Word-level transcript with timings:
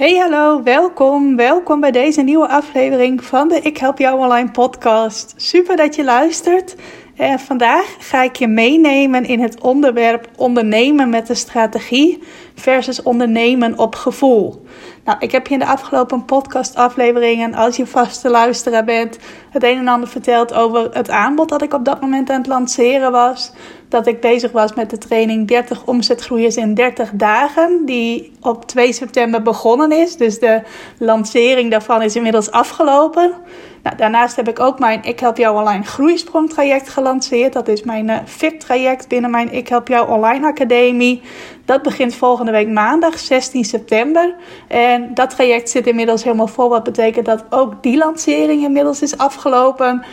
Hey 0.00 0.16
hallo, 0.16 0.62
welkom. 0.62 1.36
Welkom 1.36 1.80
bij 1.80 1.90
deze 1.90 2.22
nieuwe 2.22 2.48
aflevering 2.48 3.24
van 3.24 3.48
de 3.48 3.60
Ik 3.60 3.76
Help 3.76 3.98
Jou 3.98 4.18
Online 4.18 4.50
podcast. 4.50 5.34
Super 5.36 5.76
dat 5.76 5.94
je 5.94 6.04
luistert. 6.04 6.76
En 7.16 7.38
vandaag 7.38 7.96
ga 7.98 8.22
ik 8.22 8.36
je 8.36 8.48
meenemen 8.48 9.24
in 9.24 9.40
het 9.40 9.60
onderwerp 9.60 10.28
ondernemen 10.36 11.08
met 11.08 11.28
een 11.28 11.36
strategie 11.36 12.22
versus 12.54 13.02
ondernemen 13.02 13.78
op 13.78 13.94
gevoel. 13.94 14.64
Nou, 15.04 15.18
ik 15.18 15.32
heb 15.32 15.46
je 15.46 15.52
in 15.52 15.60
de 15.60 15.66
afgelopen 15.66 16.24
podcastafleveringen, 16.24 17.54
als 17.54 17.76
je 17.76 17.86
vaste 17.86 18.30
luisteraar 18.30 18.84
bent, 18.84 19.18
het 19.50 19.62
een 19.62 19.78
en 19.78 19.88
ander 19.88 20.08
verteld 20.08 20.54
over 20.54 20.88
het 20.92 21.10
aanbod 21.10 21.48
dat 21.48 21.62
ik 21.62 21.74
op 21.74 21.84
dat 21.84 22.00
moment 22.00 22.30
aan 22.30 22.38
het 22.38 22.46
lanceren 22.46 23.12
was. 23.12 23.52
Dat 23.90 24.06
ik 24.06 24.20
bezig 24.20 24.52
was 24.52 24.74
met 24.74 24.90
de 24.90 24.98
training 24.98 25.48
30 25.48 25.84
omzetgroeiers 25.84 26.56
in 26.56 26.74
30 26.74 27.10
dagen, 27.12 27.82
die 27.86 28.32
op 28.40 28.66
2 28.66 28.92
september 28.92 29.42
begonnen 29.42 29.92
is. 29.92 30.16
Dus 30.16 30.38
de 30.38 30.62
lancering 30.98 31.70
daarvan 31.70 32.02
is 32.02 32.16
inmiddels 32.16 32.50
afgelopen. 32.50 33.32
Nou, 33.82 33.96
daarnaast 33.96 34.36
heb 34.36 34.48
ik 34.48 34.60
ook 34.60 34.78
mijn 34.78 35.02
Ik 35.02 35.20
Help 35.20 35.36
Jou 35.36 35.58
Online 35.58 35.84
Groeisprong 35.84 36.50
traject 36.50 36.88
gelanceerd. 36.88 37.52
Dat 37.52 37.68
is 37.68 37.82
mijn 37.82 38.08
uh, 38.08 38.16
VIP-traject 38.24 39.08
binnen 39.08 39.30
mijn 39.30 39.52
Ik 39.52 39.68
Help 39.68 39.88
Jou 39.88 40.10
Online 40.10 40.46
Academie. 40.46 41.22
Dat 41.64 41.82
begint 41.82 42.14
volgende 42.14 42.50
week 42.50 42.68
maandag, 42.68 43.18
16 43.18 43.64
september. 43.64 44.34
En 44.68 45.14
dat 45.14 45.30
traject 45.30 45.70
zit 45.70 45.86
inmiddels 45.86 46.24
helemaal 46.24 46.46
vol. 46.46 46.68
Wat 46.68 46.82
betekent 46.82 47.26
dat 47.26 47.44
ook 47.50 47.82
die 47.82 47.96
lancering 47.96 48.64
inmiddels 48.64 49.02
is 49.02 49.18
afgelopen. 49.18 50.04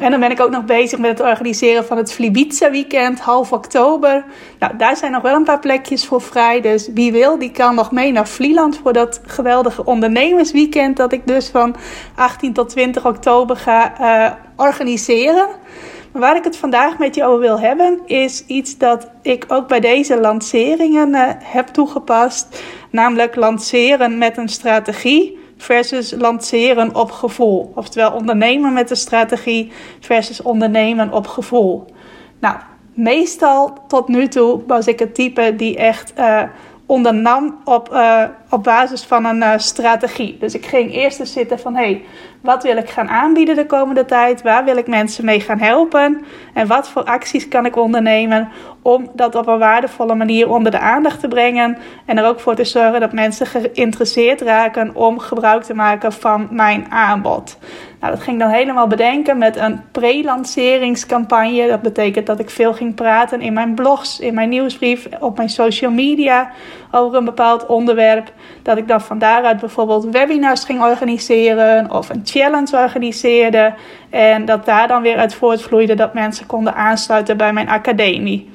En 0.00 0.10
dan 0.10 0.20
ben 0.20 0.30
ik 0.30 0.40
ook 0.40 0.50
nog 0.50 0.64
bezig 0.64 0.98
met 0.98 1.10
het 1.10 1.28
organiseren 1.28 1.84
van 1.84 1.96
het 1.96 2.12
Flibiza 2.12 2.70
weekend, 2.70 3.20
half 3.20 3.52
oktober. 3.52 4.24
Nou, 4.58 4.76
daar 4.76 4.96
zijn 4.96 5.12
nog 5.12 5.22
wel 5.22 5.34
een 5.34 5.44
paar 5.44 5.58
plekjes 5.58 6.06
voor 6.06 6.20
vrij. 6.20 6.60
Dus 6.60 6.88
wie 6.94 7.12
wil, 7.12 7.38
die 7.38 7.50
kan 7.50 7.74
nog 7.74 7.92
mee 7.92 8.12
naar 8.12 8.28
Vlieland 8.28 8.78
voor 8.82 8.92
dat 8.92 9.20
geweldige 9.26 9.84
ondernemersweekend. 9.84 10.96
Dat 10.96 11.12
ik 11.12 11.26
dus 11.26 11.48
van 11.48 11.76
18 12.14 12.52
tot 12.52 12.68
20 12.68 13.06
oktober 13.06 13.56
ga 13.56 13.92
uh, 14.00 14.32
organiseren. 14.56 15.46
Maar 16.12 16.22
waar 16.22 16.36
ik 16.36 16.44
het 16.44 16.56
vandaag 16.56 16.98
met 16.98 17.14
je 17.14 17.24
over 17.24 17.40
wil 17.40 17.60
hebben, 17.60 18.00
is 18.06 18.44
iets 18.46 18.78
dat 18.78 19.10
ik 19.22 19.44
ook 19.48 19.68
bij 19.68 19.80
deze 19.80 20.20
lanceringen 20.20 21.08
uh, 21.08 21.22
heb 21.38 21.66
toegepast. 21.66 22.62
Namelijk 22.90 23.36
lanceren 23.36 24.18
met 24.18 24.36
een 24.36 24.48
strategie 24.48 25.39
versus 25.60 26.14
lanceren 26.18 26.94
op 26.94 27.10
gevoel. 27.10 27.72
Oftewel 27.74 28.12
ondernemen 28.12 28.72
met 28.72 28.90
een 28.90 28.96
strategie 28.96 29.72
versus 30.00 30.42
ondernemen 30.42 31.12
op 31.12 31.26
gevoel. 31.26 31.84
Nou, 32.38 32.56
meestal 32.94 33.78
tot 33.88 34.08
nu 34.08 34.28
toe 34.28 34.62
was 34.66 34.86
ik 34.86 34.98
het 34.98 35.14
type 35.14 35.56
die 35.56 35.76
echt 35.76 36.12
uh, 36.18 36.42
ondernam 36.86 37.60
op, 37.64 37.92
uh, 37.92 38.24
op 38.50 38.62
basis 38.62 39.04
van 39.04 39.24
een 39.24 39.36
uh, 39.36 39.52
strategie. 39.56 40.36
Dus 40.38 40.54
ik 40.54 40.66
ging 40.66 40.94
eerst 40.94 41.20
eens 41.20 41.32
zitten 41.32 41.58
van... 41.58 41.74
hey, 41.74 42.04
wat 42.40 42.62
wil 42.62 42.76
ik 42.76 42.90
gaan 42.90 43.08
aanbieden 43.08 43.56
de 43.56 43.66
komende 43.66 44.04
tijd? 44.04 44.42
Waar 44.42 44.64
wil 44.64 44.76
ik 44.76 44.86
mensen 44.86 45.24
mee 45.24 45.40
gaan 45.40 45.58
helpen? 45.58 46.24
En 46.54 46.66
wat 46.66 46.88
voor 46.88 47.04
acties 47.04 47.48
kan 47.48 47.66
ik 47.66 47.76
ondernemen 47.76 48.48
om 48.82 49.10
dat 49.14 49.34
op 49.34 49.46
een 49.46 49.58
waardevolle 49.58 50.14
manier 50.14 50.50
onder 50.50 50.72
de 50.72 50.78
aandacht 50.78 51.20
te 51.20 51.28
brengen? 51.28 51.78
En 52.06 52.18
er 52.18 52.26
ook 52.26 52.40
voor 52.40 52.54
te 52.54 52.64
zorgen 52.64 53.00
dat 53.00 53.12
mensen 53.12 53.46
geïnteresseerd 53.46 54.40
raken 54.40 54.94
om 54.94 55.18
gebruik 55.18 55.62
te 55.62 55.74
maken 55.74 56.12
van 56.12 56.48
mijn 56.50 56.86
aanbod. 56.90 57.58
Nou, 58.00 58.12
dat 58.12 58.22
ging 58.22 58.38
dan 58.38 58.50
helemaal 58.50 58.86
bedenken 58.86 59.38
met 59.38 59.56
een 59.56 59.80
pre-lanceringscampagne. 59.92 61.68
Dat 61.68 61.82
betekent 61.82 62.26
dat 62.26 62.38
ik 62.38 62.50
veel 62.50 62.72
ging 62.72 62.94
praten 62.94 63.40
in 63.40 63.52
mijn 63.52 63.74
blogs, 63.74 64.20
in 64.20 64.34
mijn 64.34 64.48
nieuwsbrief, 64.48 65.08
op 65.20 65.36
mijn 65.36 65.48
social 65.48 65.90
media 65.90 66.50
over 66.90 67.18
een 67.18 67.24
bepaald 67.24 67.66
onderwerp. 67.66 68.32
Dat 68.62 68.76
ik 68.76 68.88
dan 68.88 69.00
van 69.00 69.18
daaruit 69.18 69.60
bijvoorbeeld 69.60 70.04
webinars 70.04 70.64
ging 70.64 70.82
organiseren 70.82 71.90
of 71.90 72.08
een 72.08 72.20
challenge 72.24 72.76
organiseerde. 72.76 73.74
En 74.10 74.44
dat 74.44 74.64
daar 74.64 74.88
dan 74.88 75.02
weer 75.02 75.16
uit 75.16 75.34
voortvloeide 75.34 75.94
dat 75.94 76.14
mensen 76.14 76.46
konden 76.46 76.74
aansluiten 76.74 77.36
bij 77.36 77.52
mijn 77.52 77.68
academie. 77.68 78.50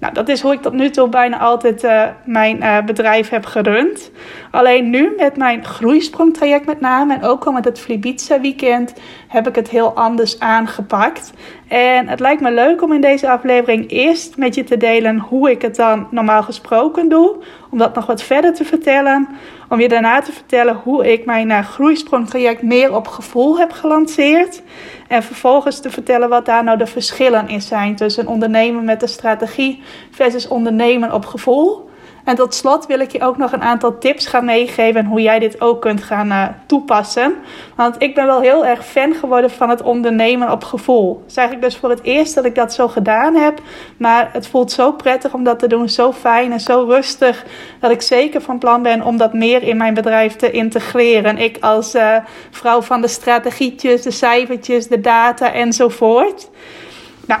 Nou, 0.00 0.14
dat 0.14 0.28
is 0.28 0.40
hoe 0.40 0.52
ik 0.52 0.62
tot 0.62 0.72
nu 0.72 0.90
toe 0.90 1.08
bijna 1.08 1.38
altijd 1.38 1.84
uh, 1.84 2.02
mijn 2.24 2.56
uh, 2.56 2.82
bedrijf 2.84 3.28
heb 3.28 3.46
gerund. 3.46 4.10
Alleen 4.50 4.90
nu 4.90 5.12
met 5.16 5.36
mijn 5.36 5.64
groeisprongtraject 5.64 6.66
met 6.66 6.80
name 6.80 7.14
en 7.14 7.22
ook 7.22 7.44
al 7.44 7.52
met 7.52 7.64
het 7.64 7.80
Flibiza 7.80 8.40
weekend 8.40 8.94
heb 9.28 9.48
ik 9.48 9.54
het 9.54 9.68
heel 9.68 9.94
anders 9.94 10.40
aangepakt. 10.40 11.32
En 11.68 12.08
het 12.08 12.20
lijkt 12.20 12.40
me 12.40 12.52
leuk 12.52 12.82
om 12.82 12.92
in 12.92 13.00
deze 13.00 13.30
aflevering 13.30 13.90
eerst 13.90 14.36
met 14.36 14.54
je 14.54 14.64
te 14.64 14.76
delen 14.76 15.18
hoe 15.18 15.50
ik 15.50 15.62
het 15.62 15.76
dan 15.76 16.06
normaal 16.10 16.42
gesproken 16.42 17.08
doe. 17.08 17.36
Om 17.70 17.78
dat 17.78 17.94
nog 17.94 18.06
wat 18.06 18.22
verder 18.22 18.54
te 18.54 18.64
vertellen. 18.64 19.28
Om 19.68 19.80
je 19.80 19.88
daarna 19.88 20.20
te 20.20 20.32
vertellen 20.32 20.80
hoe 20.84 21.12
ik 21.12 21.24
mijn 21.24 21.50
uh, 21.50 21.64
groeisprongtraject 21.64 22.62
meer 22.62 22.94
op 22.94 23.08
gevoel 23.08 23.58
heb 23.58 23.72
gelanceerd. 23.72 24.62
En 25.08 25.22
vervolgens 25.22 25.80
te 25.80 25.90
vertellen 25.90 26.28
wat 26.28 26.46
daar 26.46 26.64
nou 26.64 26.78
de 26.78 26.86
verschillen 26.86 27.48
in 27.48 27.62
zijn 27.62 27.96
tussen 27.96 28.26
ondernemen 28.26 28.84
met 28.84 29.00
de 29.00 29.06
strategie 29.06 29.82
versus 30.10 30.48
ondernemen 30.48 31.12
op 31.12 31.26
gevoel. 31.26 31.89
En 32.30 32.36
tot 32.36 32.54
slot 32.54 32.86
wil 32.86 33.00
ik 33.00 33.12
je 33.12 33.22
ook 33.22 33.36
nog 33.36 33.52
een 33.52 33.62
aantal 33.62 33.98
tips 33.98 34.26
gaan 34.26 34.44
meegeven 34.44 35.04
hoe 35.04 35.22
jij 35.22 35.38
dit 35.38 35.60
ook 35.60 35.80
kunt 35.80 36.02
gaan 36.02 36.26
uh, 36.26 36.46
toepassen. 36.66 37.34
Want 37.76 38.02
ik 38.02 38.14
ben 38.14 38.26
wel 38.26 38.40
heel 38.40 38.66
erg 38.66 38.86
fan 38.86 39.14
geworden 39.14 39.50
van 39.50 39.68
het 39.68 39.82
ondernemen 39.82 40.50
op 40.50 40.64
gevoel. 40.64 41.18
Het 41.20 41.30
is 41.30 41.36
eigenlijk 41.36 41.68
dus 41.68 41.80
voor 41.80 41.90
het 41.90 42.02
eerst 42.02 42.34
dat 42.34 42.44
ik 42.44 42.54
dat 42.54 42.74
zo 42.74 42.88
gedaan 42.88 43.34
heb. 43.34 43.60
Maar 43.96 44.30
het 44.32 44.46
voelt 44.46 44.72
zo 44.72 44.92
prettig 44.92 45.34
om 45.34 45.44
dat 45.44 45.58
te 45.58 45.66
doen, 45.66 45.88
zo 45.88 46.12
fijn 46.12 46.52
en 46.52 46.60
zo 46.60 46.84
rustig. 46.88 47.44
Dat 47.80 47.90
ik 47.90 48.02
zeker 48.02 48.40
van 48.40 48.58
plan 48.58 48.82
ben 48.82 49.02
om 49.02 49.16
dat 49.16 49.32
meer 49.32 49.62
in 49.62 49.76
mijn 49.76 49.94
bedrijf 49.94 50.36
te 50.36 50.50
integreren. 50.50 51.38
Ik 51.38 51.56
als 51.60 51.94
uh, 51.94 52.16
vrouw 52.50 52.82
van 52.82 53.00
de 53.00 53.08
strategietjes, 53.08 54.02
de 54.02 54.10
cijfertjes, 54.10 54.88
de 54.88 55.00
data 55.00 55.52
enzovoort. 55.52 56.50
Nou, 57.26 57.40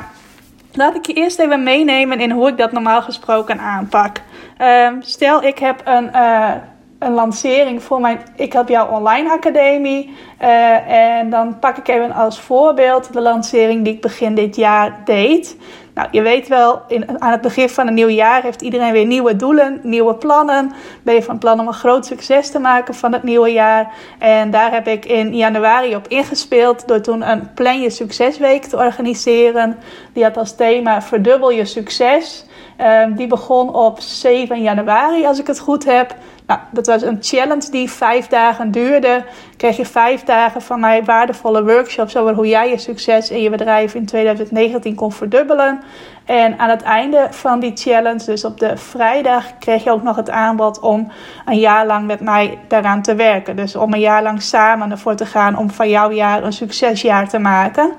Laat 0.72 0.94
ik 0.94 1.06
je 1.06 1.12
eerst 1.12 1.38
even 1.38 1.62
meenemen 1.62 2.20
in 2.20 2.30
hoe 2.30 2.48
ik 2.48 2.56
dat 2.56 2.72
normaal 2.72 3.02
gesproken 3.02 3.60
aanpak. 3.60 4.20
Um, 4.60 5.02
stel, 5.02 5.42
ik 5.42 5.58
heb 5.58 5.80
een, 5.84 6.10
uh, 6.14 6.52
een 6.98 7.12
lancering 7.12 7.82
voor 7.82 8.00
mijn 8.00 8.20
Ik 8.36 8.52
Help 8.52 8.68
Jou 8.68 8.90
Online 8.90 9.30
Academie. 9.30 10.14
Uh, 10.42 11.18
en 11.18 11.30
dan 11.30 11.58
pak 11.58 11.76
ik 11.76 11.88
even 11.88 12.12
als 12.12 12.40
voorbeeld 12.40 13.12
de 13.12 13.20
lancering 13.20 13.84
die 13.84 13.94
ik 13.94 14.00
begin 14.00 14.34
dit 14.34 14.56
jaar 14.56 15.00
deed. 15.04 15.56
Nou, 15.94 16.08
je 16.10 16.22
weet 16.22 16.48
wel, 16.48 16.82
in, 16.88 17.20
aan 17.22 17.30
het 17.30 17.40
begin 17.40 17.68
van 17.68 17.86
een 17.86 17.94
nieuw 17.94 18.08
jaar 18.08 18.42
heeft 18.42 18.62
iedereen 18.62 18.92
weer 18.92 19.06
nieuwe 19.06 19.36
doelen, 19.36 19.80
nieuwe 19.82 20.14
plannen. 20.14 20.72
Ben 21.02 21.14
je 21.14 21.22
van 21.22 21.38
plan 21.38 21.60
om 21.60 21.66
een 21.66 21.72
groot 21.72 22.06
succes 22.06 22.50
te 22.50 22.58
maken 22.58 22.94
van 22.94 23.12
het 23.12 23.22
nieuwe 23.22 23.52
jaar. 23.52 23.92
En 24.18 24.50
daar 24.50 24.72
heb 24.72 24.86
ik 24.86 25.04
in 25.04 25.36
januari 25.36 25.94
op 25.94 26.08
ingespeeld 26.08 26.88
door 26.88 27.00
toen 27.00 27.30
een 27.30 27.54
Plan 27.54 27.80
Je 27.80 27.90
Succesweek 27.90 28.64
te 28.64 28.76
organiseren. 28.76 29.78
Die 30.12 30.24
had 30.24 30.36
als 30.36 30.56
thema 30.56 31.02
Verdubbel 31.02 31.50
je 31.50 31.64
succes. 31.64 32.44
Um, 32.82 33.14
die 33.14 33.26
begon 33.26 33.74
op 33.74 34.00
7 34.00 34.62
januari, 34.62 35.26
als 35.26 35.38
ik 35.38 35.46
het 35.46 35.58
goed 35.58 35.84
heb. 35.84 36.14
Nou, 36.46 36.60
dat 36.70 36.86
was 36.86 37.02
een 37.02 37.18
challenge 37.20 37.70
die 37.70 37.90
vijf 37.90 38.26
dagen 38.26 38.70
duurde. 38.70 39.24
Kreeg 39.56 39.76
je 39.76 39.86
vijf 39.86 40.24
dagen 40.24 40.62
van 40.62 40.80
mij 40.80 41.04
waardevolle 41.04 41.64
workshops 41.64 42.16
over 42.16 42.34
hoe 42.34 42.48
jij 42.48 42.70
je 42.70 42.78
succes 42.78 43.30
in 43.30 43.42
je 43.42 43.50
bedrijf 43.50 43.94
in 43.94 44.06
2019 44.06 44.94
kon 44.94 45.12
verdubbelen. 45.12 45.80
En 46.24 46.58
aan 46.58 46.68
het 46.68 46.82
einde 46.82 47.26
van 47.30 47.60
die 47.60 47.72
challenge, 47.74 48.24
dus 48.24 48.44
op 48.44 48.58
de 48.58 48.76
vrijdag, 48.76 49.58
kreeg 49.58 49.84
je 49.84 49.90
ook 49.90 50.02
nog 50.02 50.16
het 50.16 50.30
aanbod 50.30 50.80
om 50.80 51.12
een 51.44 51.58
jaar 51.58 51.86
lang 51.86 52.06
met 52.06 52.20
mij 52.20 52.58
daaraan 52.68 53.02
te 53.02 53.14
werken. 53.14 53.56
Dus 53.56 53.76
om 53.76 53.92
een 53.92 54.00
jaar 54.00 54.22
lang 54.22 54.42
samen 54.42 54.90
ervoor 54.90 55.14
te 55.14 55.26
gaan 55.26 55.58
om 55.58 55.70
van 55.70 55.88
jouw 55.88 56.10
jaar 56.10 56.42
een 56.44 56.52
succesjaar 56.52 57.28
te 57.28 57.38
maken. 57.38 57.92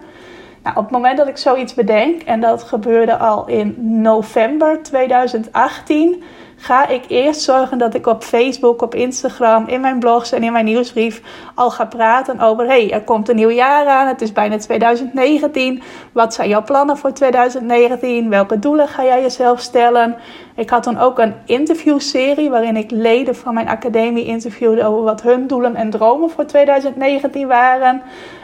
Nou, 0.63 0.77
op 0.77 0.83
het 0.83 0.91
moment 0.91 1.17
dat 1.17 1.27
ik 1.27 1.37
zoiets 1.37 1.73
bedenk, 1.73 2.21
en 2.21 2.39
dat 2.39 2.63
gebeurde 2.63 3.17
al 3.17 3.47
in 3.47 3.75
november 4.01 4.83
2018, 4.83 6.23
ga 6.55 6.87
ik 6.87 7.03
eerst 7.07 7.41
zorgen 7.41 7.77
dat 7.77 7.93
ik 7.93 8.07
op 8.07 8.23
Facebook, 8.23 8.81
op 8.81 8.95
Instagram, 8.95 9.67
in 9.67 9.81
mijn 9.81 9.99
blogs 9.99 10.31
en 10.31 10.43
in 10.43 10.51
mijn 10.51 10.65
nieuwsbrief 10.65 11.21
al 11.55 11.71
ga 11.71 11.85
praten 11.85 12.39
over: 12.39 12.65
hey, 12.65 12.91
er 12.91 13.01
komt 13.01 13.29
een 13.29 13.35
nieuw 13.35 13.49
jaar 13.49 13.87
aan, 13.87 14.07
het 14.07 14.21
is 14.21 14.31
bijna 14.31 14.57
2019. 14.57 15.81
Wat 16.11 16.33
zijn 16.33 16.49
jouw 16.49 16.63
plannen 16.63 16.97
voor 16.97 17.13
2019? 17.13 18.29
Welke 18.29 18.59
doelen 18.59 18.87
ga 18.87 19.03
jij 19.03 19.21
jezelf 19.21 19.59
stellen? 19.59 20.15
Ik 20.55 20.69
had 20.69 20.83
toen 20.83 20.97
ook 20.97 21.19
een 21.19 21.33
interviewserie 21.45 22.49
waarin 22.49 22.75
ik 22.75 22.91
leden 22.91 23.35
van 23.35 23.53
mijn 23.53 23.67
academie 23.67 24.25
interviewde 24.25 24.85
over 24.85 25.03
wat 25.03 25.21
hun 25.21 25.47
doelen 25.47 25.75
en 25.75 25.89
dromen 25.89 26.29
voor 26.29 26.45
2019 26.45 27.47
waren. 27.47 28.01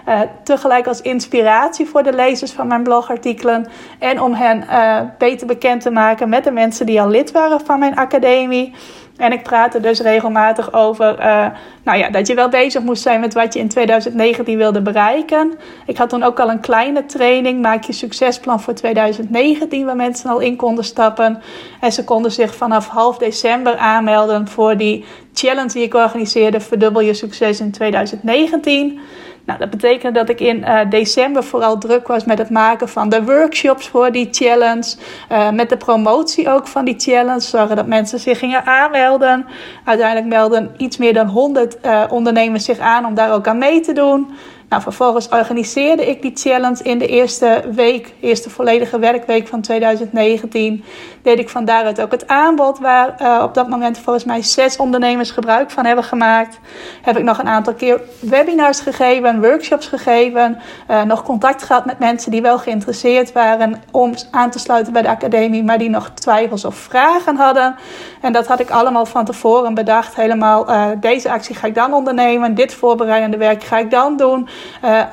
Uh, 0.07 0.21
tegelijk 0.43 0.87
als 0.87 1.01
inspiratie 1.01 1.85
voor 1.85 2.03
de 2.03 2.13
lezers 2.13 2.51
van 2.51 2.67
mijn 2.67 2.83
blogartikelen. 2.83 3.67
En 3.99 4.21
om 4.21 4.33
hen 4.33 4.63
uh, 4.63 5.01
beter 5.17 5.47
bekend 5.47 5.81
te 5.81 5.91
maken 5.91 6.29
met 6.29 6.43
de 6.43 6.51
mensen 6.51 6.85
die 6.85 7.01
al 7.01 7.09
lid 7.09 7.31
waren 7.31 7.61
van 7.65 7.79
mijn 7.79 7.95
academie. 7.95 8.73
En 9.17 9.31
ik 9.31 9.43
praatte 9.43 9.79
dus 9.79 9.99
regelmatig 9.99 10.73
over 10.73 11.19
uh, 11.19 11.45
nou 11.83 11.97
ja, 11.97 12.09
dat 12.09 12.27
je 12.27 12.35
wel 12.35 12.49
bezig 12.49 12.81
moest 12.81 13.01
zijn 13.01 13.19
met 13.19 13.33
wat 13.33 13.53
je 13.53 13.59
in 13.59 13.67
2019 13.67 14.57
wilde 14.57 14.81
bereiken. 14.81 15.53
Ik 15.85 15.97
had 15.97 16.09
toen 16.09 16.23
ook 16.23 16.39
al 16.39 16.49
een 16.49 16.59
kleine 16.59 17.05
training, 17.05 17.61
maak 17.61 17.83
je 17.83 17.93
succesplan 17.93 18.61
voor 18.61 18.73
2019, 18.73 19.85
waar 19.85 19.95
mensen 19.95 20.29
al 20.29 20.39
in 20.39 20.55
konden 20.55 20.83
stappen. 20.83 21.41
En 21.79 21.91
ze 21.91 22.03
konden 22.03 22.31
zich 22.31 22.55
vanaf 22.55 22.87
half 22.87 23.17
december 23.17 23.77
aanmelden 23.77 24.47
voor 24.47 24.77
die 24.77 25.05
challenge 25.33 25.73
die 25.73 25.83
ik 25.83 25.93
organiseerde, 25.93 26.59
Verdubbel 26.59 27.01
je 27.01 27.13
succes 27.13 27.59
in 27.59 27.71
2019. 27.71 28.99
Nou, 29.47 29.59
dat 29.59 29.69
betekende 29.69 30.19
dat 30.19 30.29
ik 30.29 30.39
in 30.39 30.57
uh, 30.57 30.79
december 30.89 31.43
vooral 31.43 31.77
druk 31.77 32.07
was 32.07 32.25
met 32.25 32.37
het 32.37 32.49
maken 32.49 32.89
van 32.89 33.09
de 33.09 33.23
workshops 33.23 33.87
voor 33.87 34.11
die 34.11 34.27
challenge. 34.31 34.95
Uh, 35.31 35.51
met 35.51 35.69
de 35.69 35.77
promotie 35.77 36.49
ook 36.49 36.67
van 36.67 36.85
die 36.85 36.95
challenge. 36.97 37.39
Zorgen 37.39 37.75
dat 37.75 37.87
mensen 37.87 38.19
zich 38.19 38.39
gingen 38.39 38.65
aanmelden. 38.65 39.45
Uiteindelijk 39.83 40.27
melden 40.27 40.71
iets 40.77 40.97
meer 40.97 41.13
dan 41.13 41.27
100 41.27 41.77
uh, 41.85 42.01
eh, 42.01 42.11
ondernemers 42.11 42.65
zich 42.65 42.79
aan 42.79 43.05
om 43.05 43.13
daar 43.13 43.33
ook 43.33 43.47
aan 43.47 43.57
mee 43.57 43.79
te 43.79 43.93
doen. 43.93 44.27
Nou, 44.69 44.81
vervolgens 44.81 45.29
organiseerde 45.29 46.09
ik 46.09 46.21
die 46.21 46.31
challenge 46.35 46.83
in 46.83 46.97
de 46.97 47.07
eerste 47.07 47.63
week, 47.71 48.13
eerste 48.19 48.49
volledige 48.49 48.99
werkweek 48.99 49.47
van 49.47 49.61
2019. 49.61 50.83
Deed 51.27 51.39
ik 51.39 51.49
van 51.49 51.65
daaruit 51.65 52.01
ook 52.01 52.11
het 52.11 52.27
aanbod, 52.27 52.79
waar 52.79 53.15
uh, 53.21 53.41
op 53.43 53.53
dat 53.53 53.67
moment 53.67 53.97
volgens 53.97 54.25
mij 54.25 54.41
zes 54.41 54.77
ondernemers 54.77 55.31
gebruik 55.31 55.71
van 55.71 55.85
hebben 55.85 56.03
gemaakt. 56.03 56.59
Heb 57.01 57.17
ik 57.17 57.23
nog 57.23 57.37
een 57.37 57.47
aantal 57.47 57.73
keer 57.73 58.01
webinars 58.19 58.79
gegeven, 58.79 59.41
workshops 59.41 59.87
gegeven. 59.87 60.59
Uh, 60.89 61.01
nog 61.01 61.23
contact 61.23 61.63
gehad 61.63 61.85
met 61.85 61.99
mensen 61.99 62.31
die 62.31 62.41
wel 62.41 62.57
geïnteresseerd 62.57 63.31
waren 63.31 63.83
om 63.91 64.13
aan 64.31 64.49
te 64.49 64.59
sluiten 64.59 64.93
bij 64.93 65.01
de 65.01 65.09
academie, 65.09 65.63
maar 65.63 65.77
die 65.77 65.89
nog 65.89 66.09
twijfels 66.09 66.65
of 66.65 66.75
vragen 66.75 67.35
hadden. 67.35 67.75
En 68.21 68.33
dat 68.33 68.47
had 68.47 68.59
ik 68.59 68.69
allemaal 68.69 69.05
van 69.05 69.25
tevoren 69.25 69.73
bedacht. 69.73 70.15
Helemaal, 70.15 70.69
uh, 70.69 70.85
deze 70.99 71.31
actie 71.31 71.55
ga 71.55 71.67
ik 71.67 71.75
dan 71.75 71.93
ondernemen, 71.93 72.55
dit 72.55 72.73
voorbereidende 72.73 73.37
werk 73.37 73.63
ga 73.63 73.77
ik 73.77 73.91
dan 73.91 74.17
doen. 74.17 74.49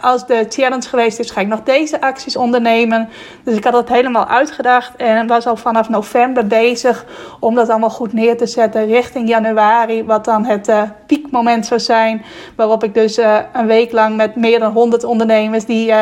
Als 0.01 0.27
de 0.27 0.47
challenge 0.49 0.89
geweest 0.89 1.19
is, 1.19 1.31
ga 1.31 1.41
ik 1.41 1.47
nog 1.47 1.63
deze 1.63 2.01
acties 2.01 2.37
ondernemen. 2.37 3.09
Dus 3.45 3.57
ik 3.57 3.65
had 3.65 3.73
dat 3.73 3.89
helemaal 3.89 4.27
uitgedacht 4.27 4.97
en 4.97 5.27
was 5.27 5.47
al 5.47 5.57
vanaf 5.57 5.89
november 5.89 6.03
bezig 6.49 7.05
om 7.41 7.55
dat 7.55 7.69
allemaal 7.69 7.91
goed 7.91 8.13
neer 8.13 8.37
te 8.37 8.47
zetten 8.47 8.87
richting 8.87 9.29
januari, 9.29 10.05
wat 10.05 10.25
dan 10.25 10.45
het 10.45 10.69
uh, 10.69 10.83
piekmoment 11.07 11.67
zou 11.67 11.81
zijn. 11.81 12.25
Waarop 12.57 12.85
ik 12.85 12.95
dus 12.95 13.19
uh, 13.19 13.39
een 13.53 13.67
week 13.67 13.93
lang 13.93 14.17
met 14.17 14.37
meer 14.37 14.59
dan 14.59 14.73
100 14.73 15.05
ondernemers 15.05 15.65
die, 15.65 15.93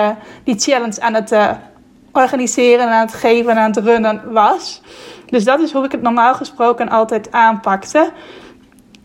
die 0.44 0.58
challenge 0.58 1.00
aan 1.00 1.14
het 1.14 1.34
organiseren, 2.12 2.88
aan 2.88 3.06
het 3.06 3.14
geven 3.14 3.50
en 3.50 3.58
aan 3.58 3.70
het 3.70 3.84
runnen 3.84 4.32
was. 4.32 4.82
Dus 5.26 5.44
dat 5.44 5.60
is 5.60 5.72
hoe 5.72 5.84
ik 5.84 5.92
het 5.92 6.02
normaal 6.02 6.34
gesproken 6.34 6.88
altijd 6.88 7.32
aanpakte. 7.32 8.12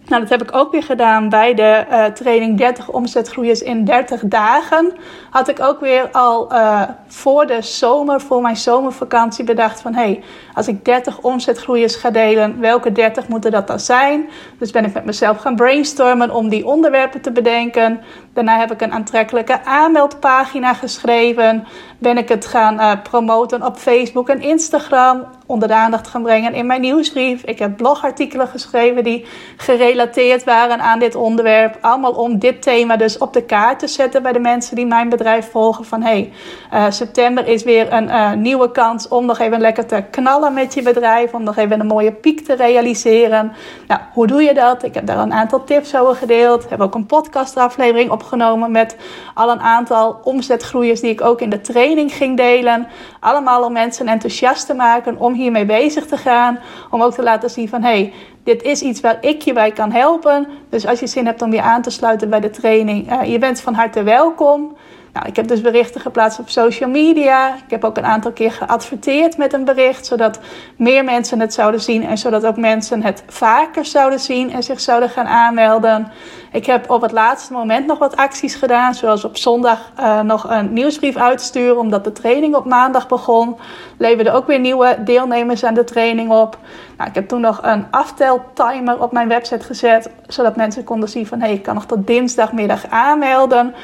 Nou, 0.07 0.21
dat 0.21 0.31
heb 0.31 0.41
ik 0.41 0.55
ook 0.55 0.71
weer 0.71 0.83
gedaan 0.83 1.29
bij 1.29 1.53
de 1.53 1.85
uh, 1.89 2.05
training 2.05 2.57
30 2.57 2.89
omzetgroeiers 2.89 3.61
in 3.61 3.85
30 3.85 4.21
dagen. 4.25 4.93
Had 5.29 5.47
ik 5.47 5.59
ook 5.59 5.79
weer 5.79 6.11
al 6.11 6.53
uh, 6.53 6.81
voor 7.07 7.47
de 7.47 7.61
zomer, 7.61 8.21
voor 8.21 8.41
mijn 8.41 8.57
zomervakantie 8.57 9.43
bedacht 9.43 9.81
van... 9.81 9.93
hé, 9.93 10.01
hey, 10.01 10.23
als 10.53 10.67
ik 10.67 10.85
30 10.85 11.19
omzetgroeiers 11.19 11.95
ga 11.95 12.09
delen, 12.09 12.59
welke 12.59 12.91
30 12.91 13.27
moeten 13.27 13.51
dat 13.51 13.67
dan 13.67 13.79
zijn? 13.79 14.29
Dus 14.59 14.71
ben 14.71 14.85
ik 14.85 14.93
met 14.93 15.05
mezelf 15.05 15.37
gaan 15.37 15.55
brainstormen 15.55 16.31
om 16.31 16.49
die 16.49 16.65
onderwerpen 16.65 17.21
te 17.21 17.31
bedenken. 17.31 18.01
Daarna 18.37 18.59
heb 18.59 18.71
ik 18.71 18.81
een 18.81 18.91
aantrekkelijke 18.91 19.63
aanmeldpagina 19.63 20.73
geschreven. 20.73 21.67
Ben 21.99 22.17
ik 22.17 22.29
het 22.29 22.45
gaan 22.45 22.73
uh, 22.73 22.91
promoten 23.03 23.65
op 23.65 23.77
Facebook 23.77 24.29
en 24.29 24.41
Instagram. 24.41 25.25
Onder 25.45 25.67
de 25.67 25.73
aandacht 25.73 26.07
gaan 26.07 26.23
brengen 26.23 26.53
in 26.53 26.65
mijn 26.65 26.81
nieuwsbrief. 26.81 27.43
Ik 27.43 27.59
heb 27.59 27.77
blogartikelen 27.77 28.47
geschreven 28.47 29.03
die 29.03 29.25
gerelateerd 29.57 30.43
waren 30.43 30.79
aan 30.79 30.99
dit 30.99 31.15
onderwerp. 31.15 31.77
Allemaal 31.81 32.11
om 32.11 32.39
dit 32.39 32.61
thema 32.61 32.97
dus 32.97 33.17
op 33.17 33.33
de 33.33 33.43
kaart 33.43 33.79
te 33.79 33.87
zetten 33.87 34.23
bij 34.23 34.31
de 34.31 34.39
mensen 34.39 34.75
die 34.75 34.85
mijn 34.85 35.09
bedrijf 35.09 35.51
volgen. 35.51 35.85
Van 35.85 36.01
hey, 36.01 36.31
uh, 36.73 36.85
september 36.89 37.47
is 37.47 37.63
weer 37.63 37.93
een 37.93 38.07
uh, 38.07 38.33
nieuwe 38.33 38.71
kans 38.71 39.07
om 39.07 39.25
nog 39.25 39.39
even 39.39 39.59
lekker 39.59 39.85
te 39.85 40.03
knallen 40.11 40.53
met 40.53 40.73
je 40.73 40.81
bedrijf. 40.81 41.33
Om 41.33 41.43
nog 41.43 41.57
even 41.57 41.79
een 41.79 41.87
mooie 41.87 42.11
piek 42.11 42.45
te 42.45 42.55
realiseren. 42.55 43.51
Nou, 43.87 44.01
hoe 44.13 44.27
doe 44.27 44.41
je 44.41 44.53
dat? 44.53 44.83
Ik 44.83 44.93
heb 44.93 45.05
daar 45.05 45.17
een 45.17 45.33
aantal 45.33 45.63
tips 45.63 45.95
over 45.95 46.15
gedeeld. 46.15 46.69
Heb 46.69 46.81
ook 46.81 46.95
een 46.95 47.05
podcastaflevering 47.05 48.09
opgenomen 48.27 48.71
met 48.71 48.95
al 49.33 49.51
een 49.51 49.59
aantal 49.59 50.19
omzetgroeiers 50.23 51.01
die 51.01 51.11
ik 51.11 51.21
ook 51.21 51.41
in 51.41 51.49
de 51.49 51.61
training 51.61 52.13
ging 52.13 52.37
delen. 52.37 52.87
Allemaal 53.19 53.63
om 53.63 53.73
mensen 53.73 54.07
enthousiast 54.07 54.65
te 54.65 54.73
maken 54.73 55.17
om 55.17 55.33
hiermee 55.33 55.65
bezig 55.65 56.05
te 56.05 56.17
gaan. 56.17 56.59
Om 56.89 57.01
ook 57.01 57.13
te 57.13 57.23
laten 57.23 57.49
zien 57.49 57.69
van 57.69 57.81
hey, 57.81 58.13
dit 58.43 58.61
is 58.63 58.81
iets 58.81 59.01
waar 59.01 59.17
ik 59.21 59.41
je 59.41 59.53
bij 59.53 59.71
kan 59.71 59.91
helpen. 59.91 60.47
Dus 60.69 60.87
als 60.87 60.99
je 60.99 61.07
zin 61.07 61.25
hebt 61.25 61.41
om 61.41 61.53
je 61.53 61.61
aan 61.61 61.81
te 61.81 61.89
sluiten 61.89 62.29
bij 62.29 62.39
de 62.39 62.49
training, 62.49 63.11
uh, 63.11 63.31
je 63.31 63.39
bent 63.39 63.61
van 63.61 63.73
harte 63.73 64.03
welkom. 64.03 64.75
Nou, 65.13 65.27
ik 65.27 65.35
heb 65.35 65.47
dus 65.47 65.61
berichten 65.61 66.01
geplaatst 66.01 66.39
op 66.39 66.49
social 66.49 66.89
media. 66.89 67.55
Ik 67.55 67.69
heb 67.69 67.83
ook 67.83 67.97
een 67.97 68.05
aantal 68.05 68.31
keer 68.31 68.51
geadverteerd 68.51 69.37
met 69.37 69.53
een 69.53 69.65
bericht, 69.65 70.05
zodat 70.05 70.39
meer 70.75 71.03
mensen 71.03 71.39
het 71.39 71.53
zouden 71.53 71.81
zien 71.81 72.03
en 72.03 72.17
zodat 72.17 72.45
ook 72.45 72.57
mensen 72.57 73.03
het 73.03 73.23
vaker 73.27 73.85
zouden 73.85 74.19
zien 74.19 74.51
en 74.51 74.63
zich 74.63 74.79
zouden 74.79 75.09
gaan 75.09 75.25
aanmelden. 75.25 76.11
Ik 76.51 76.65
heb 76.65 76.89
op 76.89 77.01
het 77.01 77.11
laatste 77.11 77.53
moment 77.53 77.87
nog 77.87 77.99
wat 77.99 78.15
acties 78.15 78.55
gedaan, 78.55 78.93
zoals 78.93 79.25
op 79.25 79.37
zondag 79.37 79.91
uh, 79.99 80.21
nog 80.21 80.49
een 80.49 80.73
nieuwsbrief 80.73 81.15
uitsturen, 81.15 81.77
omdat 81.77 82.03
de 82.03 82.11
training 82.11 82.55
op 82.55 82.65
maandag 82.65 83.07
begon. 83.07 83.55
Leverde 83.97 84.31
ook 84.31 84.47
weer 84.47 84.59
nieuwe 84.59 84.97
deelnemers 85.03 85.63
aan 85.63 85.73
de 85.73 85.83
training 85.83 86.31
op. 86.31 86.57
Nou, 86.97 87.09
ik 87.09 87.15
heb 87.15 87.27
toen 87.27 87.41
nog 87.41 87.59
een 87.61 87.85
afteltimer 87.91 89.01
op 89.01 89.11
mijn 89.11 89.27
website 89.27 89.65
gezet, 89.65 90.09
zodat 90.27 90.55
mensen 90.55 90.83
konden 90.83 91.09
zien 91.09 91.27
van 91.27 91.39
hé, 91.39 91.45
hey, 91.45 91.55
ik 91.55 91.63
kan 91.63 91.73
nog 91.73 91.85
tot 91.85 92.07
dinsdagmiddag 92.07 92.89
aanmelden 92.89 93.75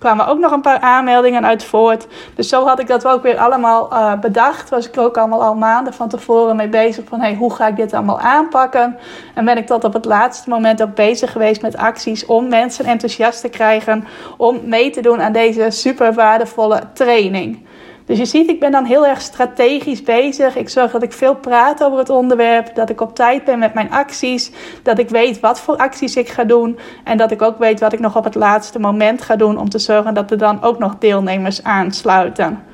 kwamen 0.00 0.26
ook 0.26 0.38
nog 0.38 0.52
een 0.52 0.60
paar 0.60 0.80
aanmeldingen 0.80 1.46
uit 1.46 1.64
voort. 1.64 2.06
Dus 2.34 2.48
zo 2.48 2.66
had 2.66 2.80
ik 2.80 2.86
dat 2.86 3.06
ook 3.06 3.22
weer 3.22 3.38
allemaal 3.38 3.92
uh, 3.92 4.18
bedacht. 4.18 4.68
Was 4.68 4.88
ik 4.88 4.98
ook 4.98 5.16
allemaal 5.16 5.42
al 5.42 5.54
maanden 5.54 5.94
van 5.94 6.08
tevoren 6.08 6.56
mee 6.56 6.68
bezig 6.68 7.04
van 7.08 7.20
hey, 7.20 7.34
hoe 7.34 7.54
ga 7.54 7.66
ik 7.66 7.76
dit 7.76 7.92
allemaal 7.92 8.20
aanpakken? 8.20 8.98
En 9.34 9.44
ben 9.44 9.56
ik 9.56 9.66
tot 9.66 9.84
op 9.84 9.92
het 9.92 10.04
laatste 10.04 10.48
moment 10.48 10.82
ook 10.82 10.94
bezig 10.94 11.32
geweest 11.32 11.62
met 11.62 11.76
acties 11.76 12.26
om 12.26 12.48
mensen 12.48 12.84
enthousiast 12.84 13.40
te 13.40 13.48
krijgen 13.48 14.04
om 14.36 14.60
mee 14.64 14.90
te 14.90 15.00
doen 15.00 15.20
aan 15.20 15.32
deze 15.32 15.70
super 15.70 16.12
waardevolle 16.14 16.80
training. 16.92 17.66
Dus 18.04 18.18
je 18.18 18.24
ziet, 18.24 18.50
ik 18.50 18.60
ben 18.60 18.70
dan 18.70 18.84
heel 18.84 19.06
erg 19.06 19.20
strategisch 19.20 20.02
bezig. 20.02 20.56
Ik 20.56 20.68
zorg 20.68 20.92
dat 20.92 21.02
ik 21.02 21.12
veel 21.12 21.34
praat 21.34 21.84
over 21.84 21.98
het 21.98 22.10
onderwerp, 22.10 22.74
dat 22.74 22.90
ik 22.90 23.00
op 23.00 23.14
tijd 23.14 23.44
ben 23.44 23.58
met 23.58 23.74
mijn 23.74 23.90
acties, 23.90 24.50
dat 24.82 24.98
ik 24.98 25.08
weet 25.08 25.40
wat 25.40 25.60
voor 25.60 25.76
acties 25.76 26.16
ik 26.16 26.28
ga 26.28 26.44
doen 26.44 26.78
en 27.04 27.16
dat 27.16 27.30
ik 27.30 27.42
ook 27.42 27.58
weet 27.58 27.80
wat 27.80 27.92
ik 27.92 28.00
nog 28.00 28.16
op 28.16 28.24
het 28.24 28.34
laatste 28.34 28.78
moment 28.78 29.22
ga 29.22 29.36
doen 29.36 29.58
om 29.58 29.68
te 29.68 29.78
zorgen 29.78 30.14
dat 30.14 30.30
er 30.30 30.38
dan 30.38 30.62
ook 30.62 30.78
nog 30.78 30.98
deelnemers 30.98 31.62
aansluiten. 31.62 32.68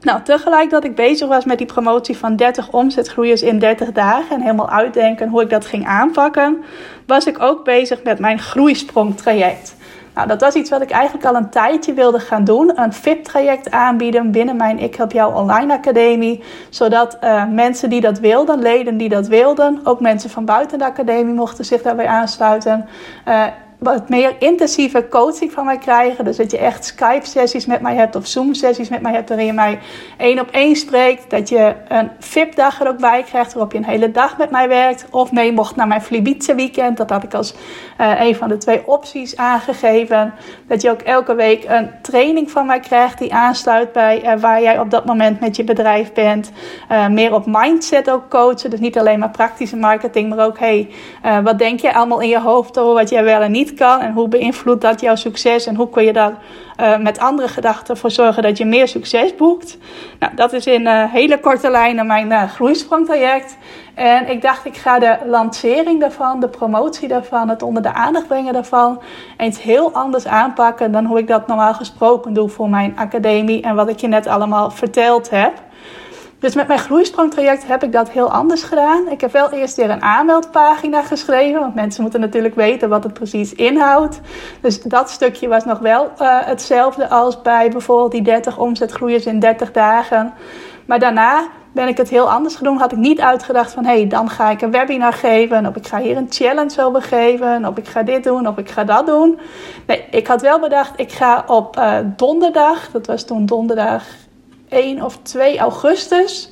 Nou, 0.00 0.22
tegelijk 0.22 0.70
dat 0.70 0.84
ik 0.84 0.94
bezig 0.94 1.28
was 1.28 1.44
met 1.44 1.58
die 1.58 1.66
promotie 1.66 2.16
van 2.16 2.36
30 2.36 2.70
omzetgroeiers 2.70 3.42
in 3.42 3.58
30 3.58 3.92
dagen 3.92 4.36
en 4.36 4.40
helemaal 4.40 4.70
uitdenken 4.70 5.28
hoe 5.28 5.42
ik 5.42 5.50
dat 5.50 5.66
ging 5.66 5.86
aanpakken, 5.86 6.64
was 7.06 7.26
ik 7.26 7.42
ook 7.42 7.64
bezig 7.64 8.02
met 8.02 8.18
mijn 8.18 8.38
groeisprongtraject. 8.38 9.76
Nou, 10.14 10.28
dat 10.28 10.40
was 10.40 10.54
iets 10.54 10.70
wat 10.70 10.82
ik 10.82 10.90
eigenlijk 10.90 11.26
al 11.26 11.34
een 11.34 11.50
tijdje 11.50 11.92
wilde 11.92 12.20
gaan 12.20 12.44
doen. 12.44 12.80
Een 12.80 12.92
VIP-traject 12.92 13.70
aanbieden 13.70 14.30
binnen 14.30 14.56
mijn 14.56 14.78
Ik 14.78 14.94
Help 14.94 15.12
Jou 15.12 15.34
Online 15.34 15.72
Academie. 15.72 16.42
Zodat 16.70 17.18
uh, 17.24 17.44
mensen 17.48 17.90
die 17.90 18.00
dat 18.00 18.18
wilden, 18.18 18.58
leden 18.58 18.96
die 18.96 19.08
dat 19.08 19.26
wilden, 19.26 19.80
ook 19.84 20.00
mensen 20.00 20.30
van 20.30 20.44
buiten 20.44 20.78
de 20.78 20.84
academie 20.84 21.34
mochten 21.34 21.64
zich 21.64 21.82
daarbij 21.82 22.06
aansluiten. 22.06 22.88
Uh, 23.28 23.44
wat 23.80 24.08
meer 24.08 24.34
intensieve 24.38 25.08
coaching 25.08 25.52
van 25.52 25.64
mij 25.64 25.78
krijgen. 25.78 26.24
Dus 26.24 26.36
dat 26.36 26.50
je 26.50 26.58
echt 26.58 26.84
Skype-sessies 26.84 27.66
met 27.66 27.80
mij 27.80 27.94
hebt 27.94 28.16
of 28.16 28.26
Zoom-sessies 28.26 28.88
met 28.88 29.00
mij 29.02 29.12
hebt 29.12 29.28
waarin 29.28 29.46
je 29.46 29.52
mij 29.52 29.78
één 30.16 30.40
op 30.40 30.50
één 30.50 30.76
spreekt. 30.76 31.30
Dat 31.30 31.48
je 31.48 31.74
een 31.88 32.10
VIP-dag 32.18 32.80
er 32.80 32.88
ook 32.88 32.98
bij 32.98 33.22
krijgt 33.22 33.52
waarop 33.52 33.72
je 33.72 33.78
een 33.78 33.84
hele 33.84 34.10
dag 34.10 34.38
met 34.38 34.50
mij 34.50 34.68
werkt. 34.68 35.06
Of 35.10 35.32
mee 35.32 35.52
mocht 35.52 35.76
naar 35.76 35.86
mijn 35.86 36.02
Flibice 36.02 36.54
weekend. 36.54 36.96
Dat 36.96 37.10
had 37.10 37.22
ik 37.22 37.34
als 37.34 37.54
uh, 38.00 38.20
een 38.20 38.34
van 38.34 38.48
de 38.48 38.56
twee 38.56 38.86
opties 38.86 39.36
aangegeven. 39.36 40.34
Dat 40.66 40.82
je 40.82 40.90
ook 40.90 41.00
elke 41.00 41.34
week 41.34 41.64
een 41.68 41.90
training 42.02 42.50
van 42.50 42.66
mij 42.66 42.80
krijgt 42.80 43.18
die 43.18 43.34
aansluit 43.34 43.92
bij 43.92 44.22
uh, 44.24 44.40
waar 44.40 44.62
jij 44.62 44.78
op 44.78 44.90
dat 44.90 45.04
moment 45.04 45.40
met 45.40 45.56
je 45.56 45.64
bedrijf 45.64 46.12
bent. 46.12 46.50
Uh, 46.90 47.08
meer 47.08 47.34
op 47.34 47.46
mindset 47.46 48.10
ook 48.10 48.28
coachen. 48.28 48.70
Dus 48.70 48.80
niet 48.80 48.98
alleen 48.98 49.18
maar 49.18 49.30
praktische 49.30 49.76
marketing, 49.76 50.28
maar 50.28 50.46
ook 50.46 50.58
hey, 50.58 50.88
wat 51.42 51.58
denk 51.58 51.80
je 51.80 51.94
allemaal 51.94 52.20
in 52.20 52.28
je 52.28 52.40
hoofd 52.40 52.78
over 52.78 52.94
wat 52.94 53.08
jij 53.08 53.24
wel 53.24 53.40
en 53.40 53.50
niet 53.50 53.69
kan 53.74 54.00
en 54.00 54.12
hoe 54.12 54.28
beïnvloedt 54.28 54.80
dat 54.80 55.00
jouw 55.00 55.14
succes 55.14 55.66
en 55.66 55.74
hoe 55.74 55.90
kun 55.90 56.04
je 56.04 56.12
daar 56.12 56.32
uh, 56.80 56.96
met 56.96 57.18
andere 57.18 57.48
gedachten 57.48 57.96
voor 57.96 58.10
zorgen 58.10 58.42
dat 58.42 58.58
je 58.58 58.64
meer 58.64 58.88
succes 58.88 59.34
boekt. 59.36 59.78
Nou, 60.18 60.34
dat 60.34 60.52
is 60.52 60.66
in 60.66 60.82
uh, 60.82 61.12
hele 61.12 61.40
korte 61.40 61.70
lijnen 61.70 62.06
mijn 62.06 62.30
uh, 62.30 62.42
groeisprongtraject. 62.42 63.56
En 63.94 64.30
ik 64.30 64.42
dacht, 64.42 64.64
ik 64.64 64.76
ga 64.76 64.98
de 64.98 65.16
lancering 65.26 66.00
daarvan, 66.00 66.40
de 66.40 66.48
promotie 66.48 67.08
daarvan, 67.08 67.48
het 67.48 67.62
onder 67.62 67.82
de 67.82 67.92
aandacht 67.92 68.26
brengen 68.26 68.52
daarvan, 68.52 69.00
eens 69.36 69.62
heel 69.62 69.92
anders 69.92 70.26
aanpakken 70.26 70.92
dan 70.92 71.04
hoe 71.04 71.18
ik 71.18 71.26
dat 71.26 71.46
normaal 71.46 71.74
gesproken 71.74 72.32
doe 72.32 72.48
voor 72.48 72.68
mijn 72.68 72.92
academie 72.96 73.62
en 73.62 73.74
wat 73.74 73.88
ik 73.88 73.98
je 73.98 74.08
net 74.08 74.26
allemaal 74.26 74.70
verteld 74.70 75.30
heb. 75.30 75.52
Dus 76.40 76.54
met 76.54 76.66
mijn 76.66 76.78
groeisprongtraject 76.78 77.66
heb 77.66 77.82
ik 77.82 77.92
dat 77.92 78.10
heel 78.10 78.32
anders 78.32 78.62
gedaan. 78.62 79.08
Ik 79.08 79.20
heb 79.20 79.32
wel 79.32 79.50
eerst 79.50 79.76
weer 79.76 79.90
een 79.90 80.02
aanmeldpagina 80.02 81.02
geschreven, 81.02 81.60
want 81.60 81.74
mensen 81.74 82.02
moeten 82.02 82.20
natuurlijk 82.20 82.54
weten 82.54 82.88
wat 82.88 83.04
het 83.04 83.12
precies 83.12 83.54
inhoudt. 83.54 84.20
Dus 84.60 84.82
dat 84.82 85.10
stukje 85.10 85.48
was 85.48 85.64
nog 85.64 85.78
wel 85.78 86.04
uh, 86.04 86.38
hetzelfde 86.44 87.08
als 87.08 87.42
bij 87.42 87.70
bijvoorbeeld 87.70 88.12
die 88.12 88.22
30 88.22 88.58
omzetgroeiers 88.58 89.26
in 89.26 89.40
30 89.40 89.72
dagen. 89.72 90.32
Maar 90.86 90.98
daarna 90.98 91.46
ben 91.72 91.88
ik 91.88 91.96
het 91.96 92.08
heel 92.08 92.30
anders 92.30 92.54
gedaan. 92.54 92.76
Had 92.76 92.92
ik 92.92 92.98
niet 92.98 93.20
uitgedacht 93.20 93.72
van 93.72 93.84
hé, 93.84 93.96
hey, 93.96 94.06
dan 94.06 94.30
ga 94.30 94.50
ik 94.50 94.60
een 94.60 94.70
webinar 94.70 95.12
geven. 95.12 95.66
Of 95.66 95.76
ik 95.76 95.86
ga 95.86 95.98
hier 95.98 96.16
een 96.16 96.26
challenge 96.30 96.84
over 96.84 97.02
geven. 97.02 97.66
Of 97.66 97.76
ik 97.76 97.88
ga 97.88 98.02
dit 98.02 98.24
doen. 98.24 98.48
Of 98.48 98.56
ik 98.58 98.70
ga 98.70 98.84
dat 98.84 99.06
doen. 99.06 99.38
Nee, 99.86 100.04
ik 100.10 100.26
had 100.26 100.42
wel 100.42 100.60
bedacht, 100.60 100.92
ik 100.96 101.12
ga 101.12 101.44
op 101.46 101.76
uh, 101.76 101.98
donderdag. 102.16 102.90
Dat 102.90 103.06
was 103.06 103.24
toen 103.24 103.46
donderdag 103.46 104.04
1 104.70 105.02
of 105.02 105.18
2 105.22 105.58
augustus. 105.58 106.50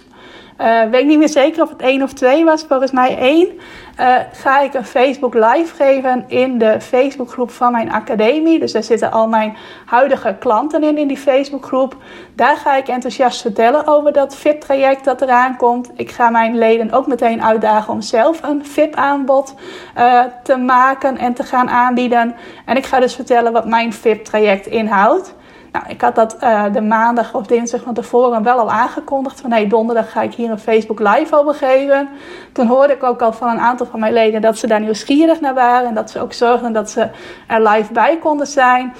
Uh, 0.60 0.82
weet 0.90 1.06
niet 1.06 1.18
meer 1.18 1.28
zeker 1.28 1.62
of 1.62 1.68
het 1.68 1.82
1 1.82 2.02
of 2.02 2.12
2 2.12 2.44
was, 2.44 2.64
volgens 2.68 2.90
mij 2.90 3.18
1. 3.18 3.46
Uh, 3.46 4.14
eh, 4.14 4.20
ga 4.32 4.60
ik 4.60 4.74
een 4.74 4.84
Facebook 4.84 5.34
live 5.34 5.74
geven 5.74 6.24
in 6.28 6.58
de 6.58 6.80
Facebookgroep 6.80 7.50
van 7.50 7.72
mijn 7.72 7.92
academie. 7.92 8.58
Dus 8.58 8.72
daar 8.72 8.82
zitten 8.82 9.12
al 9.12 9.28
mijn 9.28 9.56
huidige 9.86 10.36
klanten 10.38 10.82
in, 10.82 10.98
in 10.98 11.08
die 11.08 11.16
Facebookgroep. 11.16 11.96
Daar 12.34 12.56
ga 12.56 12.76
ik 12.76 12.88
enthousiast 12.88 13.40
vertellen 13.40 13.86
over 13.86 14.12
dat 14.12 14.36
VIP-traject 14.36 15.04
dat 15.04 15.22
eraan 15.22 15.56
komt. 15.56 15.90
Ik 15.96 16.10
ga 16.10 16.30
mijn 16.30 16.58
leden 16.58 16.92
ook 16.92 17.06
meteen 17.06 17.42
uitdagen 17.42 17.92
om 17.92 18.00
zelf 18.00 18.42
een 18.42 18.66
VIP-aanbod 18.66 19.54
uh, 19.98 20.22
te 20.42 20.56
maken 20.56 21.18
en 21.18 21.34
te 21.34 21.42
gaan 21.42 21.68
aanbieden. 21.68 22.34
En 22.64 22.76
ik 22.76 22.86
ga 22.86 23.00
dus 23.00 23.14
vertellen 23.14 23.52
wat 23.52 23.66
mijn 23.66 23.92
VIP-traject 23.92 24.66
inhoudt. 24.66 25.34
Nou, 25.72 25.84
ik 25.88 26.00
had 26.00 26.14
dat 26.14 26.36
uh, 26.42 26.64
de 26.72 26.80
maandag 26.80 27.34
of 27.34 27.46
dinsdag 27.46 27.80
van 27.82 27.94
tevoren 27.94 28.42
wel 28.42 28.58
al 28.58 28.70
aangekondigd. 28.70 29.40
Van 29.40 29.50
hey, 29.52 29.66
donderdag 29.66 30.10
ga 30.10 30.22
ik 30.22 30.34
hier 30.34 30.50
een 30.50 30.58
Facebook 30.58 30.98
live 30.98 31.36
over 31.36 31.54
geven. 31.54 32.08
Toen 32.52 32.66
hoorde 32.66 32.92
ik 32.92 33.02
ook 33.02 33.22
al 33.22 33.32
van 33.32 33.48
een 33.48 33.58
aantal 33.58 33.86
van 33.86 34.00
mijn 34.00 34.12
leden 34.12 34.40
dat 34.40 34.58
ze 34.58 34.66
daar 34.66 34.80
nieuwsgierig 34.80 35.40
naar 35.40 35.54
waren. 35.54 35.88
En 35.88 35.94
dat 35.94 36.10
ze 36.10 36.20
ook 36.20 36.32
zorgden 36.32 36.72
dat 36.72 36.90
ze 36.90 37.08
er 37.46 37.68
live 37.68 37.92
bij 37.92 38.18
konden 38.18 38.46
zijn. 38.46 38.92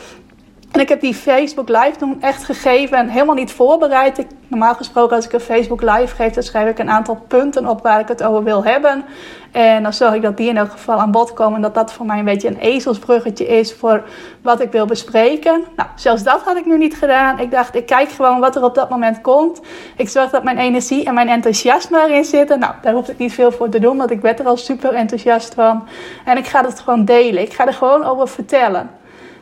En 0.73 0.81
ik 0.81 0.89
heb 0.89 1.01
die 1.01 1.15
Facebook 1.15 1.69
Live 1.69 1.97
toen 1.99 2.23
echt 2.23 2.45
gegeven 2.45 2.99
en 2.99 3.09
helemaal 3.09 3.35
niet 3.35 3.53
voorbereid. 3.53 4.27
Normaal 4.49 4.75
gesproken 4.75 5.17
als 5.17 5.25
ik 5.25 5.33
een 5.33 5.41
Facebook 5.41 5.83
Live 5.83 6.15
geef, 6.15 6.33
dan 6.33 6.43
schrijf 6.43 6.71
ik 6.71 6.79
een 6.79 6.91
aantal 6.91 7.25
punten 7.29 7.67
op 7.67 7.83
waar 7.83 8.01
ik 8.01 8.09
het 8.09 8.23
over 8.23 8.45
wil 8.45 8.65
hebben. 8.65 9.05
En 9.53 9.83
dan 9.83 9.93
zorg 9.93 10.15
ik 10.15 10.23
dat 10.23 10.37
die 10.37 10.49
in 10.49 10.57
elk 10.57 10.71
geval 10.71 10.99
aan 10.99 11.11
bod 11.11 11.33
komen. 11.33 11.61
Dat 11.61 11.75
dat 11.75 11.93
voor 11.93 12.07
mij 12.07 12.19
een 12.19 12.25
beetje 12.25 12.49
een 12.49 12.59
ezelsbruggetje 12.59 13.47
is 13.47 13.75
voor 13.75 14.03
wat 14.43 14.61
ik 14.61 14.73
wil 14.73 14.87
bespreken. 14.87 15.65
Nou, 15.77 15.89
zelfs 15.95 16.23
dat 16.23 16.41
had 16.43 16.57
ik 16.57 16.67
nu 16.67 16.79
niet 16.79 16.97
gedaan. 16.97 17.39
Ik 17.39 17.51
dacht, 17.51 17.75
ik 17.75 17.87
kijk 17.87 18.09
gewoon 18.09 18.41
wat 18.41 18.57
er 18.57 18.65
op 18.65 18.75
dat 18.75 18.91
moment 18.91 19.21
komt. 19.21 19.61
Ik 19.97 20.09
zorg 20.09 20.31
dat 20.31 20.45
mijn 20.45 20.59
energie 20.59 21.05
en 21.05 21.15
mijn 21.15 21.29
enthousiasme 21.29 22.05
erin 22.07 22.25
zitten. 22.25 22.59
Nou, 22.59 22.75
daar 22.83 22.93
hoef 22.93 23.09
ik 23.09 23.19
niet 23.19 23.35
veel 23.35 23.53
voor 23.53 23.69
te 23.69 23.81
doen, 23.81 23.97
want 23.97 24.11
ik 24.11 24.21
werd 24.21 24.41
er 24.41 24.47
al 24.47 24.57
super 24.57 24.93
enthousiast 24.93 25.55
van. 25.55 25.89
En 26.25 26.37
ik 26.37 26.47
ga 26.47 26.65
het 26.65 26.81
gewoon 26.81 27.05
delen. 27.05 27.43
Ik 27.43 27.53
ga 27.53 27.67
er 27.67 27.75
gewoon 27.75 28.05
over 28.05 28.29
vertellen. 28.29 28.91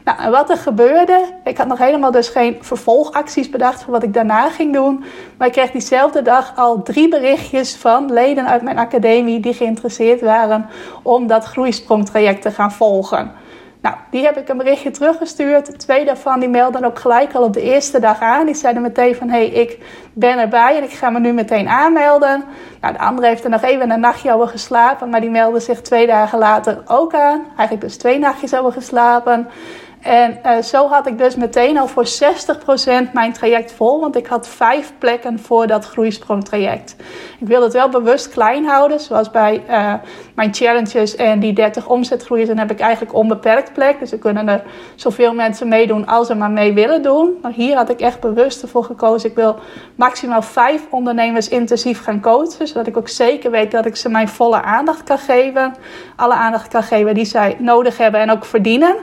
Nou, 0.06 0.30
wat 0.30 0.50
er 0.50 0.56
gebeurde, 0.56 1.24
ik 1.44 1.58
had 1.58 1.66
nog 1.66 1.78
helemaal 1.78 2.10
dus 2.10 2.28
geen 2.28 2.58
vervolgacties 2.60 3.50
bedacht 3.50 3.82
voor 3.82 3.92
wat 3.92 4.02
ik 4.02 4.14
daarna 4.14 4.50
ging 4.50 4.72
doen. 4.72 5.04
Maar 5.38 5.46
ik 5.46 5.52
kreeg 5.52 5.70
diezelfde 5.70 6.22
dag 6.22 6.52
al 6.56 6.82
drie 6.82 7.08
berichtjes 7.08 7.76
van 7.76 8.12
leden 8.12 8.46
uit 8.48 8.62
mijn 8.62 8.78
academie 8.78 9.40
die 9.40 9.54
geïnteresseerd 9.54 10.20
waren 10.20 10.66
om 11.02 11.26
dat 11.26 11.44
groeisprongtraject 11.44 12.42
te 12.42 12.50
gaan 12.50 12.72
volgen. 12.72 13.32
Nou, 13.80 13.96
die 14.10 14.24
heb 14.24 14.36
ik 14.36 14.48
een 14.48 14.56
berichtje 14.56 14.90
teruggestuurd. 14.90 15.78
Twee 15.78 16.04
daarvan 16.04 16.40
die 16.40 16.48
melden 16.48 16.84
ook 16.84 16.98
gelijk 16.98 17.34
al 17.34 17.42
op 17.42 17.52
de 17.52 17.62
eerste 17.62 18.00
dag 18.00 18.20
aan. 18.20 18.46
Die 18.46 18.54
zeiden 18.54 18.82
meteen 18.82 19.14
van, 19.14 19.28
hé, 19.28 19.38
hey, 19.38 19.48
ik 19.48 19.78
ben 20.12 20.38
erbij 20.38 20.76
en 20.76 20.82
ik 20.82 20.92
ga 20.92 21.10
me 21.10 21.18
nu 21.18 21.32
meteen 21.32 21.68
aanmelden. 21.68 22.44
Nou, 22.80 22.92
de 22.92 23.00
andere 23.00 23.26
heeft 23.26 23.44
er 23.44 23.50
nog 23.50 23.62
even 23.62 23.90
een 23.90 24.00
nachtje 24.00 24.32
over 24.32 24.48
geslapen, 24.48 25.10
maar 25.10 25.20
die 25.20 25.30
meldde 25.30 25.60
zich 25.60 25.82
twee 25.82 26.06
dagen 26.06 26.38
later 26.38 26.82
ook 26.86 27.14
aan. 27.14 27.42
Eigenlijk 27.46 27.80
dus 27.80 27.96
twee 27.96 28.18
nachtjes 28.18 28.54
over 28.54 28.72
geslapen. 28.72 29.48
En 30.06 30.38
uh, 30.46 30.62
zo 30.62 30.88
had 30.88 31.06
ik 31.06 31.18
dus 31.18 31.36
meteen 31.36 31.78
al 31.78 31.86
voor 31.86 32.06
60% 32.06 33.12
mijn 33.12 33.32
traject 33.32 33.72
vol, 33.72 34.00
want 34.00 34.16
ik 34.16 34.26
had 34.26 34.48
vijf 34.48 34.92
plekken 34.98 35.38
voor 35.38 35.66
dat 35.66 35.84
groeisprongtraject. 35.84 36.96
Ik 37.40 37.46
wilde 37.46 37.64
het 37.64 37.72
wel 37.72 37.88
bewust 37.88 38.28
klein 38.28 38.64
houden, 38.64 39.00
zoals 39.00 39.30
bij 39.30 39.62
uh, 39.70 39.94
mijn 40.34 40.54
challenges 40.54 41.16
en 41.16 41.40
die 41.40 41.52
30 41.52 41.88
omzetgroeiers. 41.88 42.48
Dan 42.48 42.58
heb 42.58 42.70
ik 42.70 42.80
eigenlijk 42.80 43.14
onbeperkt 43.14 43.72
plek, 43.72 43.98
dus 43.98 44.12
er 44.12 44.18
kunnen 44.18 44.48
er 44.48 44.62
zoveel 44.94 45.34
mensen 45.34 45.68
meedoen 45.68 46.06
als 46.06 46.28
er 46.28 46.36
maar 46.36 46.50
mee 46.50 46.72
willen 46.72 47.02
doen. 47.02 47.38
Maar 47.42 47.52
hier 47.52 47.76
had 47.76 47.90
ik 47.90 48.00
echt 48.00 48.20
bewust 48.20 48.62
ervoor 48.62 48.84
gekozen. 48.84 49.30
Ik 49.30 49.36
wil 49.36 49.56
maximaal 49.94 50.42
vijf 50.42 50.86
ondernemers 50.90 51.48
intensief 51.48 52.02
gaan 52.02 52.20
coachen, 52.20 52.66
zodat 52.66 52.86
ik 52.86 52.96
ook 52.96 53.08
zeker 53.08 53.50
weet 53.50 53.70
dat 53.70 53.86
ik 53.86 53.96
ze 53.96 54.08
mijn 54.08 54.28
volle 54.28 54.62
aandacht 54.62 55.02
kan 55.02 55.18
geven. 55.18 55.74
Alle 56.16 56.34
aandacht 56.34 56.68
kan 56.68 56.82
geven 56.82 57.14
die 57.14 57.24
zij 57.24 57.56
nodig 57.58 57.98
hebben 57.98 58.20
en 58.20 58.30
ook 58.30 58.44
verdienen. 58.44 58.96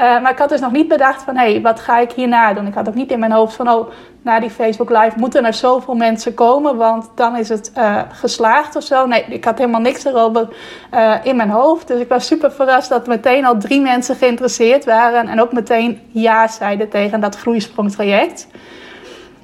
Uh, 0.00 0.22
maar 0.22 0.30
ik 0.30 0.38
had 0.38 0.48
dus 0.48 0.60
nog 0.60 0.72
niet 0.72 0.88
bedacht 0.88 1.22
van, 1.22 1.36
hé, 1.36 1.50
hey, 1.52 1.60
wat 1.60 1.80
ga 1.80 1.98
ik 1.98 2.12
hierna 2.12 2.52
doen? 2.52 2.66
Ik 2.66 2.74
had 2.74 2.88
ook 2.88 2.94
niet 2.94 3.10
in 3.10 3.18
mijn 3.18 3.32
hoofd 3.32 3.54
van, 3.54 3.68
oh, 3.70 3.88
na 4.22 4.40
die 4.40 4.50
Facebook 4.50 4.90
Live 4.90 5.12
moeten 5.16 5.44
er 5.44 5.54
zoveel 5.54 5.94
mensen 5.94 6.34
komen, 6.34 6.76
want 6.76 7.10
dan 7.14 7.36
is 7.36 7.48
het 7.48 7.72
uh, 7.78 8.02
geslaagd 8.12 8.76
of 8.76 8.82
zo. 8.82 9.06
Nee, 9.06 9.24
ik 9.28 9.44
had 9.44 9.58
helemaal 9.58 9.80
niks 9.80 10.04
erover 10.04 10.48
uh, 10.94 11.14
in 11.22 11.36
mijn 11.36 11.50
hoofd. 11.50 11.88
Dus 11.88 12.00
ik 12.00 12.08
was 12.08 12.26
super 12.26 12.52
verrast 12.52 12.88
dat 12.88 13.06
meteen 13.06 13.44
al 13.44 13.58
drie 13.58 13.80
mensen 13.80 14.16
geïnteresseerd 14.16 14.84
waren 14.84 15.28
en 15.28 15.40
ook 15.40 15.52
meteen 15.52 16.00
ja 16.12 16.48
zeiden 16.48 16.88
tegen 16.88 17.20
dat 17.20 17.36
groeisprongtraject. 17.36 18.46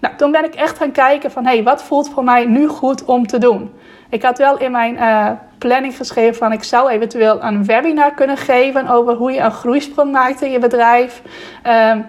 Nou, 0.00 0.16
toen 0.16 0.30
ben 0.30 0.44
ik 0.44 0.54
echt 0.54 0.76
gaan 0.76 0.92
kijken 0.92 1.30
van, 1.30 1.44
hé, 1.44 1.54
hey, 1.54 1.62
wat 1.62 1.82
voelt 1.82 2.10
voor 2.10 2.24
mij 2.24 2.44
nu 2.44 2.68
goed 2.68 3.04
om 3.04 3.26
te 3.26 3.38
doen? 3.38 3.70
Ik 4.10 4.22
had 4.22 4.38
wel 4.38 4.58
in 4.58 4.70
mijn 4.70 4.94
uh, 4.94 5.30
planning 5.58 5.96
geschreven 5.96 6.34
van 6.34 6.52
ik 6.52 6.62
zou 6.62 6.90
eventueel 6.90 7.42
een 7.42 7.64
webinar 7.64 8.14
kunnen 8.14 8.36
geven 8.36 8.88
over 8.88 9.14
hoe 9.14 9.32
je 9.32 9.40
een 9.40 9.50
groeisprong 9.50 10.12
maakt 10.12 10.42
in 10.42 10.50
je 10.50 10.58
bedrijf. 10.58 11.22
Um, 11.66 12.06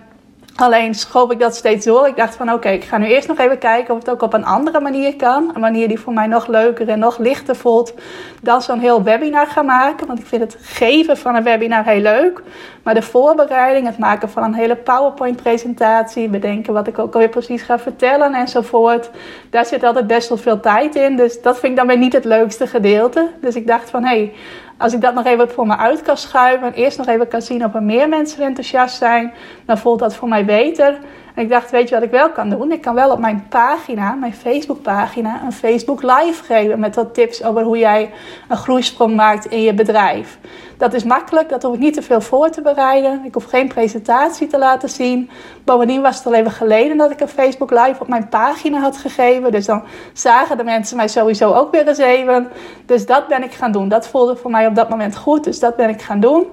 Alleen 0.55 0.93
schoof 0.96 1.31
ik 1.31 1.39
dat 1.39 1.55
steeds 1.55 1.86
door. 1.86 2.08
Ik 2.08 2.15
dacht 2.15 2.36
van 2.36 2.51
oké, 2.51 2.70
ik 2.70 2.84
ga 2.84 2.98
nu 2.98 3.05
eerst 3.05 3.27
nog 3.27 3.38
even 3.38 3.58
kijken 3.58 3.93
of 3.93 4.00
het 4.00 4.10
ook 4.10 4.22
op 4.22 4.34
een 4.34 4.46
andere 4.46 4.79
manier 4.79 5.15
kan. 5.15 5.51
Een 5.53 5.62
manier 5.62 5.88
die 5.88 6.00
voor 6.00 6.13
mij 6.13 6.27
nog 6.27 6.48
leuker 6.48 6.89
en 6.89 7.00
nog 7.00 7.17
lichter 7.17 7.55
voelt 7.55 7.93
dan 8.41 8.62
zo'n 8.62 8.79
heel 8.79 9.03
webinar 9.03 9.48
gaan 9.48 9.65
maken. 9.65 10.08
Want 10.08 10.20
ik 10.20 10.25
vind 10.25 10.41
het 10.41 10.58
geven 10.62 11.17
van 11.17 11.36
een 11.36 11.43
webinar 11.43 11.86
heel 11.86 12.01
leuk. 12.01 12.41
Maar 12.84 12.93
de 12.93 13.01
voorbereiding, 13.01 13.88
het 13.88 13.98
maken 13.98 14.29
van 14.29 14.43
een 14.43 14.53
hele 14.53 14.75
PowerPoint 14.75 15.41
presentatie, 15.41 16.29
bedenken 16.29 16.74
wat 16.74 16.88
ik 16.88 17.00
ook 17.00 17.13
alweer 17.13 17.29
precies 17.29 17.62
ga 17.62 17.79
vertellen 17.79 18.34
enzovoort. 18.34 19.10
Daar 19.50 19.65
zit 19.65 19.84
altijd 19.84 20.08
best 20.08 20.29
wel 20.29 20.38
veel 20.38 20.60
tijd 20.60 20.96
in. 20.96 21.15
Dus 21.15 21.41
dat 21.41 21.60
vind 21.60 21.72
ik 21.72 21.77
dan 21.77 21.88
weer 21.88 21.98
niet 21.98 22.13
het 22.13 22.25
leukste 22.25 22.67
gedeelte. 22.67 23.29
Dus 23.41 23.55
ik 23.55 23.67
dacht 23.67 23.89
van 23.89 24.03
hé, 24.03 24.15
hey, 24.17 24.34
als 24.81 24.93
ik 24.93 25.01
dat 25.01 25.13
nog 25.13 25.25
even 25.25 25.50
voor 25.50 25.67
me 25.67 25.77
uit 25.77 26.01
kan 26.01 26.17
schuiven 26.17 26.67
en 26.67 26.73
eerst 26.73 26.97
nog 26.97 27.07
even 27.07 27.27
kan 27.27 27.41
zien 27.41 27.65
of 27.65 27.73
er 27.73 27.83
meer 27.83 28.09
mensen 28.09 28.43
enthousiast 28.43 28.97
zijn, 28.97 29.33
dan 29.65 29.77
voelt 29.77 30.00
dat 30.00 30.15
voor 30.15 30.27
mij 30.27 30.45
beter. 30.45 30.97
En 31.35 31.43
ik 31.43 31.50
dacht, 31.50 31.71
weet 31.71 31.89
je 31.89 31.95
wat 31.95 32.03
ik 32.03 32.11
wel 32.11 32.29
kan 32.31 32.50
doen? 32.50 32.71
Ik 32.71 32.81
kan 32.81 32.95
wel 32.95 33.11
op 33.11 33.19
mijn 33.19 33.45
pagina, 33.50 34.13
mijn 34.13 34.33
Facebookpagina, 34.33 35.41
een 35.45 35.51
Facebook 35.51 36.01
live 36.01 36.43
geven 36.43 36.79
met 36.79 36.95
wat 36.95 37.13
tips 37.13 37.43
over 37.43 37.63
hoe 37.63 37.77
jij 37.77 38.11
een 38.47 38.57
groeisprong 38.57 39.15
maakt 39.15 39.45
in 39.45 39.61
je 39.61 39.73
bedrijf. 39.73 40.38
Dat 40.81 40.93
is 40.93 41.03
makkelijk, 41.03 41.50
dat 41.50 41.63
hoef 41.63 41.73
ik 41.73 41.79
niet 41.79 41.93
te 41.93 42.01
veel 42.01 42.21
voor 42.21 42.50
te 42.50 42.61
bereiden. 42.61 43.21
Ik 43.23 43.33
hoef 43.33 43.43
geen 43.43 43.67
presentatie 43.67 44.47
te 44.47 44.57
laten 44.57 44.89
zien. 44.89 45.29
Bovendien 45.63 46.01
was 46.01 46.17
het 46.17 46.25
al 46.25 46.33
even 46.33 46.51
geleden 46.51 46.97
dat 46.97 47.11
ik 47.11 47.19
een 47.19 47.27
Facebook 47.27 47.71
live 47.71 47.95
op 48.00 48.07
mijn 48.07 48.29
pagina 48.29 48.79
had 48.79 48.97
gegeven. 48.97 49.51
Dus 49.51 49.65
dan 49.65 49.83
zagen 50.13 50.57
de 50.57 50.63
mensen 50.63 50.97
mij 50.97 51.07
sowieso 51.07 51.53
ook 51.53 51.71
weer 51.71 51.88
eens 51.88 51.97
even. 51.97 52.50
Dus 52.85 53.05
dat 53.05 53.27
ben 53.27 53.43
ik 53.43 53.51
gaan 53.51 53.71
doen. 53.71 53.89
Dat 53.89 54.07
voelde 54.07 54.35
voor 54.35 54.51
mij 54.51 54.67
op 54.67 54.75
dat 54.75 54.89
moment 54.89 55.17
goed, 55.17 55.43
dus 55.43 55.59
dat 55.59 55.75
ben 55.75 55.89
ik 55.89 56.01
gaan 56.01 56.19
doen. 56.19 56.45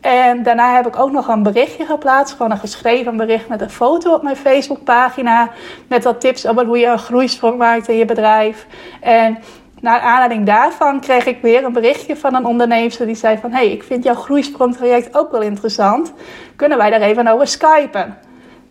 En 0.00 0.42
daarna 0.42 0.74
heb 0.74 0.86
ik 0.86 0.98
ook 0.98 1.12
nog 1.12 1.28
een 1.28 1.42
berichtje 1.42 1.84
geplaatst. 1.84 2.34
Gewoon 2.36 2.50
een 2.50 2.58
geschreven 2.58 3.16
bericht 3.16 3.48
met 3.48 3.60
een 3.60 3.70
foto 3.70 4.14
op 4.14 4.22
mijn 4.22 4.36
Facebookpagina. 4.36 5.50
Met 5.88 6.04
wat 6.04 6.20
tips 6.20 6.46
over 6.46 6.64
hoe 6.64 6.78
je 6.78 6.86
een 6.86 6.98
groeisprong 6.98 7.58
maakt 7.58 7.88
in 7.88 7.96
je 7.96 8.04
bedrijf. 8.04 8.66
En 9.00 9.38
naar 9.82 10.00
aanleiding 10.00 10.46
daarvan 10.46 11.00
kreeg 11.00 11.26
ik 11.26 11.42
weer 11.42 11.64
een 11.64 11.72
berichtje 11.72 12.16
van 12.16 12.34
een 12.34 12.44
ondernemer 12.44 13.06
die 13.06 13.14
zei 13.14 13.38
van... 13.38 13.52
hey, 13.52 13.70
ik 13.70 13.82
vind 13.82 14.04
jouw 14.04 14.14
groeisprongtraject 14.14 15.16
ook 15.16 15.30
wel 15.30 15.42
interessant. 15.42 16.12
Kunnen 16.56 16.78
wij 16.78 16.90
daar 16.90 17.00
even 17.00 17.26
over 17.26 17.46
skypen? 17.46 18.18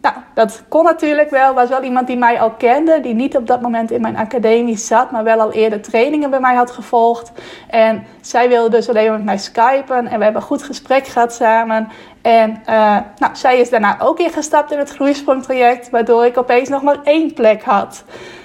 Nou, 0.01 0.15
dat 0.33 0.63
kon 0.67 0.83
natuurlijk 0.83 1.29
wel. 1.29 1.53
Was 1.53 1.69
wel 1.69 1.83
iemand 1.83 2.07
die 2.07 2.17
mij 2.17 2.39
al 2.39 2.51
kende, 2.51 2.99
die 2.99 3.13
niet 3.13 3.37
op 3.37 3.47
dat 3.47 3.61
moment 3.61 3.91
in 3.91 4.01
mijn 4.01 4.17
academie 4.17 4.77
zat, 4.77 5.11
maar 5.11 5.23
wel 5.23 5.39
al 5.39 5.51
eerder 5.51 5.81
trainingen 5.81 6.29
bij 6.29 6.39
mij 6.39 6.55
had 6.55 6.71
gevolgd. 6.71 7.31
En 7.67 8.03
zij 8.21 8.49
wilde 8.49 8.69
dus 8.69 8.89
alleen 8.89 9.11
met 9.11 9.23
mij 9.23 9.37
skypen 9.37 10.07
en 10.07 10.17
we 10.17 10.23
hebben 10.23 10.41
een 10.41 10.47
goed 10.47 10.63
gesprek 10.63 11.07
gehad 11.07 11.33
samen. 11.33 11.87
En 12.21 12.49
uh, 12.49 12.97
nou, 13.17 13.35
zij 13.35 13.59
is 13.59 13.69
daarna 13.69 13.97
ook 13.99 14.19
ingestapt 14.19 14.71
in 14.71 14.77
het 14.77 14.89
groeisprongtraject, 14.89 15.89
waardoor 15.89 16.25
ik 16.25 16.37
opeens 16.37 16.69
nog 16.69 16.81
maar 16.81 16.97
één 17.03 17.33
plek 17.33 17.63
had. 17.63 18.03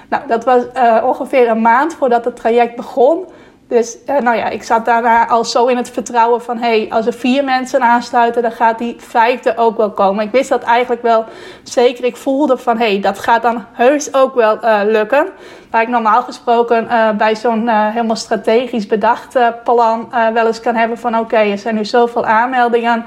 Nou, 0.09 0.27
dat 0.27 0.45
was 0.45 0.63
uh, 0.77 1.03
ongeveer 1.05 1.49
een 1.49 1.61
maand 1.61 1.95
voordat 1.95 2.25
het 2.25 2.37
traject 2.37 2.77
begon. 2.77 3.27
Dus 3.69 3.97
uh, 4.07 4.19
nou 4.19 4.37
ja, 4.37 4.49
ik 4.49 4.63
zat 4.63 4.85
daarna 4.85 5.29
al 5.29 5.45
zo 5.45 5.67
in 5.67 5.77
het 5.77 5.91
vertrouwen 5.91 6.43
van... 6.43 6.59
hé, 6.59 6.81
hey, 6.81 6.87
als 6.91 7.07
er 7.07 7.13
vier 7.13 7.45
mensen 7.45 7.81
aansluiten, 7.81 8.43
dan 8.43 8.53
gaat 8.53 8.79
die 8.79 8.97
vijfde 8.99 9.57
ook 9.57 9.77
wel 9.77 9.91
komen. 9.91 10.25
Ik 10.25 10.31
wist 10.31 10.49
dat 10.49 10.63
eigenlijk 10.63 11.03
wel 11.03 11.25
zeker. 11.63 12.05
Ik 12.05 12.17
voelde 12.17 12.57
van, 12.57 12.79
hé, 12.79 12.87
hey, 12.87 13.01
dat 13.01 13.19
gaat 13.19 13.43
dan 13.43 13.65
heus 13.73 14.15
ook 14.15 14.35
wel 14.35 14.65
uh, 14.65 14.81
lukken. 14.85 15.27
Waar 15.76 15.85
ik 15.85 15.90
normaal 15.90 16.23
gesproken 16.23 16.85
uh, 16.85 17.11
bij 17.11 17.37
zo'n 17.37 17.68
helemaal 17.68 18.16
strategisch 18.16 18.87
bedacht 18.87 19.38
plan 19.64 20.09
wel 20.35 20.47
eens 20.47 20.61
kan 20.61 20.75
hebben 20.75 20.99
van... 20.99 21.18
oké, 21.18 21.37
er 21.37 21.59
zijn 21.59 21.75
nu 21.75 21.85
zoveel 21.85 22.26
aanmeldingen. 22.26 23.04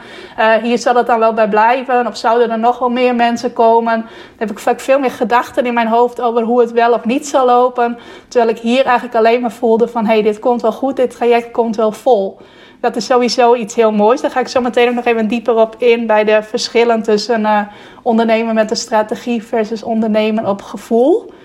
hier 0.62 0.78
zal 0.78 0.96
het 0.96 1.08
dan 1.08 1.20
wel 1.20 1.34
bij 1.34 1.50
blijven. 1.50 2.08
Of 2.08 2.18
zouden 2.18 2.52
er 2.52 2.60
nog 2.60 2.80
wel 2.80 2.90
meer 2.90 3.16
mensen 3.16 3.54
komen? 3.54 3.96
Dan 3.96 4.08
heb 4.38 4.52
ik 4.52 4.60
vaak 4.60 4.80
veel 4.80 5.00
meer 5.00 5.12
gedachten 5.12 5.66
in 5.66 5.74
mijn 5.74 5.88
hoofd 5.88 6.22
over 6.22 6.44
hoe 6.44 6.60
het 6.62 6.72
wel 6.72 6.94
of 6.94 7.06
niet 7.06 7.28
zal 7.28 7.46
lopen. 7.46 7.98
Terwijl 8.28 8.52
ik 8.52 8.60
hier 8.60 8.86
eigenlijk 8.86 9.16
alleen 9.16 9.42
maar 9.42 9.52
voelde 9.52 9.88
van, 9.88 10.06
hé, 10.06 10.14
hey, 10.14 10.22
dit 10.22 10.40
komt 10.40 10.62
wel 10.62 10.72
goed, 10.72 10.96
dit 10.96 11.16
traject 11.16 11.52
komt 11.52 11.76
wel 11.76 11.92
vol. 11.92 12.40
Dat 12.82 12.96
is 12.96 13.06
sowieso 13.06 13.56
iets 13.56 13.76
heel 13.76 13.92
moois. 13.92 14.22
Daar 14.22 14.32
ga 14.32 14.40
ik 14.40 14.48
zo 14.48 14.62
meteen 14.62 14.90
ook 14.90 14.96
nog 14.96 15.06
even 15.06 15.28
dieper 15.28 15.56
op 15.56 15.76
in 15.78 16.08
bij 16.08 16.24
de 16.24 16.44
verschillen 16.44 17.04
tussen 17.04 17.70
ondernemen 18.02 18.56
met 18.56 18.72
een 18.72 18.78
strategie 18.78 19.44
versus 19.44 19.84
ondernemen 19.84 20.46
op 20.46 20.62
gevoel. 20.62 21.38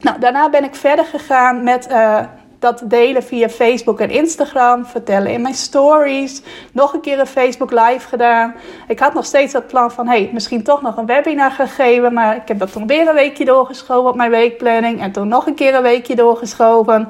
Nou, 0.00 0.18
daarna 0.20 0.50
ben 0.50 0.64
ik 0.64 0.74
verder 0.74 1.04
gegaan 1.04 1.62
met 1.62 1.88
uh, 1.90 2.20
dat 2.58 2.82
delen 2.84 3.22
via 3.22 3.48
Facebook 3.48 4.00
en 4.00 4.10
Instagram, 4.10 4.86
vertellen 4.86 5.32
in 5.32 5.42
mijn 5.42 5.54
stories, 5.54 6.42
nog 6.72 6.92
een 6.92 7.00
keer 7.00 7.18
een 7.18 7.26
Facebook 7.26 7.70
live 7.70 8.08
gedaan. 8.08 8.54
Ik 8.88 8.98
had 8.98 9.14
nog 9.14 9.24
steeds 9.24 9.52
dat 9.52 9.66
plan 9.66 9.90
van, 9.90 10.06
hey, 10.06 10.30
misschien 10.32 10.62
toch 10.62 10.82
nog 10.82 10.96
een 10.96 11.06
webinar 11.06 11.50
gegeven, 11.50 12.12
maar 12.12 12.36
ik 12.36 12.48
heb 12.48 12.58
dat 12.58 12.72
toen 12.72 12.86
weer 12.86 13.08
een 13.08 13.14
weekje 13.14 13.44
doorgeschoven 13.44 14.10
op 14.10 14.16
mijn 14.16 14.30
weekplanning 14.30 15.00
en 15.00 15.12
toen 15.12 15.28
nog 15.28 15.46
een 15.46 15.54
keer 15.54 15.74
een 15.74 15.82
weekje 15.82 16.14
doorgeschoven. 16.14 17.08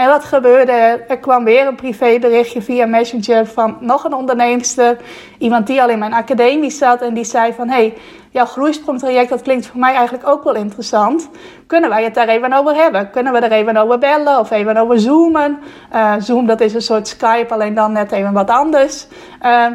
En 0.00 0.08
wat 0.08 0.24
gebeurde 0.24 0.72
er? 0.72 1.18
Kwam 1.18 1.44
weer 1.44 1.66
een 1.66 1.74
privéberichtje 1.74 2.62
via 2.62 2.86
Messenger 2.86 3.46
van 3.46 3.76
nog 3.80 4.04
een 4.04 4.14
onderneemster. 4.14 4.96
Iemand 5.38 5.66
die 5.66 5.82
al 5.82 5.88
in 5.88 5.98
mijn 5.98 6.12
academie 6.12 6.70
zat 6.70 7.02
en 7.02 7.14
die 7.14 7.24
zei 7.24 7.52
van... 7.52 7.68
hey, 7.68 7.94
jouw 8.30 8.44
groeisprongtraject, 8.44 9.28
dat 9.28 9.42
klinkt 9.42 9.66
voor 9.66 9.80
mij 9.80 9.94
eigenlijk 9.94 10.28
ook 10.28 10.44
wel 10.44 10.54
interessant. 10.54 11.28
Kunnen 11.66 11.90
wij 11.90 12.04
het 12.04 12.14
daar 12.14 12.28
even 12.28 12.52
over 12.52 12.74
hebben? 12.74 13.10
Kunnen 13.10 13.32
we 13.32 13.38
er 13.38 13.52
even 13.52 13.76
over 13.76 13.98
bellen 13.98 14.38
of 14.38 14.50
even 14.50 14.76
over 14.76 15.00
zoomen? 15.00 15.58
Uh, 15.94 16.14
Zoom, 16.18 16.46
dat 16.46 16.60
is 16.60 16.74
een 16.74 16.82
soort 16.82 17.08
Skype, 17.08 17.54
alleen 17.54 17.74
dan 17.74 17.92
net 17.92 18.12
even 18.12 18.32
wat 18.32 18.50
anders. 18.50 19.06
Uh, 19.42 19.66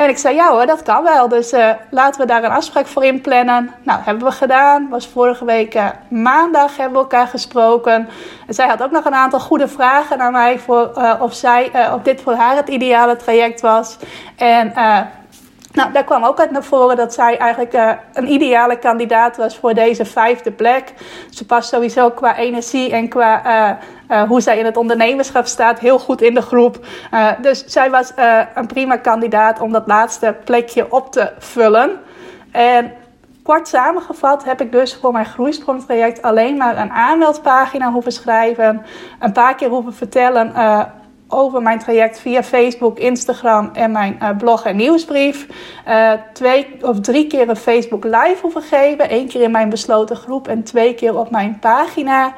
en 0.00 0.08
ik 0.08 0.18
zei, 0.18 0.34
ja 0.34 0.50
hoor, 0.50 0.66
dat 0.66 0.82
kan 0.82 1.02
wel. 1.02 1.28
Dus 1.28 1.52
uh, 1.52 1.70
laten 1.90 2.20
we 2.20 2.26
daar 2.26 2.44
een 2.44 2.50
afspraak 2.50 2.86
voor 2.86 3.04
inplannen. 3.04 3.70
Nou, 3.82 4.00
hebben 4.02 4.24
we 4.24 4.32
gedaan. 4.32 4.88
Was 4.88 5.08
vorige 5.08 5.44
week 5.44 5.74
uh, 5.74 5.88
maandag 6.08 6.76
hebben 6.76 6.96
we 6.96 7.02
elkaar 7.02 7.26
gesproken. 7.26 8.08
En 8.46 8.54
zij 8.54 8.68
had 8.68 8.82
ook 8.82 8.90
nog 8.90 9.04
een 9.04 9.14
aantal 9.14 9.40
goede 9.40 9.68
vragen 9.68 10.18
naar 10.18 10.30
mij... 10.30 10.58
Voor, 10.58 10.90
uh, 10.96 11.14
of, 11.18 11.34
zij, 11.34 11.92
of 11.94 12.02
dit 12.02 12.20
voor 12.20 12.34
haar 12.34 12.56
het 12.56 12.68
ideale 12.68 13.16
traject 13.16 13.60
was. 13.60 13.96
En 14.36 14.72
nou, 15.72 15.92
daar 15.92 16.04
kwam 16.04 16.24
ook 16.24 16.40
uit 16.40 16.50
naar 16.50 16.64
voren 16.64 16.96
dat 16.96 17.14
zij 17.14 17.38
eigenlijk 17.38 17.74
uh, 17.74 17.92
een 18.12 18.28
ideale 18.28 18.78
kandidaat 18.78 19.36
was 19.36 19.58
voor 19.58 19.74
deze 19.74 20.04
vijfde 20.04 20.52
plek. 20.52 20.92
Ze 21.30 21.46
past 21.46 21.68
sowieso 21.68 22.10
qua 22.10 22.36
energie 22.36 22.92
en 22.92 23.08
qua 23.08 23.46
uh, 23.46 23.76
uh, 24.10 24.28
hoe 24.28 24.40
zij 24.40 24.58
in 24.58 24.64
het 24.64 24.76
ondernemerschap 24.76 25.46
staat 25.46 25.78
heel 25.78 25.98
goed 25.98 26.22
in 26.22 26.34
de 26.34 26.42
groep. 26.42 26.86
dus 27.40 27.64
zij 27.64 27.90
was 27.90 28.12
een 28.54 28.66
prima 28.66 28.96
kandidaat 28.96 29.60
om 29.60 29.72
dat 29.72 29.86
laatste 29.86 30.36
plekje 30.44 30.92
op 30.92 31.12
te 31.12 31.32
vullen. 31.38 32.00
En 32.52 32.92
kort 33.42 33.68
samengevat 33.68 34.44
heb 34.44 34.60
ik 34.60 34.72
dus 34.72 34.94
voor 34.94 35.12
mijn 35.12 35.26
groeisprongtraject 35.26 36.22
alleen 36.22 36.56
maar 36.56 36.78
een 36.78 36.90
aanmeldpagina 36.90 37.92
hoeven 37.92 38.12
schrijven. 38.12 38.86
Een 39.18 39.32
paar 39.32 39.54
keer 39.54 39.68
hoeven 39.68 39.94
vertellen 39.94 40.52
over 41.30 41.62
mijn 41.62 41.78
traject 41.78 42.20
via 42.20 42.42
Facebook, 42.42 42.98
Instagram 42.98 43.70
en 43.72 43.92
mijn 43.92 44.18
uh, 44.22 44.28
blog 44.38 44.64
en 44.64 44.76
nieuwsbrief. 44.76 45.46
Uh, 45.88 46.12
twee 46.32 46.76
of 46.80 47.00
drie 47.00 47.26
keer 47.26 47.48
een 47.48 47.56
Facebook 47.56 48.04
live 48.04 48.38
hoeven 48.42 48.62
geven. 48.62 49.14
Eén 49.14 49.28
keer 49.28 49.42
in 49.42 49.50
mijn 49.50 49.68
besloten 49.68 50.16
groep 50.16 50.48
en 50.48 50.62
twee 50.62 50.94
keer 50.94 51.18
op 51.18 51.30
mijn 51.30 51.58
pagina. 51.58 52.32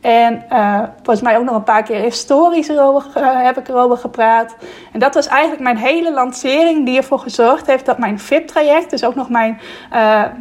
En 0.00 0.44
uh, 0.52 0.82
volgens 0.94 1.20
mij 1.20 1.38
ook 1.38 1.44
nog 1.44 1.54
een 1.54 1.62
paar 1.62 1.82
keer 1.82 2.04
in 2.04 2.12
stories 2.12 2.68
erover, 2.68 3.04
heb 3.44 3.58
ik 3.58 3.68
erover 3.68 3.96
gepraat. 3.96 4.56
En 4.92 5.00
dat 5.00 5.14
was 5.14 5.26
eigenlijk 5.26 5.62
mijn 5.62 5.76
hele 5.76 6.12
lancering 6.12 6.86
die 6.86 6.96
ervoor 6.96 7.18
gezorgd 7.18 7.66
heeft 7.66 7.86
dat 7.86 7.98
mijn 7.98 8.18
VIP-traject, 8.18 8.90
dus 8.90 9.04
ook 9.04 9.14
nog 9.14 9.28
mijn 9.28 9.60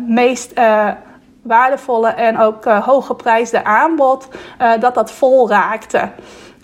meest 0.08 0.54
waardevolle 1.41 2.10
en 2.10 2.39
ook 2.39 2.65
hooggeprijsde 2.65 3.63
aanbod, 3.63 4.28
dat 4.80 4.94
dat 4.94 5.12
vol 5.12 5.50
raakte. 5.50 6.10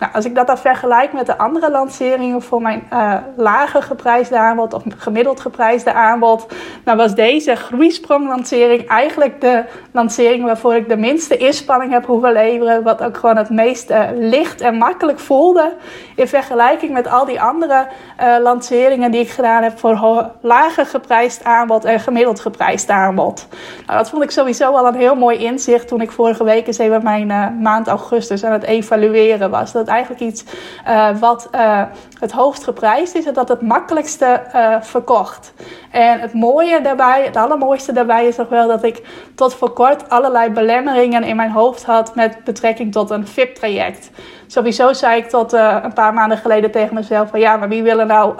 Nou, 0.02 0.14
als 0.14 0.24
ik 0.24 0.34
dat 0.34 0.46
dan 0.46 0.58
vergelijk 0.58 1.12
met 1.12 1.26
de 1.26 1.38
andere 1.38 1.70
lanceringen 1.70 2.42
voor 2.42 2.62
mijn 2.62 2.82
uh, 2.92 3.14
lager 3.36 3.82
geprijsde 3.82 4.38
aanbod 4.38 4.74
of 4.74 4.82
gemiddeld 4.96 5.40
geprijsde 5.40 5.92
aanbod, 5.92 6.46
dan 6.84 6.96
was 6.96 7.14
deze 7.14 7.54
groeisprong-lancering 7.54 8.88
eigenlijk 8.88 9.40
de 9.40 9.64
lancering 9.92 10.44
waarvoor 10.44 10.74
ik 10.74 10.88
de 10.88 10.96
minste 10.96 11.36
inspanning 11.36 11.92
heb 11.92 12.06
hoeven 12.06 12.32
leveren. 12.32 12.82
Wat 12.82 13.02
ook 13.02 13.16
gewoon 13.16 13.36
het 13.36 13.50
meest 13.50 13.90
uh, 13.90 14.04
licht 14.14 14.60
en 14.60 14.74
makkelijk 14.74 15.18
voelde 15.18 15.72
in 16.16 16.28
vergelijking 16.28 16.92
met 16.92 17.08
al 17.08 17.24
die 17.24 17.40
andere 17.40 17.86
uh, 18.20 18.36
lanceringen 18.40 19.10
die 19.10 19.20
ik 19.20 19.30
gedaan 19.30 19.62
heb 19.62 19.78
voor 19.78 20.30
lager 20.40 20.86
geprijsd 20.86 21.44
aanbod 21.44 21.84
en 21.84 22.00
gemiddeld 22.00 22.40
geprijsd 22.40 22.90
aanbod. 22.90 23.46
Nou, 23.86 23.98
dat 23.98 24.10
vond 24.10 24.22
ik 24.22 24.30
sowieso 24.30 24.72
al 24.72 24.86
een 24.86 24.94
heel 24.94 25.14
mooi 25.14 25.38
inzicht 25.38 25.88
toen 25.88 26.00
ik 26.00 26.10
vorige 26.10 26.44
week 26.44 26.66
eens 26.66 26.78
even 26.78 27.02
mijn 27.02 27.58
maand 27.60 27.86
augustus 27.86 28.44
aan 28.44 28.52
het 28.52 28.64
evalueren 28.64 29.50
was. 29.50 29.72
Dat 29.72 29.90
eigenlijk 29.92 30.22
iets 30.22 30.44
uh, 30.88 31.18
wat 31.18 31.48
uh, 31.54 31.82
het 32.18 32.32
hoogst 32.32 32.64
geprijsd 32.64 33.14
is 33.14 33.26
en 33.26 33.34
dat 33.34 33.48
het 33.48 33.60
makkelijkste 33.60 34.42
uh, 34.54 34.76
verkocht. 34.80 35.52
En 35.90 36.20
het 36.20 36.32
mooie 36.32 36.80
daarbij, 36.80 37.24
het 37.24 37.36
allermooiste 37.36 37.92
daarbij 37.92 38.26
is 38.26 38.36
nog 38.36 38.48
wel 38.48 38.68
dat 38.68 38.84
ik 38.84 39.02
tot 39.34 39.54
voor 39.54 39.70
kort 39.70 40.08
allerlei 40.08 40.50
belemmeringen 40.50 41.22
in 41.22 41.36
mijn 41.36 41.50
hoofd 41.50 41.84
had 41.84 42.14
met 42.14 42.44
betrekking 42.44 42.92
tot 42.92 43.10
een 43.10 43.26
VIP-traject. 43.26 44.10
Sowieso 44.46 44.92
zei 44.92 45.16
ik 45.16 45.28
tot 45.28 45.52
een 45.52 45.92
paar 45.94 46.14
maanden 46.14 46.38
geleden 46.38 46.70
tegen 46.70 46.94
mezelf 46.94 47.30
van 47.30 47.40
ja, 47.40 47.56
maar 47.56 47.68
wie 47.68 47.82
wil 47.82 48.00
er 48.00 48.06
nou 48.06 48.34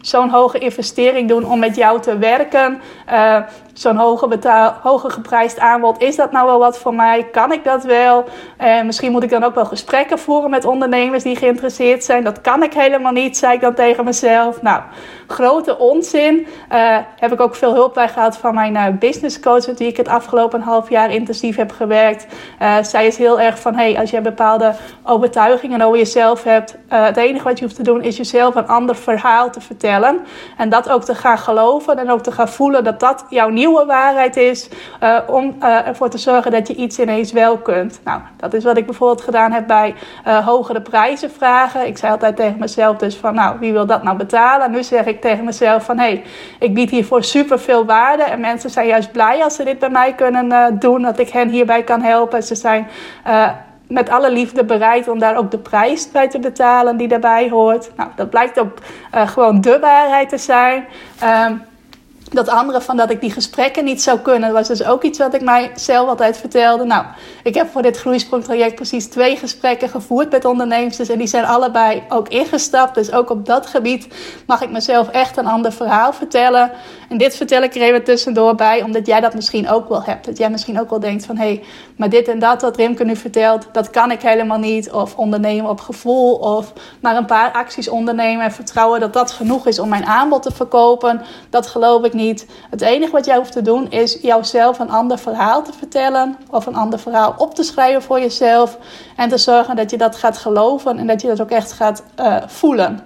zo'n 0.00 0.30
hoge 0.30 0.58
investering 0.58 1.28
doen 1.28 1.44
om 1.44 1.58
met 1.58 1.76
jou 1.76 2.00
te 2.00 2.18
werken? 2.18 2.80
Zo'n 3.78 3.96
hoge, 3.96 4.28
betaal, 4.28 4.76
hoge 4.82 5.10
geprijsd 5.10 5.58
aanbod, 5.58 6.02
is 6.02 6.16
dat 6.16 6.32
nou 6.32 6.46
wel 6.46 6.58
wat 6.58 6.78
voor 6.78 6.94
mij? 6.94 7.24
Kan 7.32 7.52
ik 7.52 7.64
dat 7.64 7.84
wel? 7.84 8.24
En 8.56 8.86
misschien 8.86 9.12
moet 9.12 9.22
ik 9.22 9.30
dan 9.30 9.44
ook 9.44 9.54
wel 9.54 9.64
gesprekken 9.64 10.18
voeren 10.18 10.50
met 10.50 10.64
ondernemers 10.64 11.22
die 11.22 11.36
geïnteresseerd 11.36 12.04
zijn. 12.04 12.24
Dat 12.24 12.40
kan 12.40 12.62
ik 12.62 12.74
helemaal 12.74 13.12
niet, 13.12 13.36
zei 13.36 13.54
ik 13.54 13.60
dan 13.60 13.74
tegen 13.74 14.04
mezelf. 14.04 14.62
Nou, 14.62 14.82
grote 15.26 15.78
onzin. 15.78 16.46
Uh, 16.72 16.96
heb 17.16 17.32
ik 17.32 17.40
ook 17.40 17.54
veel 17.54 17.74
hulp 17.74 17.94
bij 17.94 18.08
gehad 18.08 18.36
van 18.36 18.54
mijn 18.54 18.74
uh, 18.74 18.86
business 18.98 19.40
coach, 19.40 19.66
met 19.66 19.78
wie 19.78 19.88
ik 19.88 19.96
het 19.96 20.08
afgelopen 20.08 20.60
half 20.60 20.88
jaar 20.88 21.10
intensief 21.10 21.56
heb 21.56 21.72
gewerkt. 21.72 22.26
Zij 22.82 23.06
is 23.06 23.16
heel 23.16 23.40
erg 23.40 23.58
van: 23.60 23.74
hey, 23.74 23.98
als 23.98 24.10
je 24.10 24.20
bepaalde 24.20 24.74
overtuigingen 25.02 25.80
over 25.80 25.98
jezelf 25.98 26.44
hebt, 26.44 26.76
het 26.88 27.16
enige 27.16 27.44
wat 27.44 27.58
je 27.58 27.64
hoeft 27.64 27.76
te 27.76 27.82
doen 27.82 28.02
is 28.02 28.16
jezelf 28.16 28.54
een 28.54 28.68
ander 28.68 28.96
verhaal 28.96 29.50
te 29.50 29.60
vertellen. 29.60 30.18
En 30.56 30.68
dat 30.68 30.90
ook 30.90 31.04
te 31.04 31.14
gaan 31.14 31.38
geloven 31.38 31.98
en 31.98 32.10
ook 32.10 32.22
te 32.22 32.32
gaan 32.32 32.48
voelen 32.48 32.84
dat 32.84 33.00
dat 33.00 33.24
jouw 33.28 33.48
nieuwe 33.68 33.86
waarheid 33.86 34.36
is. 34.36 34.68
om 35.26 35.56
ervoor 35.60 36.10
te 36.10 36.18
zorgen 36.18 36.50
dat 36.50 36.68
je 36.68 36.74
iets 36.74 36.98
ineens 36.98 37.32
wel 37.32 37.58
kunt. 37.58 38.00
Nou, 38.04 38.20
dat 38.36 38.54
is 38.54 38.64
wat 38.64 38.76
ik 38.76 38.86
bijvoorbeeld 38.86 39.22
gedaan 39.22 39.52
heb 39.52 39.66
bij 39.66 39.94
hogere 40.44 40.80
prijzen 40.80 41.30
vragen. 41.30 41.86
Ik 41.86 41.98
zei 41.98 42.12
altijd 42.12 42.36
tegen 42.36 42.58
mezelf 42.58 42.96
dus 42.96 43.16
van: 43.16 43.34
nou, 43.34 43.58
wie 43.58 43.72
wil 43.72 43.86
dat 43.86 44.02
nou 44.02 44.16
betalen? 44.16 44.70
Nu 44.70 44.82
zeg 44.82 45.04
ik 45.04 45.20
tegen 45.20 45.44
mezelf 45.44 45.84
van... 45.84 45.98
hé, 45.98 46.04
hey, 46.04 46.24
ik 46.58 46.74
bied 46.74 46.90
hiervoor 46.90 47.24
super 47.24 47.58
veel 47.58 47.84
waarde. 47.84 48.22
En 48.22 48.40
mensen 48.40 48.70
zijn 48.70 48.86
juist 48.86 49.12
blij 49.12 49.42
als 49.42 49.54
ze 49.54 49.64
dit 49.64 49.78
bij 49.78 49.90
mij 49.90 50.14
kunnen 50.14 50.46
uh, 50.46 50.66
doen. 50.72 51.02
Dat 51.02 51.18
ik 51.18 51.28
hen 51.28 51.48
hierbij 51.48 51.82
kan 51.82 52.00
helpen. 52.00 52.42
Ze 52.42 52.54
zijn... 52.54 52.88
Uh, 53.26 53.50
met 53.88 54.10
alle 54.10 54.30
liefde 54.30 54.64
bereid 54.64 55.08
om 55.08 55.18
daar 55.18 55.36
ook 55.36 55.50
de 55.50 55.58
prijs 55.58 56.10
bij 56.10 56.28
te 56.28 56.38
betalen 56.38 56.96
die 56.96 57.08
daarbij 57.08 57.48
hoort. 57.48 57.90
Nou, 57.96 58.10
dat 58.16 58.30
blijkt 58.30 58.58
ook 58.58 58.78
uh, 59.14 59.28
gewoon 59.28 59.60
de 59.60 59.78
waarheid 59.78 60.28
te 60.28 60.38
zijn. 60.38 60.84
Um, 61.48 61.62
dat 62.30 62.48
andere 62.48 62.80
van 62.80 62.96
dat 62.96 63.10
ik 63.10 63.20
die 63.20 63.30
gesprekken 63.30 63.84
niet 63.84 64.02
zou 64.02 64.18
kunnen, 64.18 64.52
was 64.52 64.68
dus 64.68 64.84
ook 64.84 65.02
iets 65.02 65.18
wat 65.18 65.34
ik 65.34 65.40
mijzelf 65.40 66.08
altijd 66.08 66.36
vertelde. 66.36 66.84
Nou, 66.84 67.04
ik 67.42 67.54
heb 67.54 67.70
voor 67.70 67.82
dit 67.82 67.96
groeisprongtraject 67.96 68.74
precies 68.74 69.06
twee 69.06 69.36
gesprekken 69.36 69.88
gevoerd 69.88 70.30
met 70.30 70.44
ondernemers. 70.44 71.08
En 71.08 71.18
die 71.18 71.26
zijn 71.26 71.44
allebei 71.44 72.02
ook 72.08 72.28
ingestapt. 72.28 72.94
Dus 72.94 73.12
ook 73.12 73.30
op 73.30 73.46
dat 73.46 73.66
gebied 73.66 74.08
mag 74.46 74.62
ik 74.62 74.70
mezelf 74.70 75.08
echt 75.08 75.36
een 75.36 75.46
ander 75.46 75.72
verhaal 75.72 76.12
vertellen. 76.12 76.70
En 77.08 77.18
dit 77.18 77.36
vertel 77.36 77.62
ik 77.62 77.74
er 77.74 77.82
even 77.82 78.04
tussendoor 78.04 78.54
bij, 78.54 78.82
omdat 78.82 79.06
jij 79.06 79.20
dat 79.20 79.34
misschien 79.34 79.68
ook 79.68 79.88
wel 79.88 80.02
hebt. 80.02 80.26
Dat 80.26 80.38
jij 80.38 80.50
misschien 80.50 80.80
ook 80.80 80.90
wel 80.90 81.00
denkt 81.00 81.26
van, 81.26 81.36
hé, 81.36 81.44
hey, 81.44 81.62
maar 81.96 82.08
dit 82.08 82.28
en 82.28 82.38
dat 82.38 82.62
wat 82.62 82.76
Rimke 82.76 83.04
nu 83.04 83.16
vertelt, 83.16 83.66
dat 83.72 83.90
kan 83.90 84.10
ik 84.10 84.22
helemaal 84.22 84.58
niet. 84.58 84.92
Of 84.92 85.16
ondernemen 85.16 85.70
op 85.70 85.80
gevoel, 85.80 86.34
of 86.34 86.72
maar 87.00 87.16
een 87.16 87.26
paar 87.26 87.52
acties 87.52 87.88
ondernemen 87.88 88.44
en 88.44 88.52
vertrouwen 88.52 89.00
dat 89.00 89.12
dat 89.12 89.30
genoeg 89.30 89.66
is 89.66 89.78
om 89.78 89.88
mijn 89.88 90.04
aanbod 90.04 90.42
te 90.42 90.50
verkopen. 90.50 91.22
Dat 91.50 91.66
geloof 91.66 92.04
ik 92.04 92.12
niet. 92.12 92.46
Het 92.70 92.80
enige 92.80 93.12
wat 93.12 93.26
jij 93.26 93.36
hoeft 93.36 93.52
te 93.52 93.62
doen 93.62 93.90
is 93.90 94.18
jouzelf 94.22 94.78
een 94.78 94.90
ander 94.90 95.18
verhaal 95.18 95.62
te 95.62 95.72
vertellen 95.72 96.36
of 96.50 96.66
een 96.66 96.76
ander 96.76 96.98
verhaal 96.98 97.34
op 97.38 97.54
te 97.54 97.62
schrijven 97.62 98.02
voor 98.02 98.20
jezelf 98.20 98.78
en 99.16 99.28
te 99.28 99.38
zorgen 99.38 99.76
dat 99.76 99.90
je 99.90 99.96
dat 99.96 100.16
gaat 100.16 100.38
geloven 100.38 100.98
en 100.98 101.06
dat 101.06 101.20
je 101.20 101.28
dat 101.28 101.40
ook 101.40 101.50
echt 101.50 101.72
gaat 101.72 102.02
uh, 102.20 102.36
voelen. 102.46 103.00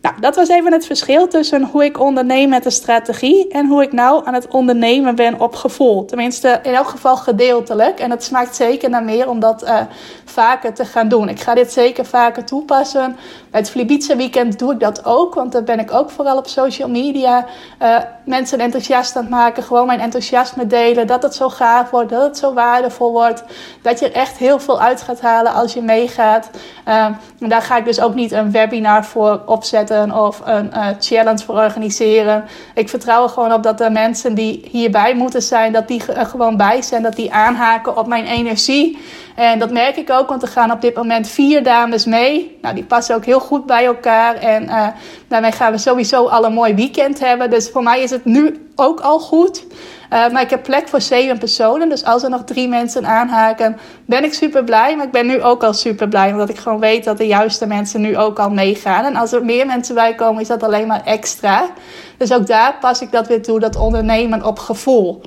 Nou, 0.00 0.20
dat 0.20 0.36
was 0.36 0.48
even 0.48 0.72
het 0.72 0.86
verschil 0.86 1.28
tussen 1.28 1.64
hoe 1.64 1.84
ik 1.84 2.00
onderneem 2.00 2.48
met 2.48 2.64
een 2.64 2.72
strategie 2.72 3.48
en 3.48 3.66
hoe 3.66 3.82
ik 3.82 3.92
nou 3.92 4.26
aan 4.26 4.34
het 4.34 4.48
ondernemen 4.48 5.14
ben 5.14 5.40
op 5.40 5.54
gevoel. 5.54 6.04
Tenminste, 6.04 6.60
in 6.62 6.74
elk 6.74 6.88
geval 6.88 7.16
gedeeltelijk. 7.16 8.00
En 8.00 8.10
het 8.10 8.24
smaakt 8.24 8.56
zeker 8.56 8.90
naar 8.90 9.04
meer 9.04 9.28
om 9.28 9.40
dat 9.40 9.62
uh, 9.62 9.80
vaker 10.24 10.74
te 10.74 10.84
gaan 10.84 11.08
doen. 11.08 11.28
Ik 11.28 11.40
ga 11.40 11.54
dit 11.54 11.72
zeker 11.72 12.04
vaker 12.04 12.44
toepassen. 12.44 13.16
Het 13.58 13.70
Flibiza 13.70 14.16
weekend 14.16 14.58
doe 14.58 14.72
ik 14.72 14.80
dat 14.80 15.04
ook, 15.04 15.34
want 15.34 15.52
dan 15.52 15.64
ben 15.64 15.78
ik 15.78 15.92
ook 15.92 16.10
vooral 16.10 16.36
op 16.36 16.46
social 16.46 16.88
media 16.88 17.46
uh, 17.82 17.96
mensen 18.24 18.58
enthousiast 18.58 19.16
aan 19.16 19.22
het 19.22 19.30
maken. 19.30 19.62
Gewoon 19.62 19.86
mijn 19.86 20.00
enthousiasme 20.00 20.66
delen. 20.66 21.06
Dat 21.06 21.22
het 21.22 21.34
zo 21.34 21.48
gaaf 21.48 21.90
wordt, 21.90 22.10
dat 22.10 22.22
het 22.22 22.38
zo 22.38 22.52
waardevol 22.52 23.12
wordt. 23.12 23.44
Dat 23.82 23.98
je 23.98 24.06
er 24.06 24.12
echt 24.12 24.36
heel 24.36 24.60
veel 24.60 24.80
uit 24.80 25.02
gaat 25.02 25.20
halen 25.20 25.52
als 25.52 25.72
je 25.72 25.82
meegaat. 25.82 26.50
Uh, 26.88 27.04
en 27.40 27.48
daar 27.48 27.62
ga 27.62 27.76
ik 27.76 27.84
dus 27.84 28.00
ook 28.00 28.14
niet 28.14 28.32
een 28.32 28.50
webinar 28.50 29.04
voor 29.04 29.42
opzetten 29.46 30.12
of 30.12 30.42
een 30.44 30.70
uh, 30.74 30.86
challenge 30.98 31.44
voor 31.44 31.54
organiseren. 31.54 32.44
Ik 32.74 32.88
vertrouw 32.88 33.22
er 33.22 33.28
gewoon 33.28 33.52
op 33.52 33.62
dat 33.62 33.78
de 33.78 33.90
mensen 33.90 34.34
die 34.34 34.68
hierbij 34.70 35.14
moeten 35.14 35.42
zijn, 35.42 35.72
dat 35.72 35.88
die 35.88 36.12
er 36.12 36.26
gewoon 36.26 36.56
bij 36.56 36.82
zijn. 36.82 37.02
Dat 37.02 37.16
die 37.16 37.32
aanhaken 37.32 37.96
op 37.96 38.06
mijn 38.06 38.24
energie. 38.24 38.98
En 39.38 39.58
dat 39.58 39.70
merk 39.70 39.96
ik 39.96 40.10
ook, 40.10 40.28
want 40.28 40.42
er 40.42 40.48
gaan 40.48 40.72
op 40.72 40.80
dit 40.80 40.94
moment 40.94 41.28
vier 41.28 41.62
dames 41.62 42.04
mee. 42.04 42.58
Nou, 42.62 42.74
die 42.74 42.84
passen 42.84 43.14
ook 43.14 43.24
heel 43.24 43.40
goed 43.40 43.66
bij 43.66 43.84
elkaar. 43.84 44.34
En 44.34 44.62
uh, 44.62 44.86
daarmee 45.28 45.52
gaan 45.52 45.72
we 45.72 45.78
sowieso 45.78 46.26
al 46.26 46.44
een 46.44 46.52
mooi 46.52 46.74
weekend 46.74 47.20
hebben. 47.20 47.50
Dus 47.50 47.70
voor 47.70 47.82
mij 47.82 48.02
is 48.02 48.10
het 48.10 48.24
nu 48.24 48.70
ook 48.76 49.00
al 49.00 49.18
goed. 49.18 49.64
Uh, 50.12 50.28
maar 50.30 50.42
ik 50.42 50.50
heb 50.50 50.62
plek 50.62 50.88
voor 50.88 51.00
zeven 51.00 51.38
personen. 51.38 51.88
Dus 51.88 52.04
als 52.04 52.22
er 52.22 52.30
nog 52.30 52.44
drie 52.44 52.68
mensen 52.68 53.06
aanhaken, 53.06 53.78
ben 54.06 54.24
ik 54.24 54.34
super 54.34 54.64
blij. 54.64 54.96
Maar 54.96 55.06
ik 55.06 55.12
ben 55.12 55.26
nu 55.26 55.42
ook 55.42 55.62
al 55.62 55.72
super 55.72 56.08
blij. 56.08 56.30
Omdat 56.32 56.48
ik 56.48 56.58
gewoon 56.58 56.80
weet 56.80 57.04
dat 57.04 57.18
de 57.18 57.26
juiste 57.26 57.66
mensen 57.66 58.00
nu 58.00 58.16
ook 58.16 58.38
al 58.38 58.50
meegaan. 58.50 59.04
En 59.04 59.16
als 59.16 59.32
er 59.32 59.44
meer 59.44 59.66
mensen 59.66 59.94
bij 59.94 60.14
komen, 60.14 60.42
is 60.42 60.48
dat 60.48 60.62
alleen 60.62 60.86
maar 60.86 61.04
extra. 61.04 61.66
Dus 62.16 62.32
ook 62.32 62.46
daar 62.46 62.76
pas 62.80 63.00
ik 63.00 63.12
dat 63.12 63.26
weer 63.26 63.42
toe, 63.42 63.60
dat 63.60 63.76
ondernemen 63.76 64.44
op 64.44 64.58
gevoel. 64.58 65.20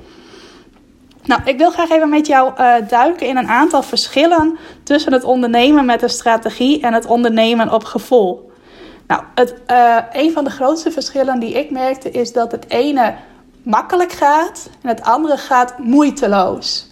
Nou, 1.24 1.40
ik 1.44 1.58
wil 1.58 1.70
graag 1.70 1.90
even 1.90 2.08
met 2.08 2.26
jou 2.26 2.52
uh, 2.58 2.74
duiken 2.88 3.26
in 3.26 3.36
een 3.36 3.48
aantal 3.48 3.82
verschillen 3.82 4.58
tussen 4.82 5.12
het 5.12 5.24
ondernemen 5.24 5.84
met 5.84 6.02
een 6.02 6.08
strategie 6.08 6.80
en 6.80 6.92
het 6.92 7.06
ondernemen 7.06 7.72
op 7.72 7.84
gevoel. 7.84 8.50
Nou, 9.06 9.22
het, 9.34 9.54
uh, 9.70 9.96
een 10.12 10.32
van 10.32 10.44
de 10.44 10.50
grootste 10.50 10.90
verschillen 10.90 11.40
die 11.40 11.52
ik 11.52 11.70
merkte 11.70 12.10
is 12.10 12.32
dat 12.32 12.52
het 12.52 12.70
ene 12.70 13.14
makkelijk 13.62 14.12
gaat 14.12 14.70
en 14.82 14.88
het 14.88 15.02
andere 15.02 15.36
gaat 15.36 15.78
moeiteloos. 15.78 16.88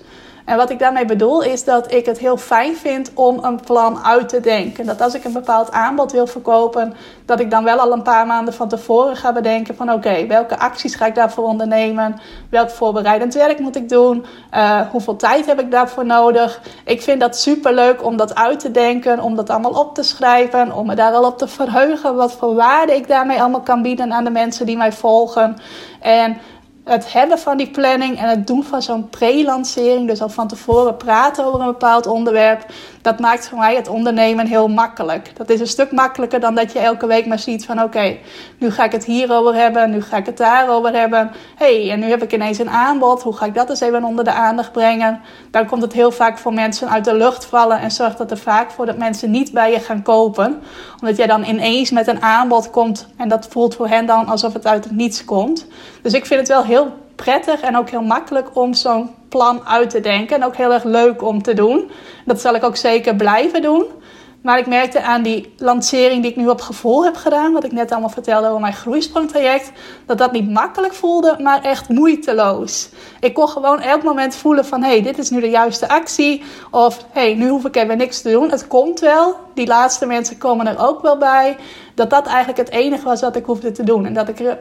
En 0.50 0.56
wat 0.56 0.70
ik 0.70 0.78
daarmee 0.78 1.04
bedoel 1.04 1.42
is 1.42 1.64
dat 1.64 1.92
ik 1.92 2.06
het 2.06 2.18
heel 2.18 2.36
fijn 2.36 2.76
vind 2.76 3.10
om 3.14 3.44
een 3.44 3.60
plan 3.60 4.04
uit 4.04 4.28
te 4.28 4.40
denken. 4.40 4.86
Dat 4.86 5.00
als 5.00 5.14
ik 5.14 5.24
een 5.24 5.32
bepaald 5.32 5.70
aanbod 5.72 6.12
wil 6.12 6.26
verkopen, 6.26 6.94
dat 7.24 7.40
ik 7.40 7.50
dan 7.50 7.64
wel 7.64 7.78
al 7.78 7.92
een 7.92 8.02
paar 8.02 8.26
maanden 8.26 8.54
van 8.54 8.68
tevoren 8.68 9.16
ga 9.16 9.32
bedenken 9.32 9.76
van 9.76 9.92
oké, 9.92 10.26
welke 10.26 10.58
acties 10.58 10.94
ga 10.94 11.06
ik 11.06 11.14
daarvoor 11.14 11.44
ondernemen? 11.44 12.20
Welk 12.48 12.70
voorbereidend 12.70 13.34
werk 13.34 13.58
moet 13.58 13.76
ik 13.76 13.88
doen? 13.88 14.24
Uh, 14.54 14.80
hoeveel 14.80 15.16
tijd 15.16 15.46
heb 15.46 15.60
ik 15.60 15.70
daarvoor 15.70 16.06
nodig? 16.06 16.60
Ik 16.84 17.02
vind 17.02 17.20
dat 17.20 17.36
super 17.36 17.74
leuk 17.74 18.04
om 18.04 18.16
dat 18.16 18.34
uit 18.34 18.60
te 18.60 18.70
denken, 18.70 19.20
om 19.20 19.36
dat 19.36 19.50
allemaal 19.50 19.80
op 19.80 19.94
te 19.94 20.02
schrijven, 20.02 20.72
om 20.72 20.86
me 20.86 20.94
daar 20.94 21.12
al 21.12 21.24
op 21.24 21.38
te 21.38 21.48
verheugen 21.48 22.14
wat 22.14 22.32
voor 22.32 22.54
waarde 22.54 22.94
ik 22.94 23.08
daarmee 23.08 23.40
allemaal 23.40 23.60
kan 23.60 23.82
bieden 23.82 24.12
aan 24.12 24.24
de 24.24 24.30
mensen 24.30 24.66
die 24.66 24.76
mij 24.76 24.92
volgen. 24.92 25.56
En 26.00 26.36
het 26.84 27.12
hebben 27.12 27.38
van 27.38 27.56
die 27.56 27.70
planning 27.70 28.18
en 28.18 28.28
het 28.28 28.46
doen 28.46 28.64
van 28.64 28.82
zo'n 28.82 29.08
pre-lancering, 29.08 30.08
dus 30.08 30.22
al 30.22 30.28
van 30.28 30.48
tevoren 30.48 30.96
praten 30.96 31.44
over 31.44 31.60
een 31.60 31.66
bepaald 31.66 32.06
onderwerp, 32.06 32.66
dat 33.02 33.20
maakt 33.20 33.48
voor 33.48 33.58
mij 33.58 33.74
het 33.76 33.88
ondernemen 33.88 34.46
heel 34.46 34.68
makkelijk. 34.68 35.36
Dat 35.36 35.50
is 35.50 35.60
een 35.60 35.66
stuk 35.66 35.92
makkelijker 35.92 36.40
dan 36.40 36.54
dat 36.54 36.72
je 36.72 36.78
elke 36.78 37.06
week 37.06 37.26
maar 37.26 37.38
ziet 37.38 37.64
van 37.64 37.82
oké, 37.82 38.16
nu 38.58 38.70
ga 38.70 38.84
ik 38.84 38.92
het 38.92 39.04
hierover 39.04 39.54
hebben, 39.54 39.90
nu 39.90 40.02
ga 40.02 40.16
ik 40.16 40.26
het 40.26 40.36
daarover 40.36 40.92
hebben. 40.92 41.30
hey, 41.56 41.90
en 41.90 42.00
nu 42.00 42.06
heb 42.06 42.22
ik 42.22 42.32
ineens 42.32 42.58
een 42.58 42.70
aanbod, 42.70 43.22
hoe 43.22 43.36
ga 43.36 43.46
ik 43.46 43.54
dat 43.54 43.68
eens 43.68 43.80
even 43.80 44.04
onder 44.04 44.24
de 44.24 44.32
aandacht 44.32 44.72
brengen? 44.72 45.20
Dan 45.50 45.66
komt 45.66 45.82
het 45.82 45.92
heel 45.92 46.12
vaak 46.12 46.38
voor 46.38 46.54
mensen 46.54 46.90
uit 46.90 47.04
de 47.04 47.14
lucht 47.14 47.44
vallen 47.44 47.80
en 47.80 47.90
zorgt 47.90 48.18
dat 48.18 48.30
er 48.30 48.38
vaak 48.38 48.70
voor 48.70 48.86
dat 48.86 48.96
mensen 48.96 49.30
niet 49.30 49.52
bij 49.52 49.72
je 49.72 49.80
gaan 49.80 50.02
kopen. 50.02 50.62
Omdat 51.00 51.16
jij 51.16 51.26
dan 51.26 51.44
ineens 51.44 51.90
met 51.90 52.06
een 52.06 52.22
aanbod 52.22 52.70
komt 52.70 53.08
en 53.16 53.28
dat 53.28 53.46
voelt 53.50 53.74
voor 53.74 53.88
hen 53.88 54.06
dan 54.06 54.26
alsof 54.26 54.52
het 54.52 54.66
uit 54.66 54.84
het 54.84 54.92
niets 54.92 55.24
komt. 55.24 55.66
Dus 56.02 56.12
ik 56.12 56.26
vind 56.26 56.40
het 56.40 56.48
wel 56.48 56.64
heel 56.64 56.92
prettig 57.22 57.60
en 57.60 57.76
ook 57.76 57.90
heel 57.90 58.02
makkelijk 58.02 58.56
om 58.56 58.74
zo'n 58.74 59.10
plan 59.28 59.66
uit 59.66 59.90
te 59.90 60.00
denken. 60.00 60.36
En 60.36 60.44
ook 60.44 60.56
heel 60.56 60.72
erg 60.72 60.84
leuk 60.84 61.22
om 61.22 61.42
te 61.42 61.54
doen. 61.54 61.90
Dat 62.24 62.40
zal 62.40 62.54
ik 62.54 62.64
ook 62.64 62.76
zeker 62.76 63.14
blijven 63.16 63.62
doen. 63.62 63.84
Maar 64.42 64.58
ik 64.58 64.66
merkte 64.66 65.02
aan 65.02 65.22
die 65.22 65.54
lancering 65.56 66.22
die 66.22 66.30
ik 66.30 66.36
nu 66.36 66.48
op 66.48 66.60
gevoel 66.60 67.04
heb 67.04 67.16
gedaan, 67.16 67.52
wat 67.52 67.64
ik 67.64 67.72
net 67.72 67.90
allemaal 67.90 68.08
vertelde 68.08 68.48
over 68.48 68.60
mijn 68.60 68.72
groeisprongtraject, 68.72 69.72
dat 70.06 70.18
dat 70.18 70.32
niet 70.32 70.50
makkelijk 70.50 70.94
voelde, 70.94 71.36
maar 71.38 71.62
echt 71.62 71.88
moeiteloos. 71.88 72.88
Ik 73.20 73.34
kon 73.34 73.48
gewoon 73.48 73.80
elk 73.80 74.02
moment 74.02 74.34
voelen 74.34 74.64
van, 74.64 74.82
hey, 74.82 75.02
dit 75.02 75.18
is 75.18 75.30
nu 75.30 75.40
de 75.40 75.50
juiste 75.50 75.88
actie. 75.88 76.42
Of, 76.70 77.04
hey, 77.10 77.34
nu 77.34 77.48
hoef 77.48 77.64
ik 77.64 77.76
even 77.76 77.98
niks 77.98 78.20
te 78.20 78.30
doen. 78.30 78.50
Het 78.50 78.66
komt 78.66 79.00
wel. 79.00 79.36
Die 79.54 79.66
laatste 79.66 80.06
mensen 80.06 80.38
komen 80.38 80.66
er 80.66 80.88
ook 80.88 81.02
wel 81.02 81.18
bij. 81.18 81.56
Dat 81.94 82.10
dat 82.10 82.26
eigenlijk 82.26 82.58
het 82.58 82.70
enige 82.70 83.04
was 83.04 83.20
wat 83.20 83.36
ik 83.36 83.44
hoefde 83.44 83.72
te 83.72 83.84
doen. 83.84 84.06
En 84.06 84.12
dat 84.12 84.28
ik 84.28 84.40
uh, 84.40 84.54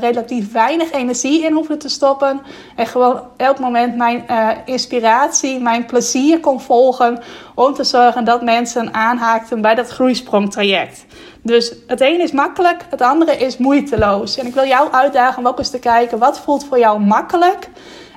relatief 0.00 0.52
weinig 0.52 0.92
energie 0.92 1.44
in 1.44 1.52
hoefde 1.52 1.76
te 1.76 1.88
stoppen. 1.88 2.40
En 2.76 2.86
gewoon 2.86 3.20
elk 3.36 3.58
moment 3.58 3.96
mijn 3.96 4.24
uh, 4.30 4.50
inspiratie, 4.64 5.60
mijn 5.60 5.86
plezier 5.86 6.40
kon 6.40 6.60
volgen. 6.60 7.22
Om 7.54 7.74
te 7.74 7.84
zorgen 7.84 8.24
dat 8.24 8.42
mensen 8.42 8.94
aanhaakten 8.94 9.60
bij 9.60 9.74
dat 9.74 9.88
groeisprongtraject. 9.88 11.04
Dus 11.42 11.74
het 11.86 12.00
ene 12.00 12.22
is 12.22 12.32
makkelijk, 12.32 12.84
het 12.90 13.02
andere 13.02 13.36
is 13.36 13.56
moeiteloos. 13.56 14.36
En 14.36 14.46
ik 14.46 14.54
wil 14.54 14.66
jou 14.66 14.92
uitdagen 14.92 15.38
om 15.38 15.46
ook 15.46 15.58
eens 15.58 15.70
te 15.70 15.78
kijken 15.78 16.18
wat 16.18 16.38
voelt 16.38 16.64
voor 16.64 16.78
jou 16.78 17.00
makkelijk 17.00 17.68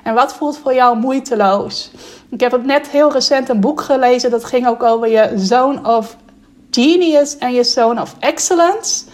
en 0.02 0.14
wat 0.14 0.34
voelt 0.34 0.58
voor 0.58 0.74
jou 0.74 0.96
moeiteloos. 0.96 1.90
Ik 2.30 2.40
heb 2.40 2.64
net 2.64 2.88
heel 2.88 3.12
recent 3.12 3.48
een 3.48 3.60
boek 3.60 3.80
gelezen 3.80 4.30
dat 4.30 4.44
ging 4.44 4.66
ook 4.66 4.82
over 4.82 5.08
je 5.08 5.32
zone 5.36 5.96
of 5.96 6.16
genius 6.70 7.38
en 7.38 7.52
je 7.52 7.64
zone 7.64 8.00
of 8.00 8.14
excellence. 8.18 9.04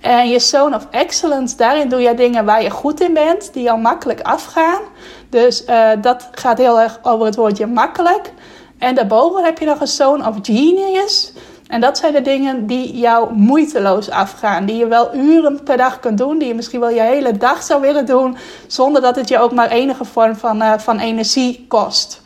En 0.00 0.28
je 0.28 0.38
zone 0.38 0.76
of 0.76 0.86
excellence, 0.90 1.56
daarin 1.56 1.88
doe 1.88 2.00
je 2.00 2.14
dingen 2.14 2.44
waar 2.44 2.62
je 2.62 2.70
goed 2.70 3.00
in 3.00 3.14
bent, 3.14 3.52
die 3.52 3.70
al 3.70 3.76
makkelijk 3.76 4.20
afgaan. 4.20 4.80
Dus 5.28 5.64
uh, 5.66 5.90
dat 6.00 6.28
gaat 6.32 6.58
heel 6.58 6.80
erg 6.80 6.98
over 7.02 7.26
het 7.26 7.36
woordje 7.36 7.66
makkelijk. 7.66 8.32
En 8.78 8.94
daarboven 8.94 9.44
heb 9.44 9.58
je 9.58 9.64
nog 9.64 9.80
een 9.80 9.86
zone 9.86 10.28
of 10.28 10.36
genius. 10.42 11.32
En 11.66 11.80
dat 11.80 11.98
zijn 11.98 12.12
de 12.12 12.22
dingen 12.22 12.66
die 12.66 12.96
jou 12.96 13.34
moeiteloos 13.34 14.10
afgaan. 14.10 14.66
Die 14.66 14.76
je 14.76 14.86
wel 14.86 15.14
uren 15.14 15.62
per 15.62 15.76
dag 15.76 16.00
kunt 16.00 16.18
doen. 16.18 16.38
Die 16.38 16.48
je 16.48 16.54
misschien 16.54 16.80
wel 16.80 16.90
je 16.90 17.00
hele 17.00 17.36
dag 17.36 17.62
zou 17.62 17.80
willen 17.80 18.06
doen. 18.06 18.36
Zonder 18.66 19.02
dat 19.02 19.16
het 19.16 19.28
je 19.28 19.38
ook 19.38 19.52
maar 19.52 19.70
enige 19.70 20.04
vorm 20.04 20.36
van, 20.36 20.62
uh, 20.62 20.78
van 20.78 20.98
energie 20.98 21.64
kost. 21.68 22.22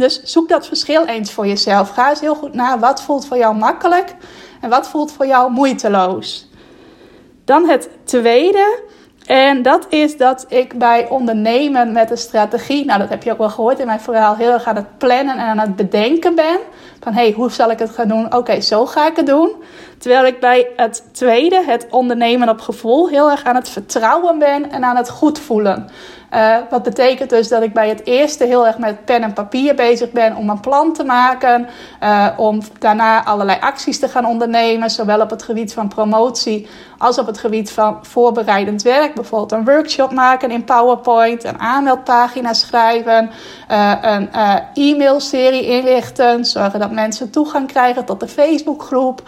Dus 0.00 0.22
zoek 0.22 0.48
dat 0.48 0.66
verschil 0.66 1.06
eens 1.06 1.32
voor 1.32 1.46
jezelf. 1.46 1.90
Ga 1.90 2.10
eens 2.10 2.20
heel 2.20 2.34
goed 2.34 2.54
naar 2.54 2.78
wat 2.78 3.02
voelt 3.02 3.26
voor 3.26 3.36
jou 3.36 3.56
makkelijk. 3.56 4.14
En 4.60 4.70
wat 4.70 4.88
voelt 4.88 5.12
voor 5.12 5.26
jou 5.26 5.50
moeiteloos. 5.50 6.48
Dan 7.44 7.68
het 7.68 7.88
tweede. 8.04 8.82
En 9.26 9.62
dat 9.62 9.86
is 9.88 10.16
dat 10.16 10.44
ik 10.48 10.78
bij 10.78 11.08
ondernemen 11.08 11.92
met 11.92 12.10
een 12.10 12.18
strategie, 12.18 12.84
nou 12.84 12.98
dat 12.98 13.08
heb 13.08 13.22
je 13.22 13.32
ook 13.32 13.38
wel 13.38 13.50
gehoord 13.50 13.78
in 13.78 13.86
mijn 13.86 14.00
verhaal, 14.00 14.36
heel 14.36 14.52
erg 14.52 14.64
aan 14.64 14.76
het 14.76 14.98
plannen 14.98 15.38
en 15.38 15.46
aan 15.46 15.58
het 15.58 15.76
bedenken 15.76 16.34
ben. 16.34 16.58
Van 17.00 17.12
hé, 17.12 17.22
hey, 17.22 17.32
hoe 17.32 17.50
zal 17.50 17.70
ik 17.70 17.78
het 17.78 17.90
gaan 17.90 18.08
doen? 18.08 18.34
Oké, 18.34 18.60
zo 18.60 18.86
ga 18.86 19.06
ik 19.06 19.16
het 19.16 19.26
doen. 19.26 19.52
Terwijl 19.98 20.26
ik 20.26 20.40
bij 20.40 20.68
het 20.76 21.04
tweede, 21.12 21.62
het 21.66 21.86
ondernemen 21.90 22.48
op 22.48 22.60
gevoel, 22.60 23.08
heel 23.08 23.30
erg 23.30 23.44
aan 23.44 23.54
het 23.54 23.68
vertrouwen 23.68 24.38
ben 24.38 24.70
en 24.70 24.84
aan 24.84 24.96
het 24.96 25.10
goed 25.10 25.38
voelen. 25.38 25.88
Uh, 26.34 26.56
wat 26.70 26.82
betekent 26.82 27.30
dus 27.30 27.48
dat 27.48 27.62
ik 27.62 27.72
bij 27.72 27.88
het 27.88 28.06
eerste 28.06 28.44
heel 28.44 28.66
erg 28.66 28.78
met 28.78 29.04
pen 29.04 29.22
en 29.22 29.32
papier 29.32 29.74
bezig 29.74 30.10
ben 30.10 30.36
om 30.36 30.50
een 30.50 30.60
plan 30.60 30.92
te 30.92 31.04
maken. 31.04 31.68
Uh, 32.02 32.26
om 32.36 32.60
daarna 32.78 33.24
allerlei 33.24 33.58
acties 33.60 33.98
te 33.98 34.08
gaan 34.08 34.26
ondernemen, 34.26 34.90
zowel 34.90 35.20
op 35.20 35.30
het 35.30 35.42
gebied 35.42 35.72
van 35.72 35.88
promotie 35.88 36.68
als 37.00 37.18
op 37.18 37.26
het 37.26 37.38
gebied 37.38 37.70
van 37.70 37.98
voorbereidend 38.02 38.82
werk. 38.82 39.14
Bijvoorbeeld 39.14 39.52
een 39.52 39.64
workshop 39.64 40.12
maken 40.12 40.50
in 40.50 40.64
PowerPoint, 40.64 41.44
een 41.44 41.58
aanmeldpagina 41.58 42.52
schrijven, 42.52 43.30
uh, 43.70 43.92
een 44.00 44.28
e-mailserie 44.74 45.66
inrichten, 45.66 46.44
zorgen 46.44 46.80
dat 46.80 46.90
mensen 46.90 47.30
toegang 47.30 47.66
krijgen 47.66 48.04
tot 48.04 48.20
de 48.20 48.28
Facebookgroep, 48.28 49.22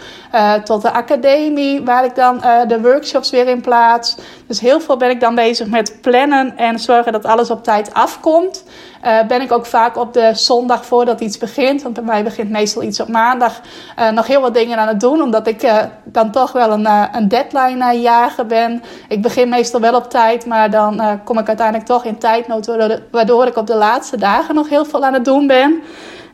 tot 0.65 0.83
de 0.83 0.93
academie, 0.93 1.83
waar 1.85 2.05
ik 2.05 2.15
dan 2.15 2.39
de 2.69 2.81
workshops 2.81 3.31
weer 3.31 3.49
in 3.49 3.61
plaats. 3.61 4.17
Dus 4.47 4.61
heel 4.61 4.81
veel 4.81 4.97
ben 4.97 5.11
ik 5.11 5.21
dan 5.21 5.35
bezig 5.35 5.67
met 5.67 5.99
plannen 6.01 6.57
en 6.57 6.79
zorgen 6.79 7.13
dat 7.13 7.25
alles 7.25 7.51
op 7.51 7.65
tijd 7.65 7.95
afkomt. 7.95 8.65
Uh, 9.05 9.23
ben 9.23 9.41
ik 9.41 9.53
ook 9.53 9.67
vaak 9.67 9.97
op 9.97 10.13
de 10.13 10.31
zondag 10.35 10.87
voordat 10.87 11.21
iets 11.21 11.39
begint. 11.39 11.83
Want 11.83 11.95
bij 11.95 12.05
mij 12.05 12.25
begint 12.25 12.51
meestal 12.51 12.83
iets 12.83 13.01
op 13.01 13.09
maandag. 13.09 13.61
Uh, 13.99 14.09
nog 14.09 14.27
heel 14.27 14.41
wat 14.41 14.55
dingen 14.55 14.79
aan 14.79 14.89
het 14.89 15.01
doen. 15.01 15.23
Omdat 15.23 15.47
ik 15.47 15.63
uh, 15.63 15.79
dan 16.05 16.31
toch 16.31 16.53
wel 16.53 16.71
een, 16.71 16.89
een 17.13 17.29
deadline 17.29 18.01
jager 18.01 18.47
ben. 18.47 18.83
Ik 19.09 19.23
begin 19.23 19.49
meestal 19.49 19.81
wel 19.81 19.95
op 19.95 20.11
tijd. 20.11 20.47
Maar 20.47 20.71
dan 20.71 21.21
kom 21.25 21.39
ik 21.39 21.49
uiteindelijk 21.49 21.87
toch 21.87 22.05
in 22.05 22.19
tijdnood. 22.19 22.71
Waardoor 23.11 23.47
ik 23.47 23.57
op 23.57 23.67
de 23.67 23.77
laatste 23.77 24.17
dagen 24.17 24.55
nog 24.55 24.69
heel 24.69 24.85
veel 24.85 25.05
aan 25.05 25.15
het 25.15 25.25
doen 25.25 25.47
ben. 25.47 25.83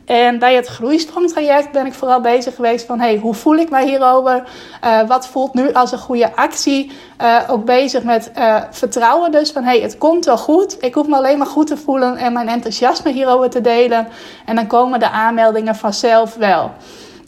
En 0.09 0.39
bij 0.39 0.55
het 0.55 0.67
groeisprongtraject 0.67 1.71
ben 1.71 1.85
ik 1.85 1.93
vooral 1.93 2.21
bezig 2.21 2.55
geweest 2.55 2.85
van... 2.85 2.99
hey, 2.99 3.17
hoe 3.17 3.33
voel 3.33 3.55
ik 3.55 3.69
mij 3.69 3.87
hierover? 3.87 4.43
Uh, 4.85 5.07
wat 5.07 5.27
voelt 5.27 5.53
nu 5.53 5.73
als 5.73 5.91
een 5.91 5.99
goede 5.99 6.35
actie? 6.35 6.91
Uh, 7.21 7.39
ook 7.47 7.65
bezig 7.65 8.03
met 8.03 8.31
uh, 8.37 8.61
vertrouwen 8.71 9.31
dus 9.31 9.51
van... 9.51 9.63
hey, 9.63 9.79
het 9.79 9.97
komt 9.97 10.25
wel 10.25 10.37
goed. 10.37 10.83
Ik 10.83 10.93
hoef 10.93 11.07
me 11.07 11.15
alleen 11.15 11.37
maar 11.37 11.47
goed 11.47 11.67
te 11.67 11.77
voelen 11.77 12.17
en 12.17 12.33
mijn 12.33 12.49
enthousiasme 12.49 13.11
hierover 13.11 13.49
te 13.49 13.61
delen. 13.61 14.07
En 14.45 14.55
dan 14.55 14.67
komen 14.67 14.99
de 14.99 15.09
aanmeldingen 15.09 15.75
vanzelf 15.75 16.35
wel. 16.35 16.71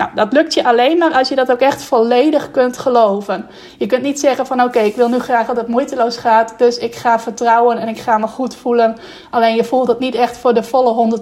Nou, 0.02 0.14
dat 0.16 0.34
lukt 0.34 0.54
je 0.54 0.64
alleen 0.64 0.98
maar 0.98 1.14
als 1.14 1.30
je 1.30 1.36
dat 1.36 1.52
ook 1.52 1.60
echt 1.60 1.84
volledig 1.84 2.52
kunt 2.52 2.78
geloven. 2.78 3.48
Je 3.78 3.86
kunt 3.86 4.02
niet 4.02 4.20
zeggen 4.20 4.46
van 4.46 4.62
oké, 4.62 4.80
ik 4.80 4.96
wil 4.96 5.10
nu 5.10 5.20
graag 5.20 5.48
dat 5.48 5.56
het 5.56 5.68
moeiteloos 5.68 6.18
gaat, 6.18 6.54
dus 6.58 6.78
ik 6.78 6.96
ga 6.96 7.20
vertrouwen 7.20 7.78
en 7.78 7.88
ik 7.88 8.00
ga 8.00 8.18
me 8.18 8.28
goed 8.28 8.56
voelen. 8.56 8.98
Alleen 9.30 9.56
je 9.56 9.64
voelt 9.64 9.88
het 9.88 10.00
niet 10.00 10.16
echt 10.16 10.38
voor 10.38 10.54
de 10.54 10.64
volle 10.64 11.20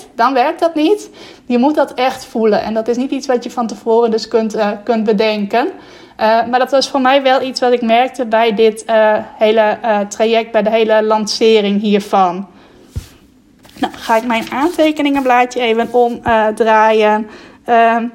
100%, 0.00 0.08
dan 0.14 0.34
werkt 0.34 0.60
dat 0.60 0.74
niet. 0.74 1.10
Je 1.46 1.58
moet 1.58 1.74
dat 1.74 1.94
echt 1.94 2.24
voelen 2.24 2.62
en 2.62 2.74
dat 2.74 2.88
is 2.88 2.96
niet 2.96 3.10
iets 3.10 3.26
wat 3.26 3.44
je 3.44 3.50
van 3.50 3.66
tevoren 3.66 4.10
dus 4.10 4.28
kunt, 4.28 4.56
uh, 4.56 4.68
kunt 4.84 5.04
bedenken. 5.04 5.66
Uh, 5.66 6.46
maar 6.46 6.58
dat 6.58 6.70
was 6.70 6.88
voor 6.88 7.00
mij 7.00 7.22
wel 7.22 7.42
iets 7.42 7.60
wat 7.60 7.72
ik 7.72 7.82
merkte 7.82 8.26
bij 8.26 8.54
dit 8.54 8.84
uh, 8.86 9.16
hele 9.38 9.78
traject, 10.08 10.52
bij 10.52 10.62
de 10.62 10.70
hele 10.70 11.02
lancering 11.02 11.80
hiervan. 11.80 12.46
Nou, 13.78 13.92
ga 13.96 14.16
ik 14.16 14.26
mijn 14.26 14.50
aantekeningenblaadje 14.50 15.60
even 15.60 15.92
omdraaien. 15.92 17.28
Ehm, 17.64 18.08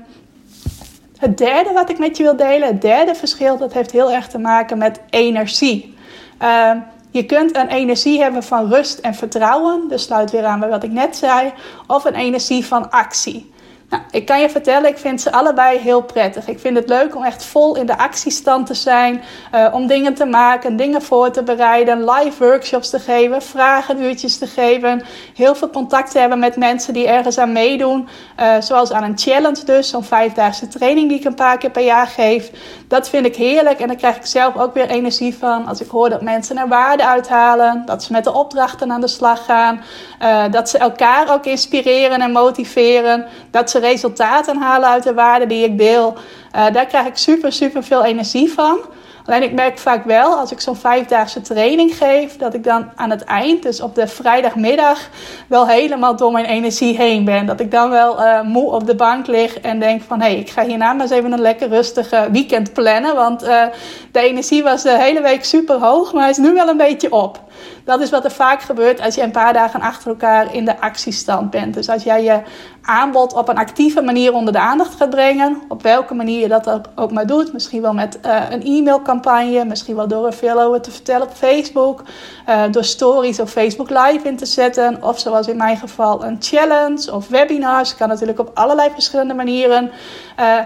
het 1.18 1.38
derde 1.38 1.72
wat 1.74 1.90
ik 1.90 2.00
met 2.00 2.18
je 2.18 2.24
wil 2.24 2.36
delen, 2.36 2.68
het 2.68 2.82
derde 2.82 3.16
verschil, 3.16 3.58
dat 3.58 3.74
heeft 3.74 3.92
heel 3.92 4.12
erg 4.12 4.28
te 4.28 4.38
maken 4.38 4.78
met 4.78 5.00
energie. 5.10 5.96
Ehm, 6.38 6.78
je 7.12 7.26
kunt 7.26 7.56
een 7.56 7.68
energie 7.68 8.22
hebben 8.22 8.44
van 8.44 8.74
rust 8.74 9.00
en 9.00 9.14
vertrouwen, 9.16 9.88
dus 9.90 10.04
sluit 10.04 10.32
weer 10.32 10.46
aan 10.46 10.60
bij 10.60 10.70
wat 10.70 10.84
ik 10.84 10.92
net 10.92 11.16
zei, 11.16 11.54
of 11.88 12.06
een 12.06 12.16
energie 12.16 12.66
van 12.66 12.92
actie. 12.92 13.52
Nou, 13.90 14.04
ik 14.12 14.26
kan 14.26 14.42
je 14.42 14.50
vertellen, 14.50 14.90
ik 14.90 14.98
vind 14.98 15.22
ze 15.22 15.32
allebei 15.32 15.80
heel 15.80 16.02
prettig. 16.02 16.48
Ik 16.48 16.60
vind 16.60 16.78
het 16.78 16.90
leuk 16.90 17.16
om 17.16 17.24
echt 17.24 17.44
vol 17.44 17.76
in 17.76 17.86
de 17.86 17.98
actiestand 17.98 18.68
te 18.68 18.74
zijn, 18.74 19.22
uh, 19.56 19.68
om 19.74 19.88
dingen 19.88 20.14
te 20.14 20.26
maken, 20.26 20.76
dingen 20.76 21.02
voor 21.02 21.32
te 21.32 21.44
bereiden, 21.44 22.10
live 22.10 22.44
workshops 22.44 22.90
te 22.90 23.00
geven, 23.00 23.42
vragenuurtjes 23.42 24.38
te 24.38 24.48
geven, 24.48 25.02
heel 25.34 25.56
veel 25.56 25.70
contact 25.70 26.12
te 26.12 26.20
hebben 26.20 26.40
met 26.40 26.56
mensen 26.56 26.94
die 26.94 27.08
ergens 27.08 27.38
aan 27.38 27.52
meedoen, 27.52 28.08
uh, 28.40 28.56
zoals 28.60 28.92
aan 28.92 29.04
een 29.04 29.18
challenge 29.18 29.66
dus, 29.66 29.90
zo'n 29.90 30.04
vijfdaagse 30.04 30.68
training 30.68 31.10
die 31.10 31.20
ik 31.20 31.26
een 31.26 31.36
paar 31.36 31.58
keer 31.58 31.72
per 31.72 31.84
jaar 31.84 32.08
geef. 32.08 32.52
Dat 32.88 33.10
vind 33.10 33.26
ik 33.26 33.36
heerlijk 33.36 33.80
en 33.80 33.88
daar 33.88 33.96
krijg 33.96 34.16
ik 34.16 34.26
zelf 34.26 34.58
ook 34.58 34.74
weer 34.74 34.90
energie 34.90 35.38
van 35.38 35.68
als 35.68 35.82
ik 35.82 35.90
hoor 35.90 36.10
dat 36.10 36.22
mensen 36.22 36.58
er 36.58 36.68
waarde 36.68 37.06
uithalen, 37.06 37.84
dat 37.86 38.04
ze 38.04 38.12
met 38.12 38.24
de 38.24 38.34
opdrachten 38.34 38.92
aan 38.92 39.02
de 39.02 39.08
slag 39.08 39.46
gaan, 39.46 39.82
uh, 40.22 40.44
dat 40.52 40.70
ze 40.70 40.78
elkaar 40.78 41.34
ook 41.34 41.46
inspireren 41.46 42.22
en 42.22 42.32
motiveren, 42.32 43.26
dat 43.52 43.70
ze 43.70 43.80
resultaten 43.80 44.58
halen 44.58 44.90
uit 44.90 45.04
de 45.04 45.14
waarden 45.14 45.48
die 45.48 45.66
ik 45.66 45.78
deel. 45.78 46.14
Uh, 46.56 46.66
daar 46.72 46.86
krijg 46.86 47.08
ik 47.08 47.18
super, 47.18 47.52
super 47.52 47.84
veel 47.84 48.04
energie 48.04 48.54
van. 48.54 48.80
Alleen 49.26 49.44
ik 49.44 49.54
merk 49.54 49.78
vaak 49.78 50.06
wel, 50.06 50.36
als 50.38 50.52
ik 50.52 50.60
zo'n 50.60 50.76
vijfdaagse 50.76 51.42
training 51.42 51.98
geef, 51.98 52.38
dat 52.38 52.54
ik 52.54 52.64
dan 52.64 52.90
aan 52.96 53.10
het 53.10 53.24
eind, 53.24 53.64
dus 53.64 53.82
op 53.82 53.96
de 53.96 54.08
vrijdagmiddag, 54.08 55.10
wel 55.48 55.68
helemaal 55.68 56.16
door 56.16 56.32
mijn 56.32 56.46
energie 56.46 56.98
heen 56.98 57.26
ben. 57.26 57.46
Dat 57.46 57.60
ik 57.60 57.72
dan 57.72 57.90
wel 57.90 58.20
uh, 58.20 58.42
moe 58.42 58.72
op 58.72 58.86
de 58.86 58.96
bank 58.96 59.28
lig 59.28 59.60
en 59.60 59.80
denk 59.80 60.02
van, 60.02 60.22
hé, 60.22 60.28
hey, 60.28 60.38
ik 60.38 60.50
ga 60.50 60.64
hierna 60.66 60.94
maar 60.94 61.02
eens 61.02 61.12
even 61.12 61.32
een 61.32 61.42
lekker 61.42 61.70
rustige 61.70 62.28
weekend 62.32 62.74
plannen. 62.74 63.16
Want 63.16 63.40
de 63.40 63.72
energie 64.12 64.64
was 64.64 64.84
de 64.84 64.98
hele 64.98 65.22
week 65.22 65.46
super 65.46 65.76
hoog, 65.76 66.14
maar 66.14 66.30
is 66.30 66.38
nu 66.38 66.54
wel 66.54 66.68
een 66.68 66.78
beetje 66.78 67.12
op. 67.12 67.40
Dat 67.84 68.02
is 68.02 68.10
wat 68.10 68.24
er 68.24 68.32
vaak 68.32 68.62
gebeurt 68.62 69.02
als 69.02 69.16
je 69.16 69.22
een 69.22 69.32
paar 69.32 69.54
dagen 69.54 69.82
achter 69.82 70.10
elkaar 70.10 70.54
in 70.54 70.66
de 70.66 70.80
actiestand 70.80 71.50
bent. 71.50 71.74
Dus 71.74 71.90
als 71.90 72.04
jij 72.04 72.24
je 72.24 72.42
aanbod 72.82 73.34
op 73.34 73.48
een 73.48 73.58
actieve 73.58 74.02
manier 74.02 74.34
onder 74.34 74.54
de 74.54 74.60
aandacht 74.60 74.96
gaat 74.96 75.10
brengen, 75.10 75.62
op 75.68 75.82
welke 75.82 76.14
manier 76.14 76.40
je 76.40 76.48
dat 76.48 76.82
ook 76.96 77.12
maar 77.12 77.28
doet, 77.28 77.54
misschien 77.54 77.82
wel 77.82 77.94
met 77.94 78.20
uh, 78.26 78.42
een 78.50 78.64
e-mailcampagne, 78.64 79.66
misschien 79.66 79.96
wel 79.96 80.08
door 80.08 80.26
er 80.26 80.34
veel 80.34 80.62
over 80.62 80.82
te 80.82 80.92
vertellen 80.92 81.28
op 81.28 81.34
Facebook, 81.34 82.04
uh, 82.50 82.64
door 82.72 82.84
stories 82.84 83.40
of 83.40 83.52
Facebook 83.52 83.90
Live 83.90 84.28
in 84.28 84.38
te 84.38 84.46
zetten, 84.46 85.04
of 85.04 85.20
zoals 85.20 85.48
in 85.48 85.58
mijn 85.58 85.78
geval 85.78 86.24
een 86.24 86.38
challenge 86.40 87.14
of 87.14 87.28
webinars. 87.28 87.96
Kan 87.96 88.08
natuurlijk 88.08 88.40
op 88.40 88.52
allerlei 88.54 88.90
verschillende 88.94 89.34
manieren. 89.34 89.92
Uh, 90.40 90.60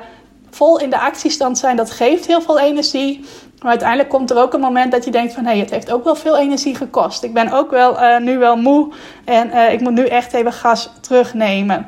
vol 0.50 0.80
in 0.80 0.90
de 0.90 1.00
actiestand 1.00 1.58
zijn, 1.58 1.76
dat 1.76 1.92
geeft 1.92 2.26
heel 2.26 2.42
veel 2.42 2.60
energie. 2.60 3.26
Maar 3.62 3.70
uiteindelijk 3.70 4.10
komt 4.10 4.32
er 4.32 4.38
ook 4.38 4.54
een 4.54 4.60
moment 4.60 4.92
dat 4.92 5.06
je 5.06 5.12
denkt 5.12 5.34
van... 5.34 5.44
hé, 5.44 5.50
hey, 5.50 5.60
het 5.60 5.70
heeft 5.70 5.92
ook 5.92 6.04
wel 6.04 6.16
veel 6.16 6.38
energie 6.38 6.76
gekost. 6.76 7.24
Ik 7.24 7.34
ben 7.34 7.52
ook 7.52 7.72
wel 7.72 8.02
uh, 8.02 8.18
nu 8.18 8.38
wel 8.38 8.56
moe 8.56 8.92
en 9.26 9.48
uh, 9.48 9.74
ik 9.74 9.80
moet 9.80 9.94
nu 9.94 10.06
echt 10.06 10.34
even 10.34 10.54
gas 10.54 10.90
terugnemen. 11.02 11.88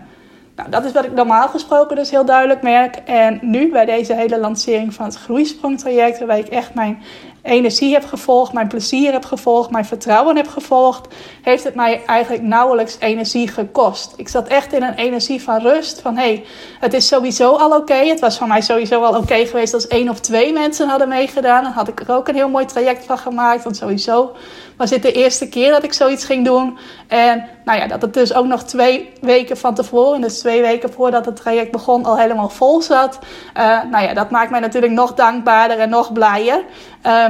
Nou, 0.56 0.70
dat 0.70 0.86
is 0.86 0.92
wat 0.92 1.06
ik 1.06 1.14
normaal 1.14 1.48
gesproken 1.48 1.96
dus 1.96 2.10
heel 2.10 2.26
duidelijk 2.26 2.62
merk. 2.62 2.96
En 2.96 3.40
nu 3.42 3.72
bij 3.72 3.86
deze 3.86 4.14
hele 4.14 4.40
lancering 4.40 4.94
van 4.94 5.06
het 5.06 5.16
groeisprongtraject... 5.16 6.18
waarbij 6.18 6.40
ik 6.40 6.48
echt 6.48 6.74
mijn 6.74 7.04
energie 7.44 7.94
heb 7.94 8.06
gevolgd, 8.06 8.54
mijn 8.54 8.68
plezier 8.68 9.12
heb 9.12 9.26
gevolgd, 9.26 9.70
mijn 9.70 9.86
vertrouwen 9.86 10.36
heb 10.36 10.48
gevolgd, 10.48 11.08
heeft 11.42 11.64
het 11.64 11.76
mij 11.76 12.06
eigenlijk 12.06 12.44
nauwelijks 12.44 12.98
energie 13.00 13.48
gekost. 13.48 14.14
Ik 14.16 14.30
zat 14.30 14.48
echt 14.48 14.74
in 14.74 14.84
een 14.84 14.94
energie 14.94 15.44
van 15.44 15.62
rust, 15.62 16.02
van 16.02 16.18
hé, 16.18 16.24
hey, 16.24 16.46
het 16.80 16.94
is 16.94 17.08
sowieso 17.08 17.56
al 17.56 17.76
oké. 17.76 17.94
Het 17.94 18.20
was 18.20 18.38
voor 18.38 18.48
mij 18.48 18.62
sowieso 18.62 19.04
al 19.04 19.18
oké 19.18 19.46
geweest 19.46 19.74
als 19.74 19.88
één 19.88 20.10
of 20.10 20.20
twee 20.20 20.54
mensen 20.54 20.88
hadden 20.88 21.08
meegedaan. 21.08 21.64
Dan 21.64 21.72
had 21.72 21.88
ik 21.88 22.00
er 22.00 22.16
ook 22.16 22.28
een 22.28 22.36
heel 22.36 22.50
mooi 22.50 22.66
traject 22.66 23.06
van 23.06 23.18
gemaakt, 23.18 23.64
want 23.64 23.78
sowieso 23.78 24.36
was 24.78 24.90
dit 24.90 25.02
de 25.02 25.12
eerste 25.12 25.50
keer 25.50 25.72
dat 25.72 25.84
ik 25.84 25.94
zoiets 25.94 26.26
ging 26.26 26.46
doen. 26.46 26.78
En 27.08 27.46
nou 27.66 27.80
ja, 27.80 27.88
dat 27.88 28.02
het 28.02 28.14
dus 28.14 28.34
ook 28.34 28.46
nog 28.46 28.64
twee 28.64 29.14
weken 29.22 29.58
van 29.58 29.76
tevoren, 29.76 30.22
dus 30.22 30.40
twee 30.40 30.62
weken 30.62 30.94
voordat 30.94 31.26
het 31.26 31.36
traject 31.36 31.72
begon, 31.72 32.06
al 32.06 32.18
helemaal 32.18 32.50
vol 32.50 32.82
zat. 32.82 33.20
Uh, 33.58 33.84
nou 33.92 34.04
ja, 34.04 34.14
dat 34.14 34.30
maakt 34.30 34.52
mij 34.52 34.60
natuurlijk 34.60 34.94
nog 34.94 35.14
dankbaarder 35.14 35.80
en 35.80 35.90
nog 35.90 36.14
blijer. 36.14 36.64
Uh, 37.06 37.26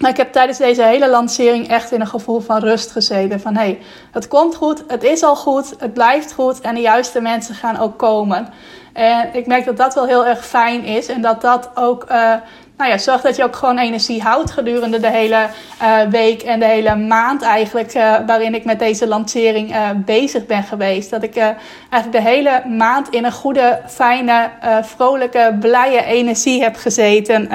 maar 0.00 0.10
ik 0.10 0.16
heb 0.16 0.32
tijdens 0.32 0.58
deze 0.58 0.82
hele 0.82 1.10
lancering 1.10 1.68
echt 1.68 1.92
in 1.92 2.00
een 2.00 2.06
gevoel 2.06 2.40
van 2.40 2.58
rust 2.58 2.90
gezeten. 2.90 3.40
Van 3.40 3.54
hé, 3.54 3.62
hey, 3.62 3.78
het 4.12 4.28
komt 4.28 4.54
goed, 4.54 4.84
het 4.86 5.02
is 5.02 5.22
al 5.22 5.36
goed, 5.36 5.74
het 5.78 5.92
blijft 5.92 6.32
goed 6.32 6.60
en 6.60 6.74
de 6.74 6.80
juiste 6.80 7.20
mensen 7.20 7.54
gaan 7.54 7.78
ook 7.78 7.98
komen. 7.98 8.48
En 8.92 9.28
ik 9.32 9.46
merk 9.46 9.64
dat 9.64 9.76
dat 9.76 9.94
wel 9.94 10.06
heel 10.06 10.26
erg 10.26 10.46
fijn 10.46 10.84
is 10.84 11.08
en 11.08 11.20
dat 11.20 11.40
dat 11.40 11.70
ook 11.74 12.10
uh, 12.10 12.34
nou 12.80 12.92
ja, 12.92 12.98
zorg 12.98 13.20
dat 13.20 13.36
je 13.36 13.44
ook 13.44 13.56
gewoon 13.56 13.78
energie 13.78 14.22
houdt 14.22 14.50
gedurende 14.50 15.00
de 15.00 15.10
hele 15.10 15.46
uh, 15.82 16.00
week 16.10 16.42
en 16.42 16.60
de 16.60 16.66
hele 16.66 16.96
maand 16.96 17.42
eigenlijk 17.42 17.94
uh, 17.94 18.16
waarin 18.26 18.54
ik 18.54 18.64
met 18.64 18.78
deze 18.78 19.06
lancering 19.06 19.70
uh, 19.70 19.88
bezig 19.96 20.46
ben 20.46 20.62
geweest. 20.62 21.10
Dat 21.10 21.22
ik 21.22 21.36
eigenlijk 21.36 22.24
de 22.24 22.30
hele 22.30 22.62
maand 22.68 23.08
in 23.08 23.24
een 23.24 23.32
goede, 23.32 23.80
fijne, 23.86 24.50
vrolijke, 24.82 25.56
blije 25.60 26.04
energie 26.04 26.62
heb 26.62 26.76
gezeten. 26.76 27.50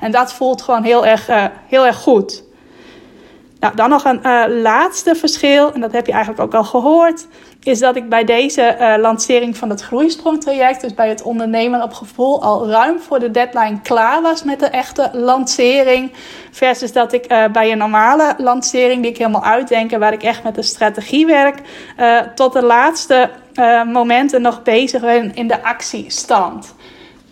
en 0.00 0.10
dat 0.10 0.32
voelt 0.32 0.62
gewoon 0.62 0.82
heel 0.82 1.06
erg, 1.06 1.26
heel 1.68 1.86
erg 1.86 1.96
goed. 1.96 2.43
Nou, 3.64 3.76
dan 3.76 3.90
nog 3.90 4.04
een 4.04 4.60
laatste 4.62 5.14
verschil, 5.14 5.72
en 5.72 5.80
dat 5.80 5.92
heb 5.92 6.06
je 6.06 6.12
eigenlijk 6.12 6.42
ook 6.42 6.54
al 6.54 6.64
gehoord 6.64 7.26
is 7.62 7.78
dat 7.78 7.96
ik 7.96 8.08
bij 8.08 8.24
deze 8.24 8.76
uh, 8.80 8.94
lancering 8.98 9.56
van 9.56 9.70
het 9.70 9.80
groeisprongtraject, 9.80 10.80
dus 10.80 10.94
bij 10.94 11.08
het 11.08 11.22
ondernemen 11.22 11.82
op 11.82 11.92
gevoel, 11.92 12.42
al 12.42 12.68
ruim 12.68 13.00
voor 13.00 13.18
de 13.18 13.30
deadline 13.30 13.80
klaar 13.80 14.22
was 14.22 14.42
met 14.42 14.60
de 14.60 14.66
echte 14.66 15.10
lancering. 15.12 16.12
Versus 16.50 16.92
dat 16.92 17.12
ik 17.12 17.32
uh, 17.32 17.44
bij 17.46 17.72
een 17.72 17.78
normale 17.78 18.34
lancering, 18.38 19.02
die 19.02 19.10
ik 19.10 19.18
helemaal 19.18 19.44
uitdenk 19.44 19.90
waar 19.90 20.12
ik 20.12 20.22
echt 20.22 20.42
met 20.42 20.54
de 20.54 20.62
strategie 20.62 21.26
werk, 21.26 21.58
tot 22.34 22.52
de 22.52 22.62
laatste 22.62 23.30
momenten 23.92 24.42
nog 24.42 24.62
bezig 24.62 25.00
ben 25.00 25.34
in 25.34 25.48
de 25.48 25.62
actiestand. 25.62 26.74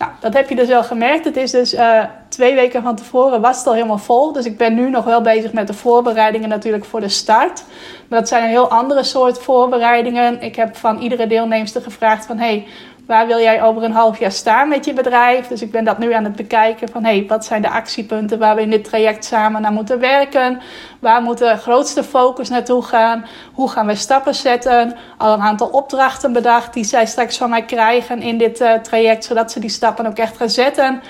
Nou, 0.03 0.15
dat 0.19 0.33
heb 0.33 0.49
je 0.49 0.55
dus 0.55 0.67
wel 0.67 0.83
gemerkt. 0.83 1.25
Het 1.25 1.37
is 1.37 1.51
dus 1.51 1.73
uh, 1.73 2.03
twee 2.27 2.55
weken 2.55 2.83
van 2.83 2.95
tevoren 2.95 3.41
was 3.41 3.57
het 3.57 3.67
al 3.67 3.73
helemaal 3.73 3.97
vol. 3.97 4.31
Dus 4.31 4.45
ik 4.45 4.57
ben 4.57 4.73
nu 4.73 4.89
nog 4.89 5.05
wel 5.05 5.21
bezig 5.21 5.53
met 5.53 5.67
de 5.67 5.73
voorbereidingen 5.73 6.49
natuurlijk 6.49 6.85
voor 6.85 6.99
de 6.99 7.09
start. 7.09 7.63
Maar 8.07 8.19
dat 8.19 8.27
zijn 8.27 8.43
een 8.43 8.49
heel 8.49 8.69
andere 8.69 9.03
soort 9.03 9.39
voorbereidingen. 9.39 10.41
Ik 10.41 10.55
heb 10.55 10.75
van 10.75 10.99
iedere 10.99 11.27
deelnemster 11.27 11.81
gevraagd 11.81 12.25
van... 12.25 12.37
Hey, 12.37 12.67
Waar 13.05 13.27
wil 13.27 13.39
jij 13.39 13.63
over 13.63 13.83
een 13.83 13.91
half 13.91 14.19
jaar 14.19 14.31
staan 14.31 14.67
met 14.67 14.85
je 14.85 14.93
bedrijf? 14.93 15.47
Dus 15.47 15.61
ik 15.61 15.71
ben 15.71 15.83
dat 15.83 15.97
nu 15.97 16.13
aan 16.13 16.23
het 16.23 16.35
bekijken 16.35 16.89
van 16.89 17.03
hey, 17.03 17.25
wat 17.27 17.45
zijn 17.45 17.61
de 17.61 17.69
actiepunten 17.69 18.39
waar 18.39 18.55
we 18.55 18.61
in 18.61 18.69
dit 18.69 18.83
traject 18.83 19.25
samen 19.25 19.61
naar 19.61 19.71
moeten 19.71 19.99
werken? 19.99 20.61
Waar 20.99 21.21
moet 21.21 21.37
de 21.37 21.57
grootste 21.57 22.03
focus 22.03 22.49
naartoe 22.49 22.83
gaan? 22.83 23.25
Hoe 23.53 23.69
gaan 23.69 23.87
we 23.87 23.95
stappen 23.95 24.35
zetten? 24.35 24.95
Al 25.17 25.33
een 25.33 25.41
aantal 25.41 25.67
opdrachten 25.67 26.33
bedacht 26.33 26.73
die 26.73 26.83
zij 26.83 27.05
straks 27.05 27.37
van 27.37 27.49
mij 27.49 27.65
krijgen 27.65 28.21
in 28.21 28.37
dit 28.37 28.61
uh, 28.61 28.73
traject, 28.73 29.25
zodat 29.25 29.51
ze 29.51 29.59
die 29.59 29.69
stappen 29.69 30.05
ook 30.05 30.17
echt 30.17 30.37
gaan 30.37 30.49
zetten. 30.49 31.01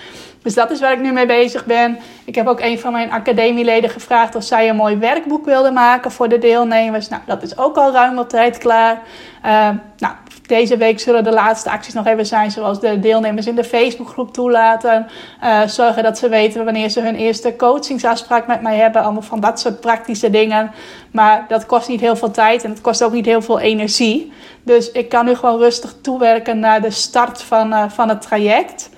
Dus 0.44 0.54
dat 0.54 0.72
is 0.72 0.80
waar 0.80 0.92
ik 0.94 1.00
nu 1.00 1.12
mee 1.12 1.26
bezig 1.26 1.66
ben. 1.66 2.00
Ik 2.26 2.36
heb 2.36 2.48
ook 2.48 2.60
een 2.60 2.80
van 2.80 2.92
mijn 2.92 3.12
academieleden 3.12 3.90
gevraagd 3.90 4.36
of 4.36 4.44
zij 4.44 4.70
een 4.70 4.76
mooi 4.76 4.98
werkboek 4.98 5.46
wilde 5.46 5.72
maken 5.72 6.12
voor 6.12 6.30
de 6.30 6.38
deelnemers. 6.38 7.10
Nou, 7.10 7.22
dat 7.26 7.44
is 7.44 7.58
ook 7.58 7.76
al 7.78 7.92
ruim 7.92 8.18
op 8.18 8.30
tijd 8.30 8.58
klaar. 8.58 9.02
Uh, 9.46 9.70
nou, 9.98 10.14
deze 10.48 10.78
week 10.78 11.00
zullen 11.00 11.24
de 11.24 11.32
laatste 11.32 11.70
acties 11.70 11.94
nog 11.94 12.06
even 12.06 12.26
zijn, 12.26 12.52
zoals 12.52 12.80
de 12.80 13.00
deelnemers 13.00 13.48
in 13.48 13.56
de 13.56 13.64
Facebookgroep 13.64 14.34
toelaten. 14.34 15.08
Uh, 15.44 15.62
zorgen 15.68 16.04
dat 16.04 16.18
ze 16.18 16.30
weten 16.30 16.64
wanneer 16.64 16.90
ze 16.90 17.02
hun 17.02 17.16
eerste 17.16 17.56
coachingsafspraak 17.56 18.48
met 18.48 18.62
mij 18.62 18.78
hebben. 18.78 19.04
Allemaal 19.04 19.22
van 19.22 19.40
dat 19.40 19.60
soort 19.60 19.80
praktische 19.80 20.30
dingen. 20.30 20.72
Maar 21.12 21.46
dat 21.48 21.66
kost 21.66 21.88
niet 21.88 22.02
heel 22.02 22.16
veel 22.16 22.32
tijd 22.32 22.64
en 22.64 22.70
het 22.70 22.82
kost 22.82 23.04
ook 23.04 23.14
niet 23.14 23.26
heel 23.26 23.42
veel 23.42 23.60
energie. 23.60 24.32
Dus 24.64 24.92
ik 24.92 25.10
kan 25.10 25.26
nu 25.26 25.36
gewoon 25.36 25.60
rustig 25.60 25.96
toewerken 26.02 26.60
naar 26.60 26.82
de 26.82 26.92
start 26.92 27.42
van, 27.42 27.74
uh, 27.74 27.90
van 27.90 28.10
het 28.10 28.22
traject. 28.22 28.90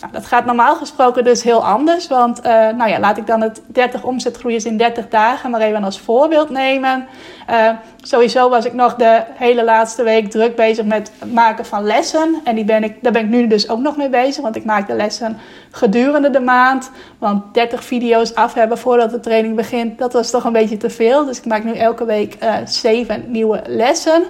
Nou, 0.00 0.12
dat 0.12 0.26
gaat 0.26 0.44
normaal 0.44 0.76
gesproken 0.76 1.24
dus 1.24 1.42
heel 1.42 1.64
anders. 1.64 2.08
Want 2.08 2.38
uh, 2.38 2.44
nou 2.52 2.88
ja, 2.88 3.00
laat 3.00 3.16
ik 3.16 3.26
dan 3.26 3.40
het 3.40 3.62
30 3.66 4.02
omzetgroeiers 4.02 4.64
in 4.64 4.76
30 4.76 5.08
dagen 5.08 5.50
maar 5.50 5.60
even 5.60 5.84
als 5.84 6.00
voorbeeld 6.00 6.50
nemen. 6.50 7.06
Uh, 7.50 7.70
sowieso 8.02 8.48
was 8.48 8.64
ik 8.64 8.72
nog 8.72 8.94
de 8.94 9.22
hele 9.34 9.64
laatste 9.64 10.02
week 10.02 10.30
druk 10.30 10.56
bezig 10.56 10.84
met 10.84 11.12
het 11.18 11.32
maken 11.32 11.64
van 11.64 11.84
lessen. 11.84 12.40
En 12.44 12.54
die 12.54 12.64
ben 12.64 12.84
ik, 12.84 13.02
daar 13.02 13.12
ben 13.12 13.24
ik 13.24 13.28
nu 13.28 13.46
dus 13.46 13.68
ook 13.68 13.80
nog 13.80 13.96
mee 13.96 14.08
bezig. 14.08 14.42
Want 14.42 14.56
ik 14.56 14.64
maak 14.64 14.86
de 14.86 14.94
lessen 14.94 15.38
gedurende 15.70 16.30
de 16.30 16.40
maand. 16.40 16.90
Want 17.18 17.54
30 17.54 17.84
video's 17.84 18.34
af 18.34 18.54
hebben 18.54 18.78
voordat 18.78 19.10
de 19.10 19.20
training 19.20 19.56
begint, 19.56 19.98
dat 19.98 20.12
was 20.12 20.30
toch 20.30 20.44
een 20.44 20.52
beetje 20.52 20.76
te 20.76 20.90
veel. 20.90 21.24
Dus 21.24 21.38
ik 21.38 21.46
maak 21.46 21.64
nu 21.64 21.72
elke 21.72 22.04
week 22.04 22.36
uh, 22.42 22.54
7 22.64 23.24
nieuwe 23.26 23.62
lessen. 23.66 24.22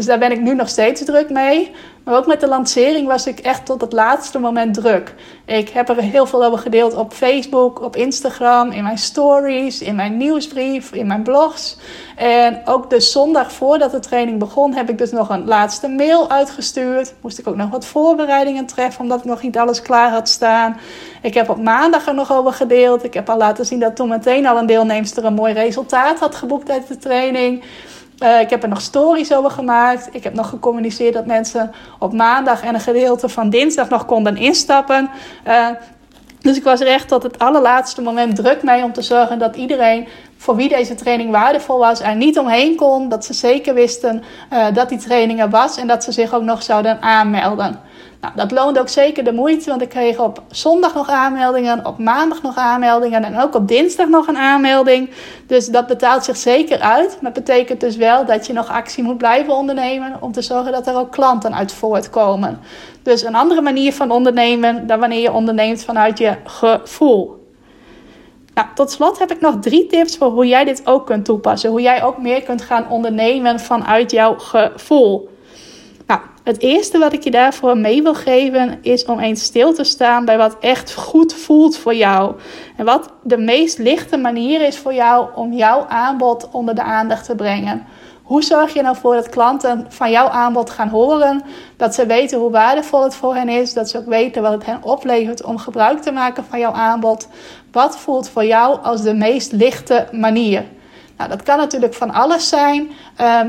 Dus 0.00 0.08
daar 0.08 0.18
ben 0.18 0.32
ik 0.32 0.40
nu 0.40 0.54
nog 0.54 0.68
steeds 0.68 1.04
druk 1.04 1.30
mee. 1.30 1.70
Maar 2.04 2.16
ook 2.16 2.26
met 2.26 2.40
de 2.40 2.48
lancering 2.48 3.06
was 3.06 3.26
ik 3.26 3.38
echt 3.38 3.66
tot 3.66 3.80
het 3.80 3.92
laatste 3.92 4.38
moment 4.38 4.74
druk. 4.74 5.14
Ik 5.44 5.68
heb 5.68 5.88
er 5.88 5.96
heel 5.96 6.26
veel 6.26 6.44
over 6.44 6.58
gedeeld 6.58 6.94
op 6.94 7.12
Facebook, 7.12 7.82
op 7.82 7.96
Instagram, 7.96 8.70
in 8.70 8.82
mijn 8.82 8.98
stories, 8.98 9.82
in 9.82 9.94
mijn 9.94 10.16
nieuwsbrief, 10.16 10.92
in 10.92 11.06
mijn 11.06 11.22
blogs. 11.22 11.76
En 12.16 12.62
ook 12.64 12.90
de 12.90 13.00
zondag 13.00 13.52
voordat 13.52 13.90
de 13.90 13.98
training 13.98 14.38
begon, 14.38 14.74
heb 14.74 14.90
ik 14.90 14.98
dus 14.98 15.10
nog 15.10 15.28
een 15.28 15.44
laatste 15.44 15.88
mail 15.88 16.30
uitgestuurd. 16.30 17.14
Moest 17.20 17.38
ik 17.38 17.48
ook 17.48 17.56
nog 17.56 17.70
wat 17.70 17.86
voorbereidingen 17.86 18.66
treffen, 18.66 19.02
omdat 19.02 19.18
ik 19.18 19.24
nog 19.24 19.42
niet 19.42 19.58
alles 19.58 19.82
klaar 19.82 20.10
had 20.10 20.28
staan. 20.28 20.76
Ik 21.22 21.34
heb 21.34 21.48
op 21.48 21.62
maandag 21.62 22.06
er 22.06 22.14
nog 22.14 22.32
over 22.32 22.52
gedeeld. 22.52 23.04
Ik 23.04 23.14
heb 23.14 23.30
al 23.30 23.36
laten 23.36 23.66
zien 23.66 23.80
dat 23.80 23.96
toen 23.96 24.08
meteen 24.08 24.46
al 24.46 24.58
een 24.58 24.66
deelnemster 24.66 25.24
een 25.24 25.34
mooi 25.34 25.52
resultaat 25.52 26.18
had 26.18 26.34
geboekt 26.34 26.70
uit 26.70 26.88
de 26.88 26.96
training. 26.96 27.62
Uh, 28.22 28.40
ik 28.40 28.50
heb 28.50 28.62
er 28.62 28.68
nog 28.68 28.80
stories 28.80 29.32
over 29.32 29.50
gemaakt. 29.50 30.08
Ik 30.12 30.24
heb 30.24 30.34
nog 30.34 30.48
gecommuniceerd 30.48 31.14
dat 31.14 31.26
mensen 31.26 31.72
op 31.98 32.12
maandag 32.12 32.62
en 32.62 32.74
een 32.74 32.80
gedeelte 32.80 33.28
van 33.28 33.50
dinsdag 33.50 33.88
nog 33.88 34.04
konden 34.04 34.36
instappen. 34.36 35.10
Uh, 35.46 35.68
dus 36.40 36.56
ik 36.56 36.64
was 36.64 36.80
er 36.80 36.86
echt 36.86 37.08
tot 37.08 37.22
het 37.22 37.38
allerlaatste 37.38 38.02
moment 38.02 38.36
druk 38.36 38.62
mee 38.62 38.84
om 38.84 38.92
te 38.92 39.02
zorgen 39.02 39.38
dat 39.38 39.56
iedereen 39.56 40.08
voor 40.36 40.56
wie 40.56 40.68
deze 40.68 40.94
training 40.94 41.30
waardevol 41.30 41.78
was 41.78 42.00
er 42.00 42.16
niet 42.16 42.38
omheen 42.38 42.76
kon. 42.76 43.08
Dat 43.08 43.24
ze 43.24 43.34
zeker 43.34 43.74
wisten 43.74 44.22
uh, 44.52 44.66
dat 44.72 44.88
die 44.88 44.98
training 44.98 45.40
er 45.40 45.50
was 45.50 45.76
en 45.76 45.86
dat 45.86 46.04
ze 46.04 46.12
zich 46.12 46.34
ook 46.34 46.42
nog 46.42 46.62
zouden 46.62 47.02
aanmelden. 47.02 47.80
Nou, 48.20 48.32
dat 48.36 48.50
loonde 48.50 48.80
ook 48.80 48.88
zeker 48.88 49.24
de 49.24 49.32
moeite, 49.32 49.70
want 49.70 49.82
ik 49.82 49.88
kreeg 49.88 50.18
op 50.18 50.42
zondag 50.48 50.94
nog 50.94 51.08
aanmeldingen, 51.08 51.86
op 51.86 51.98
maandag 51.98 52.42
nog 52.42 52.56
aanmeldingen 52.56 53.24
en 53.24 53.40
ook 53.40 53.54
op 53.54 53.68
dinsdag 53.68 54.08
nog 54.08 54.26
een 54.26 54.36
aanmelding. 54.36 55.10
Dus 55.46 55.66
dat 55.66 55.86
betaalt 55.86 56.24
zich 56.24 56.36
zeker 56.36 56.80
uit. 56.80 57.18
Maar 57.20 57.32
het 57.32 57.44
betekent 57.44 57.80
dus 57.80 57.96
wel 57.96 58.24
dat 58.26 58.46
je 58.46 58.52
nog 58.52 58.68
actie 58.68 59.02
moet 59.02 59.18
blijven 59.18 59.54
ondernemen 59.54 60.16
om 60.20 60.32
te 60.32 60.42
zorgen 60.42 60.72
dat 60.72 60.86
er 60.86 60.96
ook 60.96 61.12
klanten 61.12 61.54
uit 61.54 61.72
voortkomen. 61.72 62.60
Dus 63.02 63.22
een 63.22 63.34
andere 63.34 63.60
manier 63.60 63.92
van 63.92 64.10
ondernemen 64.10 64.86
dan 64.86 65.00
wanneer 65.00 65.22
je 65.22 65.32
onderneemt 65.32 65.84
vanuit 65.84 66.18
je 66.18 66.36
gevoel. 66.44 67.48
Nou, 68.54 68.68
tot 68.74 68.90
slot 68.90 69.18
heb 69.18 69.30
ik 69.30 69.40
nog 69.40 69.54
drie 69.60 69.86
tips 69.86 70.16
voor 70.16 70.30
hoe 70.30 70.46
jij 70.46 70.64
dit 70.64 70.86
ook 70.86 71.06
kunt 71.06 71.24
toepassen. 71.24 71.70
Hoe 71.70 71.82
jij 71.82 72.02
ook 72.02 72.18
meer 72.18 72.42
kunt 72.42 72.62
gaan 72.62 72.88
ondernemen 72.88 73.60
vanuit 73.60 74.10
jouw 74.10 74.38
gevoel. 74.38 75.28
Het 76.50 76.62
eerste 76.62 76.98
wat 76.98 77.12
ik 77.12 77.24
je 77.24 77.30
daarvoor 77.30 77.78
mee 77.78 78.02
wil 78.02 78.14
geven 78.14 78.78
is 78.82 79.04
om 79.04 79.18
eens 79.18 79.42
stil 79.42 79.74
te 79.74 79.84
staan 79.84 80.24
bij 80.24 80.38
wat 80.38 80.56
echt 80.60 80.94
goed 80.94 81.34
voelt 81.34 81.76
voor 81.76 81.94
jou. 81.94 82.34
En 82.76 82.84
wat 82.84 83.12
de 83.22 83.38
meest 83.38 83.78
lichte 83.78 84.16
manier 84.16 84.60
is 84.60 84.78
voor 84.78 84.94
jou 84.94 85.28
om 85.34 85.52
jouw 85.52 85.86
aanbod 85.88 86.48
onder 86.50 86.74
de 86.74 86.82
aandacht 86.82 87.24
te 87.24 87.34
brengen. 87.34 87.86
Hoe 88.22 88.42
zorg 88.42 88.74
je 88.74 88.82
nou 88.82 88.96
voor 88.96 89.14
dat 89.14 89.28
klanten 89.28 89.86
van 89.88 90.10
jouw 90.10 90.28
aanbod 90.28 90.70
gaan 90.70 90.88
horen? 90.88 91.42
Dat 91.76 91.94
ze 91.94 92.06
weten 92.06 92.38
hoe 92.38 92.50
waardevol 92.50 93.02
het 93.02 93.14
voor 93.14 93.34
hen 93.34 93.48
is. 93.48 93.72
Dat 93.72 93.88
ze 93.90 93.98
ook 93.98 94.06
weten 94.06 94.42
wat 94.42 94.52
het 94.52 94.66
hen 94.66 94.82
oplevert 94.82 95.42
om 95.42 95.58
gebruik 95.58 96.02
te 96.02 96.12
maken 96.12 96.44
van 96.44 96.58
jouw 96.58 96.72
aanbod. 96.72 97.28
Wat 97.72 97.98
voelt 97.98 98.28
voor 98.28 98.44
jou 98.44 98.82
als 98.82 99.02
de 99.02 99.14
meest 99.14 99.52
lichte 99.52 100.06
manier? 100.12 100.64
Nou, 101.16 101.30
dat 101.30 101.42
kan 101.42 101.58
natuurlijk 101.58 101.94
van 101.94 102.10
alles 102.10 102.48
zijn. 102.48 102.90
Uh, 103.20 103.40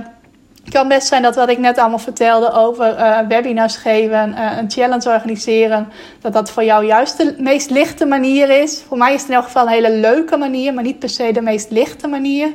het 0.63 0.73
kan 0.73 0.87
best 0.87 1.07
zijn 1.07 1.21
dat 1.21 1.35
wat 1.35 1.49
ik 1.49 1.57
net 1.57 1.77
allemaal 1.77 1.99
vertelde 1.99 2.51
over 2.51 2.97
uh, 2.97 3.19
webinars 3.27 3.75
geven, 3.75 4.29
uh, 4.29 4.57
een 4.57 4.71
challenge 4.71 5.09
organiseren, 5.09 5.91
dat 6.21 6.33
dat 6.33 6.51
voor 6.51 6.63
jou 6.63 6.85
juist 6.85 7.17
de 7.17 7.35
meest 7.37 7.69
lichte 7.69 8.05
manier 8.05 8.61
is. 8.61 8.83
Voor 8.87 8.97
mij 8.97 9.13
is 9.13 9.19
het 9.19 9.29
in 9.29 9.35
elk 9.35 9.43
geval 9.43 9.63
een 9.63 9.71
hele 9.71 9.91
leuke 9.91 10.37
manier, 10.37 10.73
maar 10.73 10.83
niet 10.83 10.99
per 10.99 11.09
se 11.09 11.31
de 11.31 11.41
meest 11.41 11.71
lichte 11.71 12.07
manier. 12.07 12.53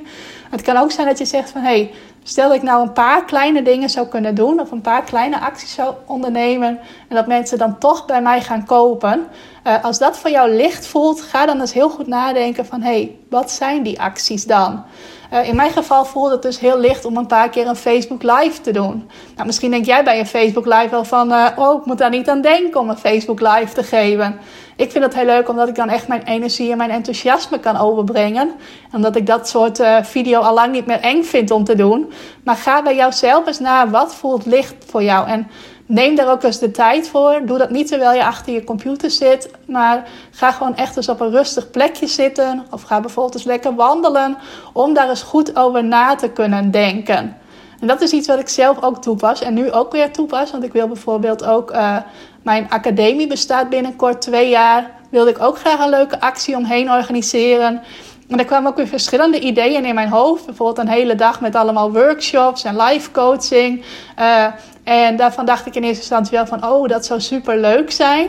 Het 0.50 0.62
kan 0.62 0.76
ook 0.76 0.90
zijn 0.90 1.06
dat 1.06 1.18
je 1.18 1.24
zegt 1.24 1.50
van 1.50 1.60
hé, 1.60 1.66
hey, 1.66 1.90
stel 2.22 2.48
dat 2.48 2.56
ik 2.56 2.62
nou 2.62 2.82
een 2.82 2.92
paar 2.92 3.24
kleine 3.24 3.62
dingen 3.62 3.90
zou 3.90 4.06
kunnen 4.06 4.34
doen 4.34 4.60
of 4.60 4.70
een 4.70 4.80
paar 4.80 5.04
kleine 5.04 5.38
acties 5.38 5.74
zou 5.74 5.94
ondernemen 6.06 6.78
en 7.08 7.16
dat 7.16 7.26
mensen 7.26 7.58
dan 7.58 7.78
toch 7.78 8.06
bij 8.06 8.22
mij 8.22 8.40
gaan 8.40 8.66
kopen. 8.66 9.26
Uh, 9.66 9.84
als 9.84 9.98
dat 9.98 10.18
voor 10.18 10.30
jou 10.30 10.50
licht 10.54 10.86
voelt, 10.86 11.20
ga 11.20 11.46
dan 11.46 11.60
eens 11.60 11.72
heel 11.72 11.88
goed 11.88 12.06
nadenken 12.06 12.66
van 12.66 12.80
hé, 12.80 12.90
hey, 12.90 13.16
wat 13.30 13.50
zijn 13.50 13.82
die 13.82 14.00
acties 14.00 14.44
dan? 14.44 14.84
Uh, 15.32 15.48
in 15.48 15.56
mijn 15.56 15.70
geval 15.70 16.04
voelde 16.04 16.30
het 16.30 16.42
dus 16.42 16.60
heel 16.60 16.78
licht 16.78 17.04
om 17.04 17.16
een 17.16 17.26
paar 17.26 17.48
keer 17.48 17.66
een 17.66 17.76
Facebook 17.76 18.22
Live 18.22 18.60
te 18.60 18.70
doen. 18.70 19.10
Nou, 19.34 19.46
misschien 19.46 19.70
denk 19.70 19.84
jij 19.84 20.04
bij 20.04 20.18
een 20.18 20.26
Facebook 20.26 20.66
Live 20.66 20.88
wel 20.90 21.04
van, 21.04 21.32
uh, 21.32 21.46
oh, 21.56 21.80
ik 21.80 21.86
moet 21.86 21.98
daar 21.98 22.10
niet 22.10 22.28
aan 22.28 22.40
denken 22.40 22.80
om 22.80 22.90
een 22.90 22.96
Facebook 22.96 23.40
Live 23.40 23.74
te 23.74 23.82
geven. 23.82 24.38
Ik 24.76 24.90
vind 24.90 25.04
het 25.04 25.14
heel 25.14 25.24
leuk 25.24 25.48
omdat 25.48 25.68
ik 25.68 25.74
dan 25.74 25.88
echt 25.88 26.08
mijn 26.08 26.22
energie 26.22 26.70
en 26.70 26.76
mijn 26.76 26.90
enthousiasme 26.90 27.58
kan 27.58 27.76
overbrengen. 27.76 28.50
Omdat 28.92 29.16
ik 29.16 29.26
dat 29.26 29.48
soort 29.48 29.80
video 30.02 30.40
al 30.40 30.54
lang 30.54 30.72
niet 30.72 30.86
meer 30.86 31.00
eng 31.00 31.22
vind 31.22 31.50
om 31.50 31.64
te 31.64 31.74
doen. 31.74 32.12
Maar 32.44 32.56
ga 32.56 32.82
bij 32.82 32.96
jouzelf 32.96 33.46
eens 33.46 33.58
naar 33.58 33.90
wat 33.90 34.14
voelt 34.14 34.46
licht 34.46 34.74
voor 34.86 35.02
jou. 35.02 35.28
En 35.28 35.48
neem 35.86 36.14
daar 36.14 36.30
ook 36.30 36.42
eens 36.42 36.58
de 36.58 36.70
tijd 36.70 37.08
voor. 37.08 37.40
Doe 37.44 37.58
dat 37.58 37.70
niet 37.70 37.88
terwijl 37.88 38.12
je 38.12 38.24
achter 38.24 38.52
je 38.52 38.64
computer 38.64 39.10
zit. 39.10 39.50
Maar 39.66 40.08
ga 40.30 40.52
gewoon 40.52 40.76
echt 40.76 40.96
eens 40.96 41.08
op 41.08 41.20
een 41.20 41.30
rustig 41.30 41.70
plekje 41.70 42.06
zitten. 42.06 42.66
Of 42.70 42.82
ga 42.82 43.00
bijvoorbeeld 43.00 43.34
eens 43.34 43.44
lekker 43.44 43.74
wandelen. 43.74 44.36
Om 44.72 44.94
daar 44.94 45.08
eens 45.08 45.22
goed 45.22 45.56
over 45.56 45.84
na 45.84 46.14
te 46.14 46.28
kunnen 46.28 46.70
denken. 46.70 47.36
En 47.80 47.86
dat 47.86 48.00
is 48.00 48.12
iets 48.12 48.28
wat 48.28 48.38
ik 48.38 48.48
zelf 48.48 48.82
ook 48.82 49.02
toepas. 49.02 49.40
En 49.40 49.54
nu 49.54 49.72
ook 49.72 49.92
weer 49.92 50.12
toepas. 50.12 50.50
Want 50.50 50.64
ik 50.64 50.72
wil 50.72 50.86
bijvoorbeeld 50.86 51.44
ook. 51.44 51.70
Uh, 51.70 51.96
mijn 52.42 52.66
academie 52.70 53.26
bestaat 53.26 53.68
binnenkort 53.68 54.20
twee 54.20 54.48
jaar. 54.48 54.90
Wilde 55.10 55.30
ik 55.30 55.42
ook 55.42 55.58
graag 55.58 55.80
een 55.80 55.88
leuke 55.88 56.20
actie 56.20 56.56
omheen 56.56 56.90
organiseren. 56.90 57.82
En 58.28 58.38
er 58.38 58.44
kwamen 58.44 58.70
ook 58.70 58.76
weer 58.76 58.86
verschillende 58.86 59.40
ideeën 59.40 59.84
in 59.84 59.94
mijn 59.94 60.08
hoofd. 60.08 60.46
Bijvoorbeeld 60.46 60.78
een 60.78 60.92
hele 60.92 61.14
dag 61.14 61.40
met 61.40 61.54
allemaal 61.54 61.92
workshops 61.92 62.64
en 62.64 62.76
live 62.76 63.10
coaching. 63.10 63.84
Uh, 64.18 64.46
en 64.86 65.16
daarvan 65.16 65.46
dacht 65.46 65.66
ik 65.66 65.74
in 65.74 65.82
eerste 65.82 66.00
instantie 66.00 66.36
wel 66.36 66.46
van, 66.46 66.66
oh, 66.66 66.88
dat 66.88 67.06
zou 67.06 67.20
super 67.20 67.58
leuk 67.58 67.90
zijn. 67.90 68.28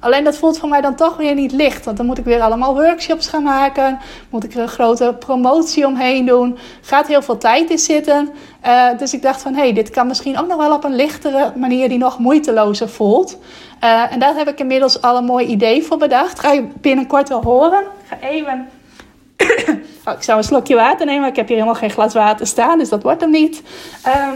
Alleen 0.00 0.24
dat 0.24 0.36
voelt 0.36 0.58
voor 0.58 0.68
mij 0.68 0.80
dan 0.80 0.94
toch 0.94 1.16
weer 1.16 1.34
niet 1.34 1.52
licht. 1.52 1.84
Want 1.84 1.96
dan 1.96 2.06
moet 2.06 2.18
ik 2.18 2.24
weer 2.24 2.40
allemaal 2.40 2.74
workshops 2.74 3.28
gaan 3.28 3.42
maken. 3.42 3.98
Moet 4.30 4.44
ik 4.44 4.54
er 4.54 4.60
een 4.60 4.68
grote 4.68 5.16
promotie 5.18 5.86
omheen 5.86 6.26
doen. 6.26 6.58
Gaat 6.80 7.06
heel 7.06 7.22
veel 7.22 7.38
tijd 7.38 7.70
in 7.70 7.78
zitten. 7.78 8.30
Uh, 8.66 8.98
dus 8.98 9.14
ik 9.14 9.22
dacht 9.22 9.42
van, 9.42 9.54
hé, 9.54 9.60
hey, 9.60 9.72
dit 9.72 9.90
kan 9.90 10.06
misschien 10.06 10.38
ook 10.38 10.46
nog 10.46 10.56
wel 10.56 10.74
op 10.74 10.84
een 10.84 10.94
lichtere 10.94 11.52
manier 11.56 11.88
die 11.88 11.98
nog 11.98 12.18
moeitelozer 12.18 12.88
voelt. 12.88 13.38
Uh, 13.84 14.12
en 14.12 14.18
daar 14.18 14.34
heb 14.34 14.48
ik 14.48 14.60
inmiddels 14.60 15.02
al 15.02 15.16
een 15.16 15.24
mooi 15.24 15.46
idee 15.46 15.82
voor 15.82 15.98
bedacht. 15.98 16.38
Ga 16.40 16.52
je 16.52 16.68
binnenkort 16.80 17.28
wel 17.28 17.42
horen. 17.42 17.80
Ik 17.80 18.06
ga 18.06 18.28
even... 18.28 18.68
oh, 20.06 20.14
ik 20.14 20.22
zou 20.22 20.38
een 20.38 20.44
slokje 20.44 20.74
water 20.74 21.06
nemen. 21.06 21.28
Ik 21.28 21.36
heb 21.36 21.46
hier 21.46 21.56
helemaal 21.56 21.80
geen 21.80 21.90
glas 21.90 22.14
water 22.14 22.46
staan, 22.46 22.78
dus 22.78 22.88
dat 22.88 23.02
wordt 23.02 23.20
hem 23.20 23.30
niet. 23.30 23.62
Uh, 24.06 24.28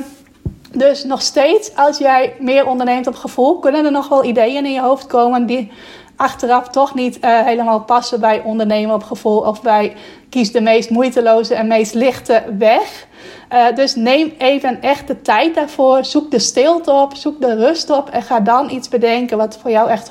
dus 0.73 1.05
nog 1.05 1.23
steeds, 1.23 1.77
als 1.77 1.99
jij 1.99 2.35
meer 2.39 2.67
onderneemt 2.67 3.07
op 3.07 3.15
gevoel, 3.15 3.59
kunnen 3.59 3.85
er 3.85 3.93
nog 3.93 4.09
wel 4.09 4.25
ideeën 4.25 4.65
in 4.65 4.73
je 4.73 4.81
hoofd 4.81 5.07
komen 5.07 5.47
die 5.47 5.73
achteraf 6.17 6.69
toch 6.69 6.95
niet 6.95 7.19
uh, 7.25 7.41
helemaal 7.41 7.81
passen 7.81 8.21
bij 8.21 8.43
ondernemen 8.45 8.95
op 8.95 9.03
gevoel 9.03 9.39
of 9.39 9.63
bij 9.63 9.97
kies 10.29 10.53
de 10.53 10.61
meest 10.61 10.91
moeiteloze 10.91 11.55
en 11.55 11.67
meest 11.67 11.95
lichte 11.95 12.43
weg. 12.59 13.07
Uh, 13.53 13.75
dus 13.75 13.95
neem 13.95 14.33
even 14.39 14.83
echt 14.83 15.07
de 15.07 15.23
tijd 15.23 15.55
daarvoor. 15.55 16.05
Zoek 16.05 16.31
de 16.31 16.39
stilte 16.39 16.93
op, 16.93 17.15
zoek 17.15 17.41
de 17.41 17.55
rust 17.55 17.91
op 17.91 18.09
en 18.09 18.23
ga 18.23 18.41
dan 18.41 18.71
iets 18.71 18.89
bedenken 18.89 19.37
wat 19.37 19.59
voor 19.59 19.71
jou 19.71 19.91
echt 19.91 20.11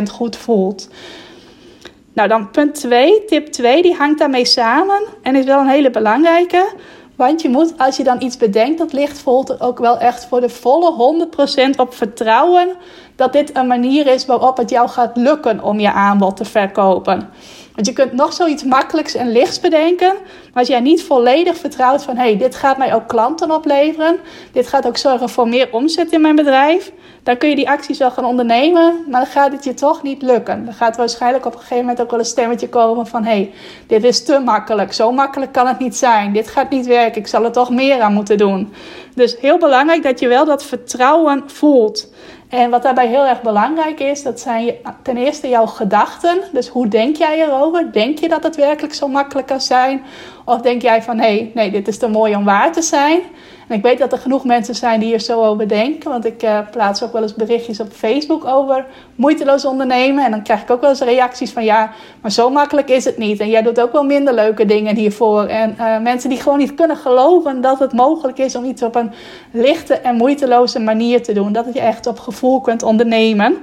100% 0.00 0.02
goed 0.12 0.36
voelt. 0.36 0.88
Nou, 2.14 2.28
dan 2.28 2.50
punt 2.50 2.74
2, 2.74 3.24
tip 3.24 3.46
2, 3.46 3.82
die 3.82 3.94
hangt 3.94 4.18
daarmee 4.18 4.44
samen 4.44 5.02
en 5.22 5.36
is 5.36 5.44
wel 5.44 5.60
een 5.60 5.68
hele 5.68 5.90
belangrijke. 5.90 6.72
Want 7.16 7.42
je 7.42 7.48
moet, 7.48 7.78
als 7.78 7.96
je 7.96 8.04
dan 8.04 8.22
iets 8.22 8.36
bedenkt 8.36 8.78
dat 8.78 8.92
voelt, 9.18 9.48
er 9.48 9.60
ook 9.60 9.78
wel 9.78 9.98
echt 9.98 10.26
voor 10.26 10.40
de 10.40 10.48
volle 10.48 11.26
100% 11.74 11.76
op 11.76 11.94
vertrouwen 11.94 12.68
dat 13.16 13.32
dit 13.32 13.56
een 13.56 13.66
manier 13.66 14.06
is 14.06 14.26
waarop 14.26 14.56
het 14.56 14.70
jou 14.70 14.88
gaat 14.88 15.16
lukken 15.16 15.62
om 15.62 15.80
je 15.80 15.92
aanbod 15.92 16.36
te 16.36 16.44
verkopen. 16.44 17.30
Want 17.74 17.86
je 17.86 17.92
kunt 17.92 18.12
nog 18.12 18.32
zoiets 18.32 18.64
makkelijks 18.64 19.14
en 19.14 19.32
lichts 19.32 19.60
bedenken. 19.60 20.12
Maar 20.22 20.62
als 20.62 20.68
jij 20.68 20.80
niet 20.80 21.02
volledig 21.02 21.56
vertrouwt 21.56 22.02
van 22.02 22.16
hé, 22.16 22.22
hey, 22.22 22.36
dit 22.36 22.54
gaat 22.54 22.78
mij 22.78 22.94
ook 22.94 23.08
klanten 23.08 23.50
opleveren. 23.50 24.16
Dit 24.52 24.66
gaat 24.66 24.86
ook 24.86 24.96
zorgen 24.96 25.28
voor 25.28 25.48
meer 25.48 25.68
omzet 25.72 26.12
in 26.12 26.20
mijn 26.20 26.36
bedrijf. 26.36 26.92
Dan 27.22 27.36
kun 27.36 27.48
je 27.48 27.54
die 27.54 27.68
acties 27.68 27.98
wel 27.98 28.10
gaan 28.10 28.24
ondernemen. 28.24 29.04
Maar 29.08 29.20
dan 29.20 29.30
gaat 29.30 29.52
het 29.52 29.64
je 29.64 29.74
toch 29.74 30.02
niet 30.02 30.22
lukken. 30.22 30.64
Dan 30.64 30.74
gaat 30.74 30.96
waarschijnlijk 30.96 31.46
op 31.46 31.52
een 31.52 31.58
gegeven 31.58 31.78
moment 31.78 32.00
ook 32.00 32.10
wel 32.10 32.18
een 32.18 32.24
stemmetje 32.24 32.68
komen 32.68 33.06
van 33.06 33.24
hé, 33.24 33.30
hey, 33.30 33.52
dit 33.86 34.04
is 34.04 34.24
te 34.24 34.38
makkelijk. 34.38 34.92
Zo 34.92 35.12
makkelijk 35.12 35.52
kan 35.52 35.66
het 35.66 35.78
niet 35.78 35.96
zijn. 35.96 36.32
Dit 36.32 36.48
gaat 36.48 36.70
niet 36.70 36.86
werken. 36.86 37.20
Ik 37.20 37.26
zal 37.26 37.44
er 37.44 37.52
toch 37.52 37.70
meer 37.70 38.00
aan 38.00 38.12
moeten 38.12 38.38
doen. 38.38 38.72
Dus 39.14 39.36
heel 39.40 39.58
belangrijk 39.58 40.02
dat 40.02 40.20
je 40.20 40.28
wel 40.28 40.44
dat 40.44 40.64
vertrouwen 40.64 41.42
voelt. 41.46 42.11
En 42.52 42.70
wat 42.70 42.82
daarbij 42.82 43.06
heel 43.06 43.26
erg 43.26 43.42
belangrijk 43.42 44.00
is, 44.00 44.22
dat 44.22 44.40
zijn 44.40 44.74
ten 45.02 45.16
eerste 45.16 45.48
jouw 45.48 45.66
gedachten. 45.66 46.40
Dus 46.52 46.68
hoe 46.68 46.88
denk 46.88 47.16
jij 47.16 47.40
erover? 47.40 47.92
Denk 47.92 48.18
je 48.18 48.28
dat 48.28 48.42
het 48.42 48.56
werkelijk 48.56 48.94
zo 48.94 49.08
makkelijk 49.08 49.46
kan 49.46 49.60
zijn? 49.60 50.02
Of 50.44 50.60
denk 50.60 50.82
jij 50.82 51.02
van, 51.02 51.18
hé, 51.18 51.24
hey, 51.24 51.50
nee, 51.54 51.70
dit 51.70 51.88
is 51.88 51.98
te 51.98 52.08
mooi 52.08 52.34
om 52.36 52.44
waar 52.44 52.72
te 52.72 52.82
zijn? 52.82 53.20
Ik 53.72 53.82
weet 53.82 53.98
dat 53.98 54.12
er 54.12 54.18
genoeg 54.18 54.44
mensen 54.44 54.74
zijn 54.74 55.00
die 55.00 55.08
hier 55.08 55.20
zo 55.20 55.44
over 55.44 55.68
denken. 55.68 56.10
Want 56.10 56.24
ik 56.24 56.42
uh, 56.42 56.58
plaats 56.70 57.02
ook 57.02 57.12
wel 57.12 57.22
eens 57.22 57.34
berichtjes 57.34 57.80
op 57.80 57.92
Facebook 57.92 58.44
over 58.44 58.86
moeiteloos 59.14 59.64
ondernemen. 59.64 60.24
En 60.24 60.30
dan 60.30 60.42
krijg 60.42 60.62
ik 60.62 60.70
ook 60.70 60.80
wel 60.80 60.90
eens 60.90 61.00
reacties 61.00 61.50
van 61.50 61.64
ja, 61.64 61.90
maar 62.20 62.30
zo 62.30 62.50
makkelijk 62.50 62.88
is 62.88 63.04
het 63.04 63.18
niet. 63.18 63.40
En 63.40 63.48
jij 63.48 63.62
doet 63.62 63.80
ook 63.80 63.92
wel 63.92 64.04
minder 64.04 64.34
leuke 64.34 64.66
dingen 64.66 64.96
hiervoor. 64.96 65.44
En 65.44 65.76
uh, 65.78 65.98
mensen 65.98 66.30
die 66.30 66.40
gewoon 66.40 66.58
niet 66.58 66.74
kunnen 66.74 66.96
geloven 66.96 67.60
dat 67.60 67.78
het 67.78 67.92
mogelijk 67.92 68.38
is 68.38 68.56
om 68.56 68.64
iets 68.64 68.82
op 68.82 68.94
een 68.94 69.12
lichte 69.50 69.94
en 69.94 70.16
moeiteloze 70.16 70.78
manier 70.78 71.22
te 71.22 71.32
doen. 71.32 71.52
Dat 71.52 71.66
je 71.72 71.80
echt 71.80 72.06
op 72.06 72.18
gevoel 72.18 72.60
kunt 72.60 72.82
ondernemen. 72.82 73.56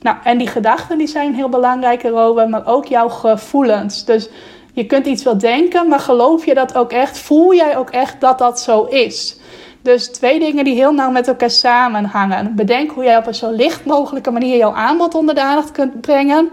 Nou, 0.00 0.16
en 0.24 0.38
die 0.38 0.46
gedachten 0.46 0.98
die 0.98 1.06
zijn 1.06 1.34
heel 1.34 1.48
belangrijk 1.48 2.02
erover, 2.02 2.48
maar 2.48 2.66
ook 2.66 2.86
jouw 2.86 3.08
gevoelens. 3.08 4.04
Dus 4.04 4.28
je 4.76 4.86
kunt 4.86 5.06
iets 5.06 5.22
wel 5.22 5.38
denken, 5.38 5.88
maar 5.88 6.00
geloof 6.00 6.44
je 6.44 6.54
dat 6.54 6.74
ook 6.74 6.92
echt? 6.92 7.18
Voel 7.18 7.54
jij 7.54 7.76
ook 7.76 7.90
echt 7.90 8.20
dat 8.20 8.38
dat 8.38 8.60
zo 8.60 8.84
is? 8.84 9.36
Dus 9.82 10.08
twee 10.08 10.38
dingen 10.38 10.64
die 10.64 10.74
heel 10.74 10.92
nauw 10.92 11.10
met 11.10 11.28
elkaar 11.28 11.50
samenhangen. 11.50 12.54
Bedenk 12.54 12.90
hoe 12.90 13.04
jij 13.04 13.16
op 13.16 13.26
een 13.26 13.34
zo 13.34 13.50
licht 13.50 13.84
mogelijke 13.84 14.30
manier 14.30 14.56
jouw 14.56 14.72
aanbod 14.72 15.14
onder 15.14 15.34
de 15.34 15.42
aandacht 15.42 15.70
kunt 15.70 16.00
brengen. 16.00 16.50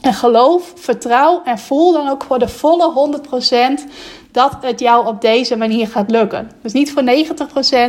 En 0.00 0.14
geloof, 0.14 0.72
vertrouw 0.74 1.42
en 1.44 1.58
voel 1.58 1.92
dan 1.92 2.08
ook 2.08 2.24
voor 2.24 2.38
de 2.38 2.48
volle 2.48 3.18
100% 3.80 3.84
dat 4.36 4.56
het 4.60 4.80
jou 4.80 5.06
op 5.06 5.20
deze 5.20 5.56
manier 5.56 5.88
gaat 5.88 6.10
lukken. 6.10 6.50
Dus 6.62 6.72
niet 6.72 6.92
voor 6.92 7.02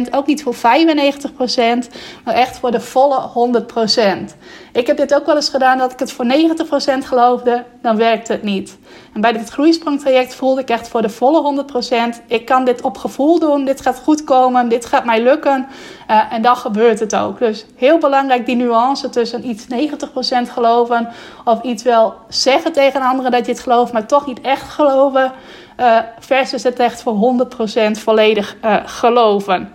90%, 0.07 0.09
ook 0.11 0.27
niet 0.27 0.43
voor 0.43 0.55
95%, 0.55 0.59
maar 2.23 2.33
echt 2.33 2.57
voor 2.57 2.71
de 2.71 2.79
volle 2.79 3.29
100%. 4.29 4.35
Ik 4.71 4.87
heb 4.87 4.97
dit 4.97 5.13
ook 5.13 5.25
wel 5.25 5.35
eens 5.35 5.49
gedaan 5.49 5.77
dat 5.77 5.91
ik 5.91 5.99
het 5.99 6.11
voor 6.11 6.25
90% 6.25 7.05
geloofde, 7.05 7.63
dan 7.81 7.97
werkte 7.97 8.31
het 8.31 8.43
niet. 8.43 8.77
En 9.13 9.21
bij 9.21 9.31
dit 9.31 9.49
groeisprongtraject 9.49 10.35
voelde 10.35 10.61
ik 10.61 10.69
echt 10.69 10.87
voor 10.87 11.01
de 11.01 11.09
volle 11.09 11.65
100%. 12.19 12.25
Ik 12.27 12.45
kan 12.45 12.65
dit 12.65 12.81
op 12.81 12.97
gevoel 12.97 13.39
doen, 13.39 13.65
dit 13.65 13.81
gaat 13.81 13.99
goed 14.03 14.23
komen, 14.23 14.69
dit 14.69 14.85
gaat 14.85 15.05
mij 15.05 15.23
lukken. 15.23 15.67
Uh, 16.11 16.33
en 16.33 16.41
dan 16.41 16.55
gebeurt 16.55 16.99
het 16.99 17.15
ook. 17.15 17.39
Dus 17.39 17.65
heel 17.75 17.97
belangrijk 17.97 18.45
die 18.45 18.55
nuance 18.55 19.09
tussen 19.09 19.49
iets 19.49 19.65
90% 19.65 19.67
geloven 20.53 21.09
of 21.45 21.61
iets 21.61 21.83
wel 21.83 22.13
zeggen 22.27 22.71
tegen 22.71 23.01
anderen 23.01 23.31
dat 23.31 23.45
je 23.45 23.51
het 23.51 23.61
gelooft, 23.61 23.93
maar 23.93 24.07
toch 24.07 24.25
niet 24.25 24.41
echt 24.41 24.69
geloven. 24.69 25.31
Uh, 25.79 25.99
versus 26.19 26.63
het 26.63 26.79
echt 26.79 27.01
voor 27.01 27.35
100% 27.89 27.91
volledig 27.91 28.55
uh, 28.65 28.75
geloven. 28.85 29.73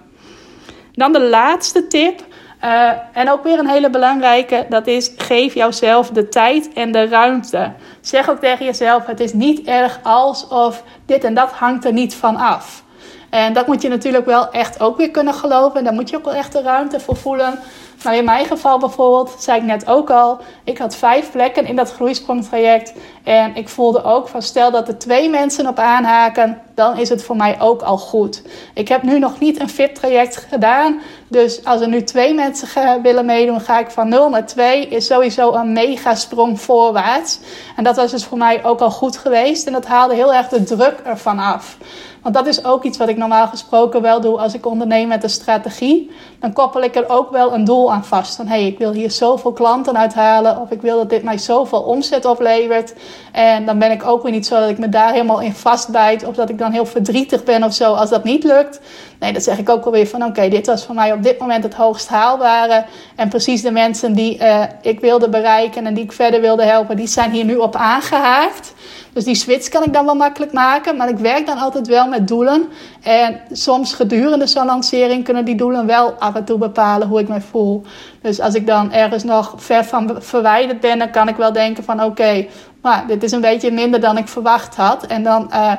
Dan 0.92 1.12
de 1.12 1.20
laatste 1.20 1.86
tip. 1.86 2.20
Uh, 2.64 2.90
en 3.12 3.30
ook 3.30 3.44
weer 3.44 3.58
een 3.58 3.68
hele 3.68 3.90
belangrijke, 3.90 4.66
dat 4.68 4.86
is 4.86 5.12
geef 5.16 5.54
jouzelf 5.54 6.10
de 6.10 6.28
tijd 6.28 6.72
en 6.72 6.92
de 6.92 7.06
ruimte. 7.06 7.72
Zeg 8.00 8.30
ook 8.30 8.38
tegen 8.38 8.64
jezelf, 8.64 9.06
het 9.06 9.20
is 9.20 9.32
niet 9.32 9.66
erg 9.66 10.00
als 10.02 10.48
of 10.48 10.82
dit 11.06 11.24
en 11.24 11.34
dat 11.34 11.50
hangt 11.50 11.84
er 11.84 11.92
niet 11.92 12.14
van 12.14 12.36
af. 12.36 12.82
En 13.30 13.52
dat 13.52 13.66
moet 13.66 13.82
je 13.82 13.88
natuurlijk 13.88 14.26
wel 14.26 14.50
echt 14.50 14.80
ook 14.80 14.96
weer 14.96 15.10
kunnen 15.10 15.34
geloven. 15.34 15.84
Daar 15.84 15.92
moet 15.92 16.10
je 16.10 16.16
ook 16.16 16.24
wel 16.24 16.34
echt 16.34 16.52
de 16.52 16.62
ruimte 16.62 17.00
voor 17.00 17.16
voelen. 17.16 17.58
Maar 18.04 18.16
in 18.16 18.24
mijn 18.24 18.46
geval 18.46 18.78
bijvoorbeeld, 18.78 19.34
zei 19.38 19.58
ik 19.58 19.66
net 19.66 19.86
ook 19.86 20.10
al, 20.10 20.40
ik 20.64 20.78
had 20.78 20.96
vijf 20.96 21.30
plekken 21.30 21.66
in 21.66 21.76
dat 21.76 21.92
groeisprongtraject. 21.92 22.92
En 23.24 23.56
ik 23.56 23.68
voelde 23.68 24.04
ook 24.04 24.28
van 24.28 24.42
stel 24.42 24.70
dat 24.70 24.88
er 24.88 24.98
twee 24.98 25.30
mensen 25.30 25.66
op 25.66 25.78
aanhaken, 25.78 26.62
dan 26.74 26.98
is 26.98 27.08
het 27.08 27.24
voor 27.24 27.36
mij 27.36 27.60
ook 27.60 27.82
al 27.82 27.98
goed. 27.98 28.42
Ik 28.74 28.88
heb 28.88 29.02
nu 29.02 29.18
nog 29.18 29.38
niet 29.38 29.60
een 29.60 29.68
VIP-traject 29.68 30.36
gedaan. 30.36 31.00
Dus 31.28 31.64
als 31.64 31.80
er 31.80 31.88
nu 31.88 32.02
twee 32.02 32.34
mensen 32.34 33.02
willen 33.02 33.26
meedoen, 33.26 33.60
ga 33.60 33.78
ik 33.78 33.90
van 33.90 34.08
0 34.08 34.28
naar 34.28 34.46
2. 34.46 34.88
Is 34.88 35.06
sowieso 35.06 35.52
een 35.52 35.72
mega 35.72 36.14
sprong 36.14 36.60
voorwaarts. 36.60 37.40
En 37.76 37.84
dat 37.84 37.96
was 37.96 38.10
dus 38.10 38.24
voor 38.24 38.38
mij 38.38 38.64
ook 38.64 38.80
al 38.80 38.90
goed 38.90 39.16
geweest. 39.16 39.66
En 39.66 39.72
dat 39.72 39.86
haalde 39.86 40.14
heel 40.14 40.34
erg 40.34 40.48
de 40.48 40.62
druk 40.62 41.00
ervan 41.04 41.38
af. 41.38 41.76
Want 42.22 42.34
dat 42.34 42.46
is 42.46 42.64
ook 42.64 42.84
iets 42.84 42.98
wat 42.98 43.08
ik 43.08 43.16
normaal 43.16 43.46
gesproken 43.46 44.02
wel 44.02 44.20
doe 44.20 44.38
als 44.38 44.54
ik 44.54 44.66
onderneem 44.66 45.08
met 45.08 45.22
een 45.22 45.30
strategie. 45.30 46.10
Dan 46.40 46.52
koppel 46.52 46.82
ik 46.82 46.96
er 46.96 47.08
ook 47.08 47.30
wel 47.30 47.52
een 47.52 47.64
doel 47.64 47.92
aan 47.92 48.04
vast. 48.04 48.36
Van 48.36 48.46
hé, 48.46 48.54
hey, 48.54 48.66
ik 48.66 48.78
wil 48.78 48.92
hier 48.92 49.10
zoveel 49.10 49.52
klanten 49.52 49.96
uithalen. 49.96 50.60
Of 50.60 50.70
ik 50.70 50.80
wil 50.80 50.96
dat 50.96 51.10
dit 51.10 51.22
mij 51.22 51.38
zoveel 51.38 51.80
omzet 51.80 52.24
oplevert. 52.24 52.94
En 53.32 53.66
dan 53.66 53.78
ben 53.78 53.90
ik 53.90 54.06
ook 54.06 54.22
weer 54.22 54.32
niet 54.32 54.46
zo 54.46 54.60
dat 54.60 54.68
ik 54.68 54.78
me 54.78 54.88
daar 54.88 55.12
helemaal 55.12 55.40
in 55.40 55.54
vastbijt. 55.54 56.24
Of 56.24 56.34
dat 56.34 56.50
ik 56.50 56.58
dan 56.58 56.72
heel 56.72 56.86
verdrietig 56.86 57.44
ben 57.44 57.64
of 57.64 57.74
zo 57.74 57.92
als 57.94 58.10
dat 58.10 58.24
niet 58.24 58.44
lukt. 58.44 58.80
Nee, 59.18 59.32
dan 59.32 59.42
zeg 59.42 59.58
ik 59.58 59.68
ook 59.68 59.84
alweer 59.84 60.06
van 60.06 60.24
oké, 60.24 60.48
dit 60.48 60.66
was 60.66 60.84
voor 60.84 60.94
mij 60.94 61.12
op 61.12 61.22
dit 61.22 61.38
moment 61.38 61.64
het 61.64 61.74
hoogst 61.74 62.08
haalbare. 62.08 62.84
En 63.16 63.28
precies 63.28 63.62
de 63.62 63.70
mensen 63.70 64.14
die 64.14 64.38
uh, 64.38 64.62
ik 64.82 65.00
wilde 65.00 65.28
bereiken 65.28 65.86
en 65.86 65.94
die 65.94 66.04
ik 66.04 66.12
verder 66.12 66.40
wilde 66.40 66.64
helpen, 66.64 66.96
die 66.96 67.06
zijn 67.06 67.30
hier 67.30 67.44
nu 67.44 67.56
op 67.56 67.76
aangehaakt. 67.76 68.74
Dus 69.12 69.24
die 69.24 69.34
switch 69.34 69.68
kan 69.68 69.82
ik 69.82 69.92
dan 69.92 70.04
wel 70.04 70.14
makkelijk 70.14 70.52
maken. 70.52 70.96
Maar 70.96 71.08
ik 71.08 71.18
werk 71.18 71.46
dan 71.46 71.58
altijd 71.58 71.86
wel 71.86 72.08
met 72.08 72.28
doelen. 72.28 72.68
En 73.02 73.40
soms 73.50 73.94
gedurende 73.94 74.46
zo'n 74.46 74.66
lancering 74.66 75.24
kunnen 75.24 75.44
die 75.44 75.54
doelen 75.54 75.86
wel 75.86 76.12
af 76.12 76.34
en 76.34 76.44
toe 76.44 76.58
bepalen 76.58 77.08
hoe 77.08 77.20
ik 77.20 77.28
me 77.28 77.40
voel. 77.40 77.82
Dus 78.22 78.40
als 78.40 78.54
ik 78.54 78.66
dan 78.66 78.92
ergens 78.92 79.24
nog 79.24 79.54
ver 79.56 79.84
van 79.84 80.16
verwijderd 80.18 80.80
ben, 80.80 80.98
dan 80.98 81.10
kan 81.10 81.28
ik 81.28 81.36
wel 81.36 81.52
denken 81.52 81.84
van 81.84 82.02
oké, 82.02 82.46
maar 82.82 83.06
dit 83.06 83.22
is 83.22 83.32
een 83.32 83.40
beetje 83.40 83.70
minder 83.70 84.00
dan 84.00 84.18
ik 84.18 84.28
verwacht 84.28 84.76
had. 84.76 85.06
En 85.06 85.22
dan 85.22 85.50
uh, 85.52 85.72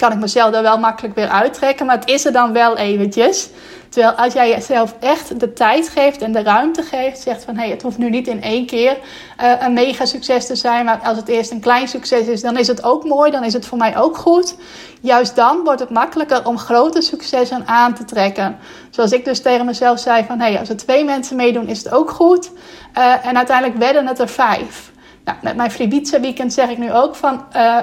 kan 0.00 0.12
ik 0.12 0.18
mezelf 0.18 0.54
er 0.54 0.62
wel 0.62 0.78
makkelijk 0.78 1.14
weer 1.14 1.28
uittrekken. 1.28 1.86
Maar 1.86 1.98
het 1.98 2.08
is 2.08 2.24
er 2.24 2.32
dan 2.32 2.52
wel 2.52 2.76
eventjes. 2.76 3.48
Terwijl 3.88 4.12
als 4.14 4.32
jij 4.32 4.48
jezelf 4.48 4.94
echt 5.00 5.40
de 5.40 5.52
tijd 5.52 5.88
geeft 5.88 6.22
en 6.22 6.32
de 6.32 6.42
ruimte 6.42 6.82
geeft, 6.82 7.20
zegt 7.20 7.44
van 7.44 7.54
hé, 7.54 7.60
hey, 7.60 7.70
het 7.70 7.82
hoeft 7.82 7.98
nu 7.98 8.10
niet 8.10 8.28
in 8.28 8.42
één 8.42 8.66
keer 8.66 8.96
uh, 9.42 9.52
een 9.60 9.72
mega 9.72 10.04
succes 10.04 10.46
te 10.46 10.56
zijn, 10.56 10.84
maar 10.84 11.00
als 11.04 11.16
het 11.16 11.28
eerst 11.28 11.50
een 11.50 11.60
klein 11.60 11.88
succes 11.88 12.26
is, 12.26 12.40
dan 12.40 12.56
is 12.56 12.66
het 12.66 12.82
ook 12.82 13.04
mooi, 13.04 13.30
dan 13.30 13.44
is 13.44 13.52
het 13.52 13.66
voor 13.66 13.78
mij 13.78 13.96
ook 13.96 14.16
goed. 14.16 14.56
Juist 15.00 15.36
dan 15.36 15.64
wordt 15.64 15.80
het 15.80 15.90
makkelijker 15.90 16.46
om 16.46 16.58
grote 16.58 17.00
successen 17.00 17.66
aan 17.66 17.94
te 17.94 18.04
trekken. 18.04 18.58
Zoals 18.90 19.12
ik 19.12 19.24
dus 19.24 19.42
tegen 19.42 19.66
mezelf 19.66 19.98
zei 19.98 20.24
van 20.24 20.38
hé, 20.40 20.50
hey, 20.50 20.58
als 20.58 20.68
er 20.68 20.76
twee 20.76 21.04
mensen 21.04 21.36
meedoen, 21.36 21.68
is 21.68 21.78
het 21.78 21.92
ook 21.92 22.10
goed. 22.10 22.50
Uh, 22.98 23.26
en 23.26 23.36
uiteindelijk 23.36 23.78
werden 23.78 24.06
het 24.06 24.18
er 24.18 24.28
vijf. 24.28 24.92
Nou, 25.24 25.38
met 25.42 25.56
mijn 25.56 25.70
Fribiza 25.70 26.20
weekend 26.20 26.52
zeg 26.52 26.68
ik 26.68 26.78
nu 26.78 26.92
ook 26.92 27.14
van 27.14 27.44
uh, 27.56 27.76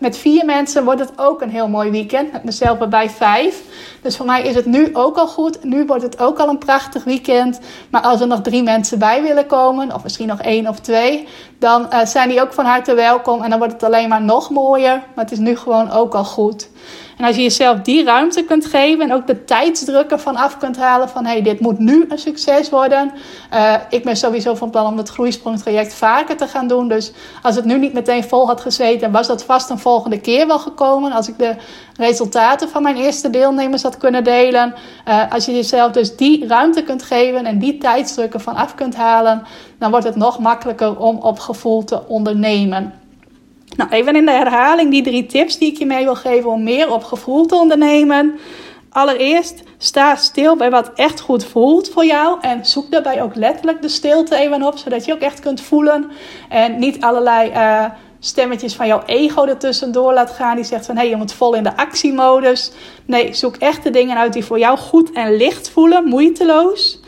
met 0.00 0.16
vier 0.16 0.44
mensen 0.44 0.84
wordt 0.84 1.00
het 1.00 1.12
ook 1.16 1.40
een 1.40 1.50
heel 1.50 1.68
mooi 1.68 1.90
weekend. 1.90 2.32
Met 2.32 2.44
mezelf 2.44 2.80
erbij 2.80 3.10
vijf. 3.10 3.62
Dus 4.02 4.16
voor 4.16 4.26
mij 4.26 4.42
is 4.42 4.54
het 4.54 4.66
nu 4.66 4.90
ook 4.92 5.16
al 5.16 5.26
goed. 5.26 5.64
Nu 5.64 5.86
wordt 5.86 6.02
het 6.02 6.18
ook 6.18 6.38
al 6.38 6.48
een 6.48 6.58
prachtig 6.58 7.04
weekend. 7.04 7.60
Maar 7.90 8.02
als 8.02 8.20
er 8.20 8.26
nog 8.26 8.40
drie 8.40 8.62
mensen 8.62 8.98
bij 8.98 9.22
willen 9.22 9.46
komen, 9.46 9.94
of 9.94 10.02
misschien 10.02 10.26
nog 10.26 10.40
één 10.40 10.66
of 10.66 10.78
twee, 10.80 11.28
dan 11.58 11.86
uh, 11.92 12.04
zijn 12.04 12.28
die 12.28 12.40
ook 12.40 12.52
van 12.52 12.64
harte 12.64 12.94
welkom. 12.94 13.42
En 13.42 13.50
dan 13.50 13.58
wordt 13.58 13.74
het 13.74 13.82
alleen 13.82 14.08
maar 14.08 14.22
nog 14.22 14.50
mooier. 14.50 15.02
Maar 15.14 15.24
het 15.24 15.32
is 15.32 15.38
nu 15.38 15.56
gewoon 15.56 15.90
ook 15.90 16.14
al 16.14 16.24
goed. 16.24 16.68
En 17.20 17.26
als 17.26 17.36
je 17.36 17.42
jezelf 17.42 17.80
die 17.80 18.04
ruimte 18.04 18.44
kunt 18.44 18.66
geven 18.66 19.04
en 19.04 19.12
ook 19.12 19.26
de 19.26 19.44
tijdsdruk 19.44 20.10
ervan 20.10 20.36
af 20.36 20.58
kunt 20.58 20.76
halen 20.76 21.08
van 21.08 21.24
hé, 21.24 21.32
hey, 21.32 21.42
dit 21.42 21.60
moet 21.60 21.78
nu 21.78 22.04
een 22.08 22.18
succes 22.18 22.70
worden. 22.70 23.12
Uh, 23.54 23.74
ik 23.90 24.04
ben 24.04 24.16
sowieso 24.16 24.54
van 24.54 24.70
plan 24.70 24.86
om 24.86 24.96
het 24.96 25.08
groeisprongtraject 25.08 25.94
vaker 25.94 26.36
te 26.36 26.46
gaan 26.46 26.68
doen. 26.68 26.88
Dus 26.88 27.12
als 27.42 27.56
het 27.56 27.64
nu 27.64 27.78
niet 27.78 27.92
meteen 27.92 28.24
vol 28.24 28.46
had 28.46 28.60
gezeten, 28.60 29.12
was 29.12 29.26
dat 29.26 29.44
vast 29.44 29.70
een 29.70 29.78
volgende 29.78 30.20
keer 30.20 30.46
wel 30.46 30.58
gekomen. 30.58 31.12
Als 31.12 31.28
ik 31.28 31.38
de 31.38 31.54
resultaten 31.96 32.68
van 32.68 32.82
mijn 32.82 32.96
eerste 32.96 33.30
deelnemers 33.30 33.82
had 33.82 33.96
kunnen 33.96 34.24
delen. 34.24 34.74
Uh, 35.08 35.32
als 35.32 35.44
je 35.44 35.52
jezelf 35.52 35.92
dus 35.92 36.16
die 36.16 36.46
ruimte 36.46 36.82
kunt 36.82 37.02
geven 37.02 37.46
en 37.46 37.58
die 37.58 37.78
tijdsdruk 37.78 38.34
ervan 38.34 38.54
af 38.54 38.74
kunt 38.74 38.96
halen, 38.96 39.42
dan 39.78 39.90
wordt 39.90 40.06
het 40.06 40.16
nog 40.16 40.38
makkelijker 40.38 40.98
om 40.98 41.16
op 41.16 41.38
gevoel 41.38 41.84
te 41.84 42.08
ondernemen. 42.08 42.99
Nou, 43.76 43.90
even 43.90 44.16
in 44.16 44.24
de 44.24 44.32
herhaling 44.32 44.90
die 44.90 45.02
drie 45.02 45.26
tips 45.26 45.58
die 45.58 45.72
ik 45.72 45.78
je 45.78 45.86
mee 45.86 46.04
wil 46.04 46.14
geven 46.14 46.50
om 46.50 46.62
meer 46.62 46.92
op 46.92 47.04
gevoel 47.04 47.46
te 47.46 47.54
ondernemen. 47.54 48.38
Allereerst, 48.90 49.62
sta 49.78 50.16
stil 50.16 50.56
bij 50.56 50.70
wat 50.70 50.90
echt 50.94 51.20
goed 51.20 51.44
voelt 51.44 51.88
voor 51.88 52.04
jou. 52.04 52.38
En 52.40 52.66
zoek 52.66 52.90
daarbij 52.90 53.22
ook 53.22 53.34
letterlijk 53.34 53.82
de 53.82 53.88
stilte 53.88 54.36
even 54.36 54.62
op, 54.62 54.78
zodat 54.78 55.04
je 55.04 55.12
ook 55.12 55.20
echt 55.20 55.40
kunt 55.40 55.60
voelen. 55.60 56.10
En 56.48 56.78
niet 56.78 57.00
allerlei 57.00 57.50
uh, 57.50 57.84
stemmetjes 58.20 58.74
van 58.74 58.86
jouw 58.86 59.02
ego 59.06 59.44
ertussendoor 59.44 60.12
laat 60.12 60.30
gaan. 60.30 60.56
Die 60.56 60.64
zegt 60.64 60.86
van 60.86 60.94
hé, 60.94 61.00
hey, 61.00 61.10
je 61.10 61.16
moet 61.16 61.32
vol 61.32 61.54
in 61.54 61.62
de 61.62 61.76
actiemodus. 61.76 62.72
Nee, 63.04 63.34
zoek 63.34 63.56
echt 63.56 63.82
de 63.82 63.90
dingen 63.90 64.16
uit 64.16 64.32
die 64.32 64.44
voor 64.44 64.58
jou 64.58 64.78
goed 64.78 65.12
en 65.12 65.36
licht 65.36 65.70
voelen, 65.70 66.04
moeiteloos. 66.04 67.00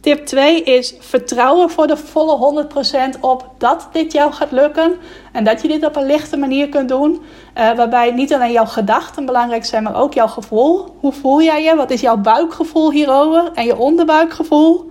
Tip 0.00 0.26
2 0.26 0.62
is 0.62 0.94
vertrouwen 0.98 1.70
voor 1.70 1.86
de 1.86 1.96
volle 1.96 2.66
100% 3.16 3.20
op 3.20 3.50
dat 3.58 3.88
dit 3.92 4.12
jou 4.12 4.32
gaat 4.32 4.50
lukken. 4.50 4.96
En 5.32 5.44
dat 5.44 5.62
je 5.62 5.68
dit 5.68 5.84
op 5.84 5.96
een 5.96 6.06
lichte 6.06 6.36
manier 6.36 6.68
kunt 6.68 6.88
doen. 6.88 7.12
Uh, 7.58 7.76
waarbij 7.76 8.10
niet 8.10 8.34
alleen 8.34 8.52
jouw 8.52 8.64
gedachten 8.64 9.26
belangrijk 9.26 9.64
zijn, 9.64 9.82
maar 9.82 9.96
ook 9.96 10.14
jouw 10.14 10.26
gevoel. 10.26 10.96
Hoe 11.00 11.12
voel 11.12 11.42
jij 11.42 11.62
je? 11.62 11.76
Wat 11.76 11.90
is 11.90 12.00
jouw 12.00 12.16
buikgevoel 12.16 12.90
hierover? 12.90 13.50
En 13.54 13.64
je 13.64 13.76
onderbuikgevoel? 13.76 14.90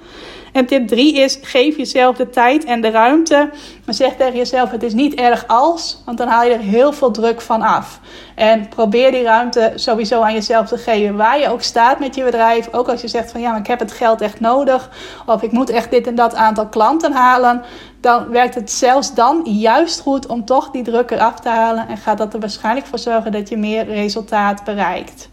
En 0.54 0.66
tip 0.66 0.88
3 0.88 1.16
is: 1.16 1.39
geef 1.41 1.78
jezelf 1.78 2.16
de 2.16 2.30
tijd 2.30 2.66
en 2.66 2.82
de 2.82 2.89
ruimte. 2.89 3.50
Maar 3.86 3.95
zeg 3.95 4.16
tegen 4.16 4.38
jezelf: 4.38 4.72
het 4.72 4.84
is 4.84 4.93
niet 4.93 5.14
erg 5.14 5.47
als, 5.47 6.02
want 6.06 6.18
dan 6.18 6.28
haal 6.28 6.43
je 6.43 6.54
er 6.54 6.60
heel 6.60 6.93
veel 6.93 7.12
druk 7.12 7.41
van 7.41 7.62
af. 7.62 8.00
En 8.36 8.68
probeer 8.70 9.12
die 9.12 9.24
ruimte 9.24 9.72
sowieso 9.76 10.22
aan 10.22 10.34
jezelf 10.34 10.68
te 10.68 10.78
geven. 10.78 11.16
Waar 11.16 11.39
je 11.39 11.50
ook 11.50 11.62
staat 11.62 12.00
met 12.00 12.16
je 12.16 12.24
bedrijf. 12.24 12.74
Ook 12.74 12.89
als 12.89 13.02
je 13.02 13.08
zegt 13.08 13.32
van 13.32 13.41
ja, 13.41 13.50
maar 13.50 13.60
ik 13.60 13.68
heb 13.68 13.80
het 13.80 13.91
geld 13.91 14.22
echt 14.22 14.39
nodig. 14.39 14.89
Of 15.26 15.41
ik 15.41 15.52
moet 15.52 15.70
echt 15.70 15.91
dit 15.91 16.08
en 16.08 16.16
dat 16.16 16.36
aantal 16.36 16.68
klanten 16.68 17.12
halen. 17.12 17.64
Dan 18.02 18.30
werkt 18.30 18.56
het 18.56 18.72
zelfs 18.72 19.14
dan 19.14 19.41
juist 19.43 20.00
goed 20.00 20.28
om 20.28 20.45
toch 20.45 20.72
die 20.72 20.84
druk 20.84 21.12
eraf 21.12 21.39
te 21.39 21.50
halen. 21.50 21.88
En 21.88 21.97
gaat 21.97 22.18
dat 22.18 22.34
er 22.34 22.39
waarschijnlijk 22.39 22.86
voor 22.86 23.00
zorgen 23.00 23.32
dat 23.32 23.50
je 23.50 23.58
meer 23.58 23.86
resultaat 23.86 24.64
bereikt. 24.64 25.30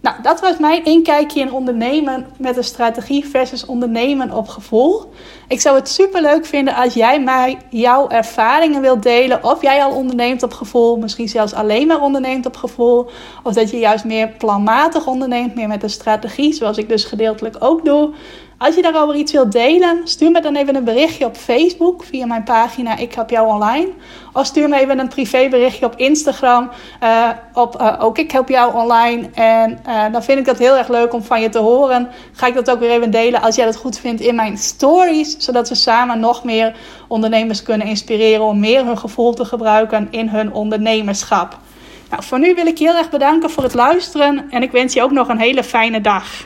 Nou, 0.00 0.22
dat 0.22 0.40
was 0.40 0.58
mijn 0.58 0.84
inkijkje 0.84 1.40
in 1.40 1.52
ondernemen 1.52 2.26
met 2.38 2.56
een 2.56 2.64
strategie 2.64 3.26
versus 3.26 3.66
ondernemen 3.66 4.30
op 4.30 4.48
gevoel. 4.48 5.12
Ik 5.50 5.60
zou 5.60 5.76
het 5.76 5.88
super 5.88 6.22
leuk 6.22 6.46
vinden 6.46 6.74
als 6.74 6.94
jij 6.94 7.20
mij 7.20 7.58
jouw 7.68 8.08
ervaringen 8.08 8.80
wilt 8.80 9.02
delen. 9.02 9.44
Of 9.44 9.62
jij 9.62 9.82
al 9.82 9.94
onderneemt 9.94 10.42
op 10.42 10.52
gevoel, 10.52 10.96
misschien 10.96 11.28
zelfs 11.28 11.54
alleen 11.54 11.86
maar 11.86 12.00
onderneemt 12.00 12.46
op 12.46 12.56
gevoel. 12.56 13.10
Of 13.42 13.54
dat 13.54 13.70
je 13.70 13.78
juist 13.78 14.04
meer 14.04 14.28
planmatig 14.28 15.06
onderneemt, 15.06 15.54
meer 15.54 15.68
met 15.68 15.82
een 15.82 15.90
strategie, 15.90 16.52
zoals 16.52 16.78
ik 16.78 16.88
dus 16.88 17.04
gedeeltelijk 17.04 17.56
ook 17.58 17.84
doe. 17.84 18.14
Als 18.60 18.74
je 18.74 18.82
daarover 18.82 19.14
iets 19.14 19.32
wilt 19.32 19.52
delen, 19.52 20.00
stuur 20.04 20.30
me 20.30 20.40
dan 20.40 20.56
even 20.56 20.76
een 20.76 20.84
berichtje 20.84 21.24
op 21.24 21.36
Facebook 21.36 22.04
via 22.04 22.26
mijn 22.26 22.42
pagina 22.42 22.96
Ik 22.96 23.14
heb 23.14 23.30
jou 23.30 23.48
online. 23.48 23.88
Of 24.32 24.46
stuur 24.46 24.68
me 24.68 24.80
even 24.80 24.98
een 24.98 25.08
privéberichtje 25.08 25.86
op 25.86 25.96
Instagram. 25.96 26.70
Uh, 27.02 27.28
op 27.52 27.80
uh, 27.80 27.96
ook 27.98 28.18
Ik 28.18 28.30
help 28.30 28.48
jou 28.48 28.74
online. 28.74 29.30
En 29.34 29.78
uh, 29.86 30.12
dan 30.12 30.22
vind 30.22 30.38
ik 30.38 30.44
dat 30.44 30.58
heel 30.58 30.76
erg 30.76 30.88
leuk 30.88 31.12
om 31.12 31.22
van 31.22 31.40
je 31.40 31.48
te 31.48 31.58
horen. 31.58 32.08
Ga 32.32 32.46
ik 32.46 32.54
dat 32.54 32.70
ook 32.70 32.80
weer 32.80 32.90
even 32.90 33.10
delen 33.10 33.42
als 33.42 33.56
jij 33.56 33.64
dat 33.64 33.76
goed 33.76 33.98
vindt 33.98 34.20
in 34.20 34.34
mijn 34.34 34.58
stories. 34.58 35.39
Zodat 35.42 35.68
we 35.68 35.74
samen 35.74 36.20
nog 36.20 36.44
meer 36.44 36.76
ondernemers 37.08 37.62
kunnen 37.62 37.86
inspireren 37.86 38.44
om 38.44 38.60
meer 38.60 38.84
hun 38.84 38.98
gevoel 38.98 39.34
te 39.34 39.44
gebruiken 39.44 40.08
in 40.10 40.28
hun 40.28 40.52
ondernemerschap. 40.52 41.58
Nou, 42.10 42.22
voor 42.22 42.38
nu 42.38 42.54
wil 42.54 42.66
ik 42.66 42.78
je 42.78 42.84
heel 42.84 42.96
erg 42.96 43.10
bedanken 43.10 43.50
voor 43.50 43.62
het 43.62 43.74
luisteren. 43.74 44.50
En 44.50 44.62
ik 44.62 44.70
wens 44.70 44.94
je 44.94 45.02
ook 45.02 45.10
nog 45.10 45.28
een 45.28 45.38
hele 45.38 45.64
fijne 45.64 46.00
dag. 46.00 46.42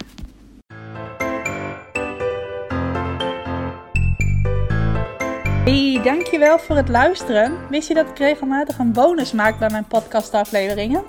Hey, 5.65 6.01
dankjewel 6.03 6.59
voor 6.59 6.77
het 6.77 6.89
luisteren. 6.89 7.53
Wist 7.71 7.89
je 7.89 7.95
dat 7.95 8.09
ik 8.09 8.19
regelmatig 8.19 8.79
een 8.79 8.93
bonus 8.93 9.33
maak 9.33 9.59
bij 9.59 9.71
mijn 9.71 9.87
podcastafleveringen? 9.87 11.03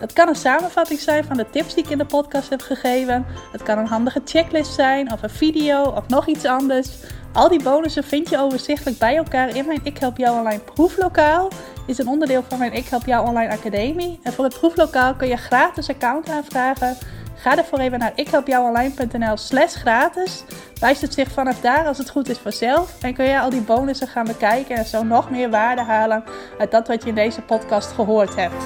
Dat 0.00 0.12
kan 0.12 0.28
een 0.28 0.34
samenvatting 0.34 1.00
zijn 1.00 1.24
van 1.24 1.36
de 1.36 1.46
tips 1.50 1.74
die 1.74 1.84
ik 1.84 1.90
in 1.90 1.98
de 1.98 2.04
podcast 2.04 2.50
heb 2.50 2.60
gegeven. 2.60 3.26
Het 3.52 3.62
kan 3.62 3.78
een 3.78 3.86
handige 3.86 4.20
checklist 4.24 4.72
zijn, 4.72 5.12
of 5.12 5.22
een 5.22 5.30
video, 5.30 5.82
of 5.82 6.08
nog 6.08 6.26
iets 6.26 6.44
anders. 6.44 6.88
Al 7.34 7.48
die 7.48 7.62
bonussen 7.62 8.04
vind 8.04 8.28
je 8.28 8.38
overzichtelijk 8.38 8.98
bij 8.98 9.16
elkaar 9.16 9.56
in 9.56 9.66
mijn 9.66 9.80
Ik 9.82 9.98
Help 9.98 10.16
Jou 10.16 10.38
Online 10.38 10.60
proeflokaal. 10.60 11.48
Is 11.86 11.98
een 11.98 12.08
onderdeel 12.08 12.42
van 12.48 12.58
mijn 12.58 12.72
Ik 12.72 12.86
Help 12.88 13.06
Jou 13.06 13.26
Online 13.28 13.52
Academie. 13.52 14.20
En 14.22 14.32
voor 14.32 14.44
het 14.44 14.58
proeflokaal 14.58 15.14
kun 15.14 15.28
je 15.28 15.36
gratis 15.36 15.88
account 15.88 16.28
aanvragen. 16.28 16.96
Ga 17.34 17.58
ervoor 17.58 17.78
even 17.78 17.98
naar 17.98 18.12
ikhelpjouonline.nl 18.14 19.36
slash 19.36 19.74
gratis. 19.74 20.44
Wijst 20.80 21.02
het 21.02 21.14
zich 21.14 21.30
vanaf 21.30 21.60
daar 21.60 21.86
als 21.86 21.98
het 21.98 22.10
goed 22.10 22.28
is 22.28 22.38
vanzelf. 22.38 23.02
En 23.02 23.14
kun 23.14 23.24
je 23.24 23.40
al 23.40 23.50
die 23.50 23.60
bonussen 23.60 24.08
gaan 24.08 24.26
bekijken 24.26 24.76
en 24.76 24.86
zo 24.86 25.02
nog 25.02 25.30
meer 25.30 25.50
waarde 25.50 25.82
halen 25.82 26.24
uit 26.58 26.70
dat 26.70 26.88
wat 26.88 27.02
je 27.02 27.08
in 27.08 27.14
deze 27.14 27.40
podcast 27.40 27.92
gehoord 27.92 28.36
hebt. 28.36 28.64